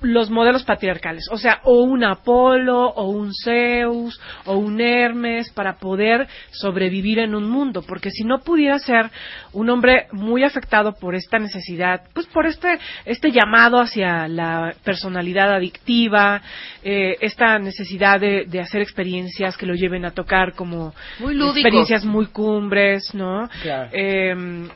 los 0.01 0.29
modelos 0.29 0.63
patriarcales, 0.63 1.25
o 1.31 1.37
sea, 1.37 1.59
o 1.63 1.83
un 1.83 2.03
Apolo, 2.03 2.87
o 2.87 3.09
un 3.09 3.31
Zeus, 3.33 4.19
o 4.45 4.55
un 4.57 4.81
Hermes, 4.81 5.51
para 5.51 5.77
poder 5.77 6.27
sobrevivir 6.51 7.19
en 7.19 7.35
un 7.35 7.49
mundo, 7.49 7.83
porque 7.87 8.11
si 8.11 8.23
no 8.23 8.39
pudiera 8.39 8.79
ser 8.79 9.09
un 9.53 9.69
hombre 9.69 10.07
muy 10.11 10.43
afectado 10.43 10.93
por 10.93 11.15
esta 11.15 11.39
necesidad, 11.39 12.03
pues 12.13 12.27
por 12.27 12.45
este, 12.45 12.79
este 13.05 13.31
llamado 13.31 13.79
hacia 13.79 14.27
la 14.27 14.73
personalidad 14.83 15.53
adictiva, 15.53 16.41
eh, 16.83 17.17
esta 17.21 17.59
necesidad 17.59 18.19
de, 18.19 18.47
hacer 18.59 18.81
experiencias 18.81 19.55
que 19.55 19.65
lo 19.65 19.73
lleven 19.73 20.03
a 20.03 20.11
tocar 20.11 20.53
como 20.53 20.93
experiencias 21.21 22.03
muy 22.03 22.27
cumbres, 22.27 23.13
¿no? 23.13 23.49
Eh, 23.93 24.35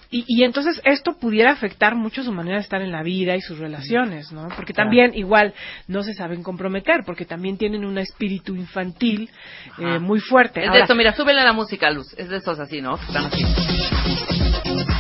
y, 0.10 0.24
y 0.26 0.44
entonces 0.44 0.82
esto 0.86 1.18
pudiera 1.20 1.52
afectar 1.52 1.96
mucho 1.96 2.24
su 2.24 2.32
manera 2.32 2.58
de 2.58 2.64
estar 2.64 2.82
en 2.82 2.92
la 2.92 3.04
vida 3.04 3.36
y 3.36 3.42
sus 3.42 3.60
relaciones, 3.60 4.32
¿no? 4.32 4.48
Porque 4.56 4.73
también 4.74 5.12
igual 5.16 5.54
no 5.88 6.04
se 6.04 6.14
saben 6.14 6.44
comprometer, 6.44 7.04
porque 7.06 7.26
también 7.26 7.58
tienen 7.58 7.86
un 7.86 7.98
espíritu 7.98 8.56
infantil 8.56 9.30
eh, 9.78 10.00
muy 10.00 10.20
fuerte. 10.20 10.64
Es 10.64 10.72
de 10.72 10.80
esto, 10.82 10.96
mira, 10.96 11.14
súbele 11.14 11.44
la 11.44 11.54
música, 11.54 11.90
Luz. 11.90 12.14
Es 12.18 12.30
de 12.30 12.38
esos 12.38 12.60
así, 12.60 12.82
¿no? 12.82 12.96
Están 12.96 13.26
así. 13.26 13.46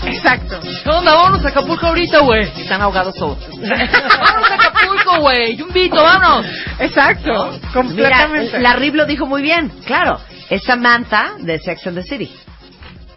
Exacto. 0.06 0.60
¿Qué 0.84 0.90
onda? 0.90 1.16
Vámonos 1.16 1.46
a 1.46 1.50
Acapulco 1.50 1.88
ahorita, 1.88 2.20
güey. 2.20 2.44
Están 2.44 2.82
ahogados 2.82 3.16
todos. 3.16 3.38
vámonos 3.60 4.52
a 4.52 4.56
Acapulco, 4.56 5.20
güey. 5.22 5.56
Yumbito, 5.56 5.96
vámonos. 5.96 6.46
Exacto. 6.80 7.60
Completamente. 7.74 8.60
la 8.60 8.76
Rib 8.76 8.96
lo 8.96 9.06
dijo 9.06 9.26
muy 9.26 9.42
bien. 9.42 9.70
Claro. 9.86 10.20
Es 10.50 10.64
Samantha 10.64 11.36
de 11.40 11.60
Sex 11.60 11.88
and 11.88 11.98
the 11.98 12.04
City. 12.04 12.32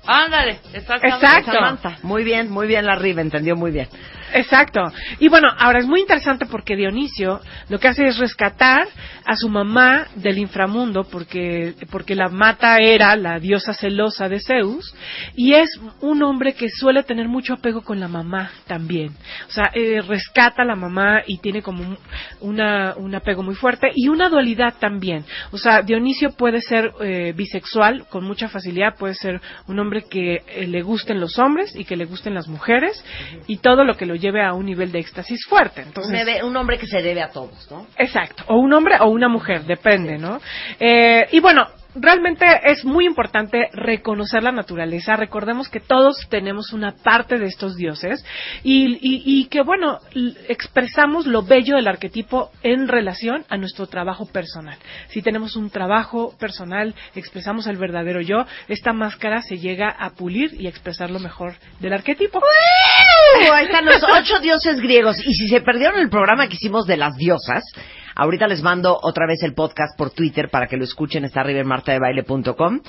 Ándale, 0.06 0.60
Exacto. 0.72 1.52
Samantha. 1.52 1.98
Muy 2.02 2.22
bien, 2.22 2.48
muy 2.48 2.66
bien 2.66 2.86
la 2.86 2.94
Rib, 2.94 3.18
entendió 3.18 3.56
muy 3.56 3.72
bien. 3.72 3.88
Exacto. 4.36 4.92
Y 5.18 5.28
bueno, 5.28 5.48
ahora 5.58 5.78
es 5.78 5.86
muy 5.86 6.00
interesante 6.00 6.44
porque 6.44 6.76
Dionisio 6.76 7.40
lo 7.70 7.78
que 7.78 7.88
hace 7.88 8.06
es 8.06 8.18
rescatar 8.18 8.86
a 9.24 9.34
su 9.34 9.48
mamá 9.48 10.06
del 10.14 10.38
inframundo 10.38 11.04
porque, 11.04 11.74
porque 11.90 12.14
la 12.14 12.28
mata 12.28 12.78
era 12.78 13.16
la 13.16 13.40
diosa 13.40 13.72
celosa 13.72 14.28
de 14.28 14.40
Zeus 14.40 14.94
y 15.34 15.54
es 15.54 15.70
un 16.00 16.22
hombre 16.22 16.54
que 16.54 16.68
suele 16.68 17.02
tener 17.02 17.28
mucho 17.28 17.54
apego 17.54 17.82
con 17.82 17.98
la 17.98 18.08
mamá 18.08 18.50
también. 18.66 19.16
O 19.48 19.50
sea, 19.50 19.70
eh, 19.72 20.02
rescata 20.02 20.62
a 20.62 20.66
la 20.66 20.76
mamá 20.76 21.22
y 21.26 21.38
tiene 21.38 21.62
como 21.62 21.96
una, 22.40 22.94
un 22.96 23.14
apego 23.14 23.42
muy 23.42 23.54
fuerte 23.54 23.90
y 23.94 24.08
una 24.08 24.28
dualidad 24.28 24.74
también. 24.78 25.24
O 25.50 25.56
sea, 25.56 25.80
Dionisio 25.80 26.32
puede 26.32 26.60
ser 26.60 26.92
eh, 27.00 27.32
bisexual 27.34 28.06
con 28.10 28.24
mucha 28.24 28.48
facilidad, 28.48 28.96
puede 28.98 29.14
ser 29.14 29.40
un 29.66 29.78
hombre 29.78 30.04
que 30.10 30.42
eh, 30.46 30.66
le 30.66 30.82
gusten 30.82 31.20
los 31.20 31.38
hombres 31.38 31.74
y 31.74 31.86
que 31.86 31.96
le 31.96 32.04
gusten 32.04 32.34
las 32.34 32.48
mujeres 32.48 33.02
y 33.46 33.58
todo 33.58 33.84
lo 33.84 33.96
que 33.96 34.04
lo 34.04 34.14
lleve 34.26 34.42
a 34.42 34.52
un 34.52 34.66
nivel 34.66 34.90
de 34.90 34.98
éxtasis 34.98 35.46
fuerte. 35.46 35.82
Entonces, 35.82 36.42
un, 36.42 36.56
hombre 36.56 36.78
que 36.78 36.86
se 36.86 37.00
debe 37.00 37.22
a 37.22 37.30
todos, 37.30 37.70
¿no? 37.70 37.86
Exacto, 37.96 38.44
o 38.48 38.56
un 38.56 38.72
hombre 38.72 38.96
o 39.00 39.08
una 39.08 39.28
mujer, 39.28 39.64
depende, 39.64 40.18
¿no? 40.18 40.40
Eh, 40.80 41.26
y 41.32 41.40
bueno, 41.40 41.66
realmente 42.00 42.46
es 42.64 42.84
muy 42.84 43.06
importante 43.06 43.68
reconocer 43.72 44.42
la 44.42 44.52
naturaleza. 44.52 45.16
Recordemos 45.16 45.68
que 45.68 45.80
todos 45.80 46.26
tenemos 46.28 46.72
una 46.72 46.92
parte 46.92 47.38
de 47.38 47.46
estos 47.46 47.76
dioses 47.76 48.24
y, 48.62 49.46
que, 49.48 49.62
bueno, 49.62 49.98
expresamos 50.48 51.26
lo 51.26 51.42
bello 51.42 51.76
del 51.76 51.88
arquetipo 51.88 52.50
en 52.62 52.88
relación 52.88 53.44
a 53.48 53.56
nuestro 53.56 53.86
trabajo 53.86 54.26
personal. 54.26 54.78
Si 55.08 55.22
tenemos 55.22 55.56
un 55.56 55.70
trabajo 55.70 56.34
personal, 56.38 56.94
expresamos 57.14 57.66
el 57.66 57.76
verdadero 57.76 58.20
yo, 58.20 58.44
esta 58.68 58.92
máscara 58.92 59.42
se 59.42 59.58
llega 59.58 59.88
a 59.88 60.10
pulir 60.10 60.60
y 60.60 60.66
a 60.66 60.70
expresar 60.70 61.10
lo 61.10 61.18
mejor 61.18 61.54
del 61.80 61.92
arquetipo. 61.92 62.40
Ahí 63.52 63.66
están 63.66 63.84
los 63.84 64.02
ocho 64.02 64.40
dioses 64.40 64.80
griegos. 64.80 65.18
Y 65.24 65.34
si 65.34 65.48
se 65.48 65.60
perdieron 65.60 65.98
el 65.98 66.08
programa 66.08 66.48
que 66.48 66.54
hicimos 66.54 66.86
de 66.86 66.96
las 66.96 67.16
diosas, 67.16 67.62
Ahorita 68.16 68.48
les 68.48 68.62
mando 68.62 68.98
otra 69.02 69.26
vez 69.26 69.42
el 69.42 69.52
podcast 69.52 69.96
por 69.96 70.10
Twitter 70.10 70.48
para 70.48 70.66
que 70.66 70.78
lo 70.78 70.84
escuchen, 70.84 71.24
está 71.24 71.42
arriba 71.42 71.60
en 71.60 71.68
martadebaile.com. 71.68 72.80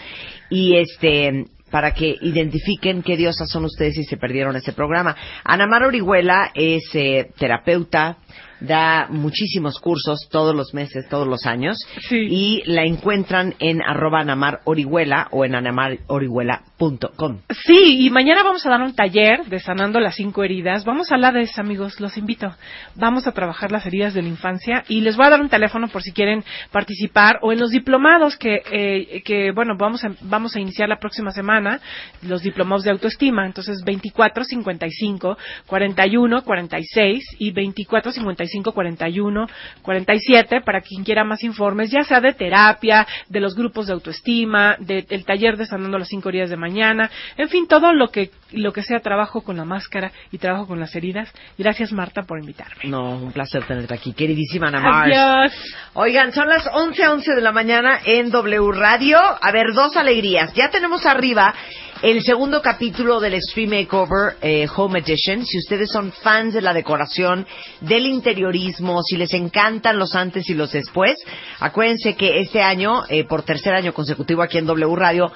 Y 0.50 0.78
este, 0.78 1.46
para 1.70 1.92
que 1.92 2.16
identifiquen 2.22 3.04
qué 3.04 3.18
diosas 3.18 3.50
son 3.50 3.66
ustedes 3.66 3.96
si 3.96 4.06
se 4.06 4.16
perdieron 4.16 4.56
ese 4.56 4.72
programa. 4.72 5.16
Ana 5.44 5.68
Mar 5.68 5.84
Orihuela 5.84 6.52
es 6.54 6.84
eh, 6.94 7.30
terapeuta, 7.38 8.18
da 8.60 9.08
muchísimos 9.10 9.80
cursos 9.80 10.28
todos 10.32 10.56
los 10.56 10.74
meses, 10.74 11.08
todos 11.10 11.28
los 11.28 11.46
años. 11.46 11.78
Y 12.12 12.64
la 12.66 12.84
encuentran 12.84 13.56
en 13.60 13.82
arroba 13.82 14.22
Anamar 14.22 14.62
Orihuela 14.64 15.28
o 15.32 15.46
en 15.46 15.56
anamarorihuela.com. 15.56 17.40
Sí, 17.50 18.06
y 18.06 18.10
mañana 18.10 18.44
vamos 18.44 18.66
a 18.66 18.70
dar 18.70 18.82
un 18.82 18.96
taller 18.96 19.46
de 19.46 19.60
sanando 19.60 20.00
las 20.00 20.16
cinco 20.16 20.44
heridas. 20.44 20.86
Vamos 20.86 21.12
a 21.12 21.16
hablar 21.16 21.34
de 21.34 21.42
eso, 21.42 21.62
amigos, 21.62 22.00
los 22.00 22.18
invito. 22.18 22.54
Vamos 22.96 23.28
a 23.28 23.32
trabajar 23.32 23.72
las 23.72 23.86
heridas 23.86 24.14
de 24.14 24.22
la 24.22 24.30
infancia 24.30 24.84
y 24.88 25.02
les 25.02 25.16
voy 25.16 25.28
a 25.28 25.32
dar 25.32 25.42
un 25.42 25.50
teléfono 25.50 25.88
por 25.88 26.02
si 26.02 26.12
quieren 26.12 26.44
participar 26.72 27.40
o 27.42 27.52
en 27.52 27.60
los 27.60 27.72
diplomados 27.72 28.38
que, 28.38 28.62
eh, 28.72 29.22
que 29.24 29.52
bueno, 29.52 29.76
vamos 29.78 30.04
a, 30.04 30.12
vamos 30.22 30.56
a 30.56 30.60
iniciar 30.60 30.90
la 30.90 31.00
próxima 31.00 31.32
semana, 31.32 31.80
los 32.22 32.42
diplomados 32.42 32.84
de 32.84 32.92
autoestima. 32.92 33.46
Entonces, 33.46 33.84
24 33.86 34.44
55 34.44 35.38
41 35.68 36.44
46 36.44 37.36
y 37.40 37.52
24 37.52 38.12
55 38.12 38.47
41 38.74 39.48
47 39.82 40.62
para 40.62 40.82
quien 40.82 41.04
quiera 41.04 41.24
más 41.24 41.44
informes, 41.44 41.92
ya 41.92 42.04
sea 42.04 42.22
de 42.22 42.34
terapia, 42.34 43.08
de 43.28 43.40
los 43.40 43.56
grupos 43.56 43.88
de 43.88 43.94
autoestima, 43.94 44.76
del 44.80 45.26
taller 45.26 45.58
de 45.58 45.66
Sanando 45.66 45.98
las 45.98 46.08
cinco 46.08 46.32
días 46.32 46.50
de 46.50 46.58
mañana, 46.58 47.10
en 47.38 47.50
fin, 47.50 47.68
todo 47.68 47.94
lo 47.94 48.10
que 48.10 48.32
lo 48.52 48.72
que 48.72 48.82
sea 48.82 49.00
trabajo 49.00 49.42
con 49.42 49.58
la 49.58 49.66
máscara 49.66 50.12
y 50.32 50.38
trabajo 50.38 50.68
con 50.68 50.80
las 50.80 50.96
heridas. 50.96 51.34
Gracias 51.58 51.92
Marta 51.92 52.24
por 52.24 52.40
invitarme. 52.40 52.84
No, 52.86 53.18
un 53.18 53.32
placer 53.32 53.64
tenerte 53.66 53.94
aquí, 53.94 54.14
queridísima 54.14 54.68
Ana 54.68 54.80
Mars. 54.80 55.54
Oigan, 55.94 56.32
son 56.32 56.48
las 56.48 56.66
11:11 56.68 57.18
11 57.18 57.36
de 57.36 57.42
la 57.42 57.52
mañana 57.52 58.00
en 58.06 58.30
W 58.30 58.72
Radio. 58.74 59.18
A 59.20 59.52
ver, 59.52 59.74
dos 59.74 59.98
alegrías. 59.98 60.54
Ya 60.54 60.70
tenemos 60.70 61.06
arriba 61.06 61.54
el 62.02 62.22
segundo 62.22 62.62
capítulo 62.62 63.20
del 63.20 63.34
Extreme 63.34 63.82
Makeover 63.82 64.38
eh, 64.42 64.68
Home 64.76 65.00
Edition. 65.00 65.46
Si 65.46 65.58
ustedes 65.58 65.90
son 65.90 66.12
fans 66.12 66.54
de 66.54 66.62
la 66.62 66.74
decoración, 66.74 67.46
del 67.82 68.06
interiorismo, 68.06 69.02
si 69.04 69.18
les 69.18 69.34
encantan 69.34 69.98
los 69.98 70.16
antes 70.16 70.50
y 70.50 70.54
los 70.54 70.72
después, 70.72 71.16
acuérdense 71.60 72.16
que 72.16 72.40
este 72.40 72.62
año, 72.62 73.04
eh, 73.10 73.24
por 73.24 73.44
tercer 73.44 73.74
año 73.74 73.94
consecutivo 73.94 74.44
aquí 74.44 74.58
en 74.58 74.66
W 74.66 74.96
Radio, 74.96 75.32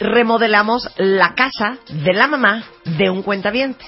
remodelamos 0.00 0.88
la 0.96 1.34
casa 1.34 1.78
de 1.88 2.12
la 2.12 2.26
mamá 2.26 2.64
de 2.84 3.10
un 3.10 3.22
cuentaviente. 3.22 3.84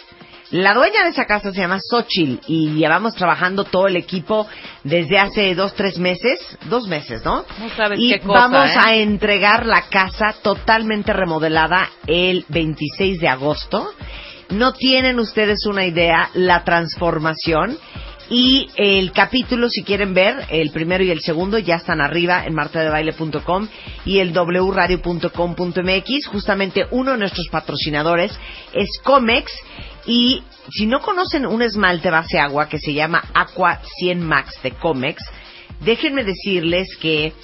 La 0.51 0.73
dueña 0.73 1.05
de 1.05 1.11
esa 1.11 1.27
casa 1.27 1.53
se 1.53 1.61
llama 1.61 1.79
Xochitl 1.79 2.43
y 2.47 2.71
llevamos 2.71 3.15
trabajando 3.15 3.65
todo 3.65 3.87
el 3.87 3.97
equipo 3.97 4.47
desde 4.83 5.19
hace 5.19 5.55
dos, 5.55 5.75
tres 5.75 5.99
meses, 5.99 6.41
dos 6.71 6.89
meses, 6.89 7.23
¿no? 7.23 7.45
No 7.59 7.69
sabes 7.77 8.01
y 8.01 8.13
qué 8.13 8.21
cosa, 8.21 8.49
vamos 8.49 8.71
¿eh? 8.71 8.79
a 8.79 8.97
entregar 8.97 9.67
la 9.67 9.83
casa 9.91 10.35
totalmente 10.43 11.13
remodelada 11.13 11.91
el 12.07 12.47
26 12.49 13.21
de 13.21 13.29
agosto. 13.29 13.93
No 14.49 14.73
tienen 14.73 15.19
ustedes 15.19 15.67
una 15.67 15.85
idea 15.85 16.31
la 16.33 16.65
transformación 16.65 17.77
y 18.31 18.69
el 18.77 19.13
capítulo, 19.13 19.69
si 19.69 19.83
quieren 19.83 20.15
ver, 20.15 20.47
el 20.51 20.71
primero 20.71 21.05
y 21.05 21.11
el 21.11 21.21
segundo 21.21 21.59
ya 21.59 21.77
están 21.77 22.01
arriba 22.01 22.45
en 22.47 22.55
martadebaile.com 22.55 23.69
y 24.05 24.19
el 24.19 24.33
wradio.com.mx. 24.33 26.27
Justamente 26.27 26.87
uno 26.91 27.13
de 27.13 27.19
nuestros 27.19 27.49
patrocinadores 27.49 28.39
es 28.75 28.99
Comex 29.03 29.53
y 30.09 30.43
si 30.71 30.87
no 30.87 31.01
conocen 31.01 31.45
un 31.45 31.61
esmalte 31.61 32.11
base 32.11 32.39
agua 32.39 32.67
que 32.67 32.79
se 32.79 32.95
llama 32.95 33.23
Aqua 33.35 33.79
100 33.99 34.27
Max 34.27 34.55
de 34.63 34.71
Comex, 34.71 35.23
déjenme 35.81 36.25
decirles 36.25 36.97
que 36.97 37.35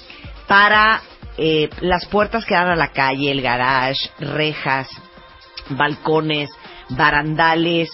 para 0.47 1.03
eh, 1.37 1.69
las 1.81 2.07
puertas 2.07 2.43
que 2.43 2.55
dan 2.55 2.69
a 2.69 2.75
la 2.75 2.91
calle, 2.91 3.29
el 3.29 3.43
garage, 3.43 4.09
rejas, 4.17 4.89
balcones, 5.69 6.49
barandales, 6.89 7.91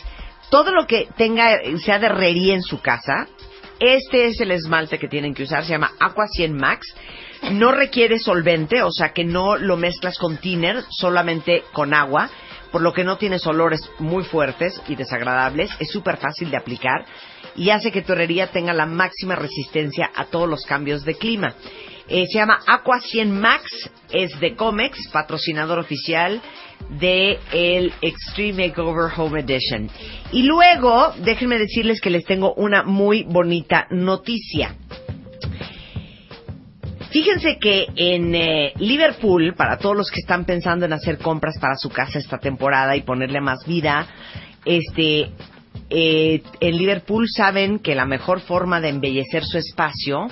todo 0.49 0.71
lo 0.71 0.87
que 0.87 1.09
tenga, 1.17 1.59
sea 1.83 1.99
de 1.99 2.05
herrería 2.05 2.53
en 2.53 2.63
su 2.63 2.79
casa, 2.81 3.27
este 3.77 4.27
es 4.27 4.39
el 4.39 4.51
esmalte 4.51 4.99
que 4.99 5.09
tienen 5.09 5.33
que 5.33 5.43
usar, 5.43 5.65
se 5.65 5.71
llama 5.71 5.91
Aqua 5.99 6.27
100 6.27 6.55
Max. 6.55 6.87
No 7.51 7.71
requiere 7.71 8.19
solvente, 8.19 8.83
o 8.83 8.91
sea 8.91 9.11
que 9.11 9.25
no 9.25 9.57
lo 9.57 9.75
mezclas 9.75 10.17
con 10.17 10.37
thinner, 10.37 10.83
solamente 10.91 11.63
con 11.73 11.93
agua, 11.93 12.29
por 12.71 12.81
lo 12.81 12.93
que 12.93 13.03
no 13.03 13.17
tienes 13.17 13.45
olores 13.45 13.81
muy 13.99 14.23
fuertes 14.23 14.81
y 14.87 14.95
desagradables. 14.95 15.71
Es 15.79 15.89
súper 15.89 16.17
fácil 16.17 16.51
de 16.51 16.57
aplicar 16.57 17.05
y 17.55 17.69
hace 17.69 17.91
que 17.91 18.01
tu 18.01 18.13
herrería 18.13 18.47
tenga 18.47 18.73
la 18.73 18.85
máxima 18.85 19.35
resistencia 19.35 20.09
a 20.15 20.25
todos 20.25 20.49
los 20.49 20.65
cambios 20.65 21.03
de 21.03 21.15
clima. 21.15 21.55
Eh, 22.07 22.25
se 22.27 22.39
llama 22.39 22.59
Aqua 22.67 22.99
100 22.99 23.39
Max, 23.39 23.89
es 24.11 24.37
de 24.39 24.55
Comex, 24.55 25.07
patrocinador 25.09 25.79
oficial 25.79 26.41
de 26.89 27.39
el 27.53 27.93
Extreme 28.01 28.67
Makeover 28.67 29.11
Home 29.15 29.39
Edition. 29.39 29.89
Y 30.31 30.43
luego, 30.43 31.13
déjenme 31.19 31.57
decirles 31.57 32.01
que 32.01 32.09
les 32.09 32.25
tengo 32.25 32.53
una 32.55 32.83
muy 32.83 33.23
bonita 33.23 33.87
noticia. 33.91 34.75
Fíjense 37.11 37.57
que 37.59 37.87
en 37.95 38.33
eh, 38.33 38.73
Liverpool, 38.77 39.53
para 39.55 39.77
todos 39.77 39.97
los 39.97 40.09
que 40.09 40.21
están 40.21 40.45
pensando 40.45 40.85
en 40.85 40.93
hacer 40.93 41.17
compras 41.17 41.59
para 41.59 41.75
su 41.75 41.89
casa 41.89 42.17
esta 42.17 42.37
temporada 42.37 42.95
y 42.95 43.01
ponerle 43.01 43.41
más 43.41 43.65
vida, 43.65 44.07
este, 44.63 45.29
eh, 45.89 46.41
en 46.61 46.77
Liverpool 46.77 47.27
saben 47.29 47.79
que 47.79 47.95
la 47.95 48.05
mejor 48.05 48.39
forma 48.39 48.79
de 48.79 48.89
embellecer 48.89 49.43
su 49.43 49.57
espacio 49.57 50.27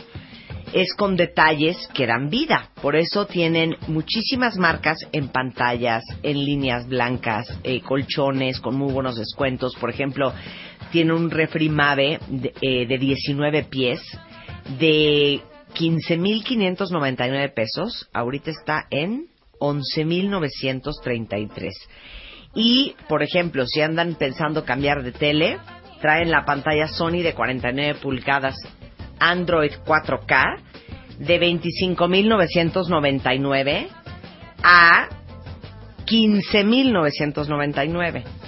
es 0.71 0.93
con 0.93 1.17
detalles 1.17 1.89
que 1.93 2.07
dan 2.07 2.29
vida. 2.29 2.69
Por 2.81 2.95
eso 2.95 3.25
tienen 3.25 3.75
muchísimas 3.87 4.55
marcas 4.57 4.99
en 5.11 5.27
pantallas, 5.27 6.03
en 6.23 6.45
líneas 6.45 6.87
blancas, 6.87 7.59
eh, 7.63 7.81
colchones 7.81 8.61
con 8.61 8.77
muy 8.77 8.93
buenos 8.93 9.17
descuentos. 9.17 9.75
Por 9.75 9.89
ejemplo, 9.89 10.33
tiene 10.91 11.11
un 11.11 11.29
refri 11.29 11.67
Mave 11.67 12.19
de, 12.29 12.53
eh, 12.61 12.85
de 12.87 12.97
19 12.97 13.63
pies 13.63 14.01
de 14.79 15.41
15.599 15.75 17.53
pesos. 17.53 18.09
Ahorita 18.13 18.51
está 18.51 18.87
en 18.89 19.27
11.933. 19.59 21.71
Y, 22.55 22.95
por 23.07 23.21
ejemplo, 23.23 23.65
si 23.67 23.81
andan 23.81 24.15
pensando 24.15 24.65
cambiar 24.65 25.03
de 25.03 25.11
tele, 25.11 25.59
traen 26.01 26.31
la 26.31 26.45
pantalla 26.45 26.87
Sony 26.87 27.21
de 27.21 27.33
49 27.33 27.99
pulgadas 28.01 28.55
Android 29.19 29.73
4K 29.85 30.61
de 31.19 31.39
25.999 31.39 33.87
a 34.63 35.09
15.999. 36.05 38.38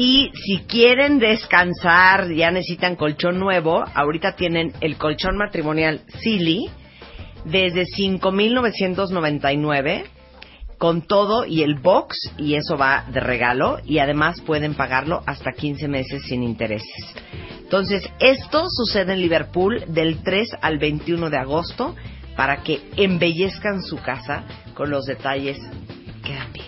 Y 0.00 0.30
si 0.32 0.58
quieren 0.58 1.18
descansar, 1.18 2.32
ya 2.32 2.52
necesitan 2.52 2.94
colchón 2.94 3.40
nuevo, 3.40 3.84
ahorita 3.94 4.36
tienen 4.36 4.72
el 4.80 4.96
colchón 4.96 5.36
matrimonial 5.36 6.02
Silly 6.20 6.70
desde 7.44 7.82
5.999 7.82 10.04
con 10.78 11.02
todo 11.02 11.44
y 11.44 11.64
el 11.64 11.80
box 11.80 12.30
y 12.38 12.54
eso 12.54 12.76
va 12.76 13.06
de 13.12 13.18
regalo 13.18 13.78
y 13.84 13.98
además 13.98 14.40
pueden 14.40 14.74
pagarlo 14.74 15.24
hasta 15.26 15.50
15 15.50 15.88
meses 15.88 16.22
sin 16.28 16.44
intereses. 16.44 17.16
Entonces, 17.58 18.08
esto 18.20 18.66
sucede 18.70 19.14
en 19.14 19.20
Liverpool 19.20 19.82
del 19.88 20.22
3 20.22 20.50
al 20.60 20.78
21 20.78 21.28
de 21.28 21.38
agosto 21.38 21.96
para 22.36 22.62
que 22.62 22.82
embellezcan 22.96 23.82
su 23.82 23.96
casa 23.96 24.44
con 24.74 24.90
los 24.90 25.06
detalles 25.06 25.58
que 26.22 26.34
dan 26.34 26.52
vida. 26.52 26.67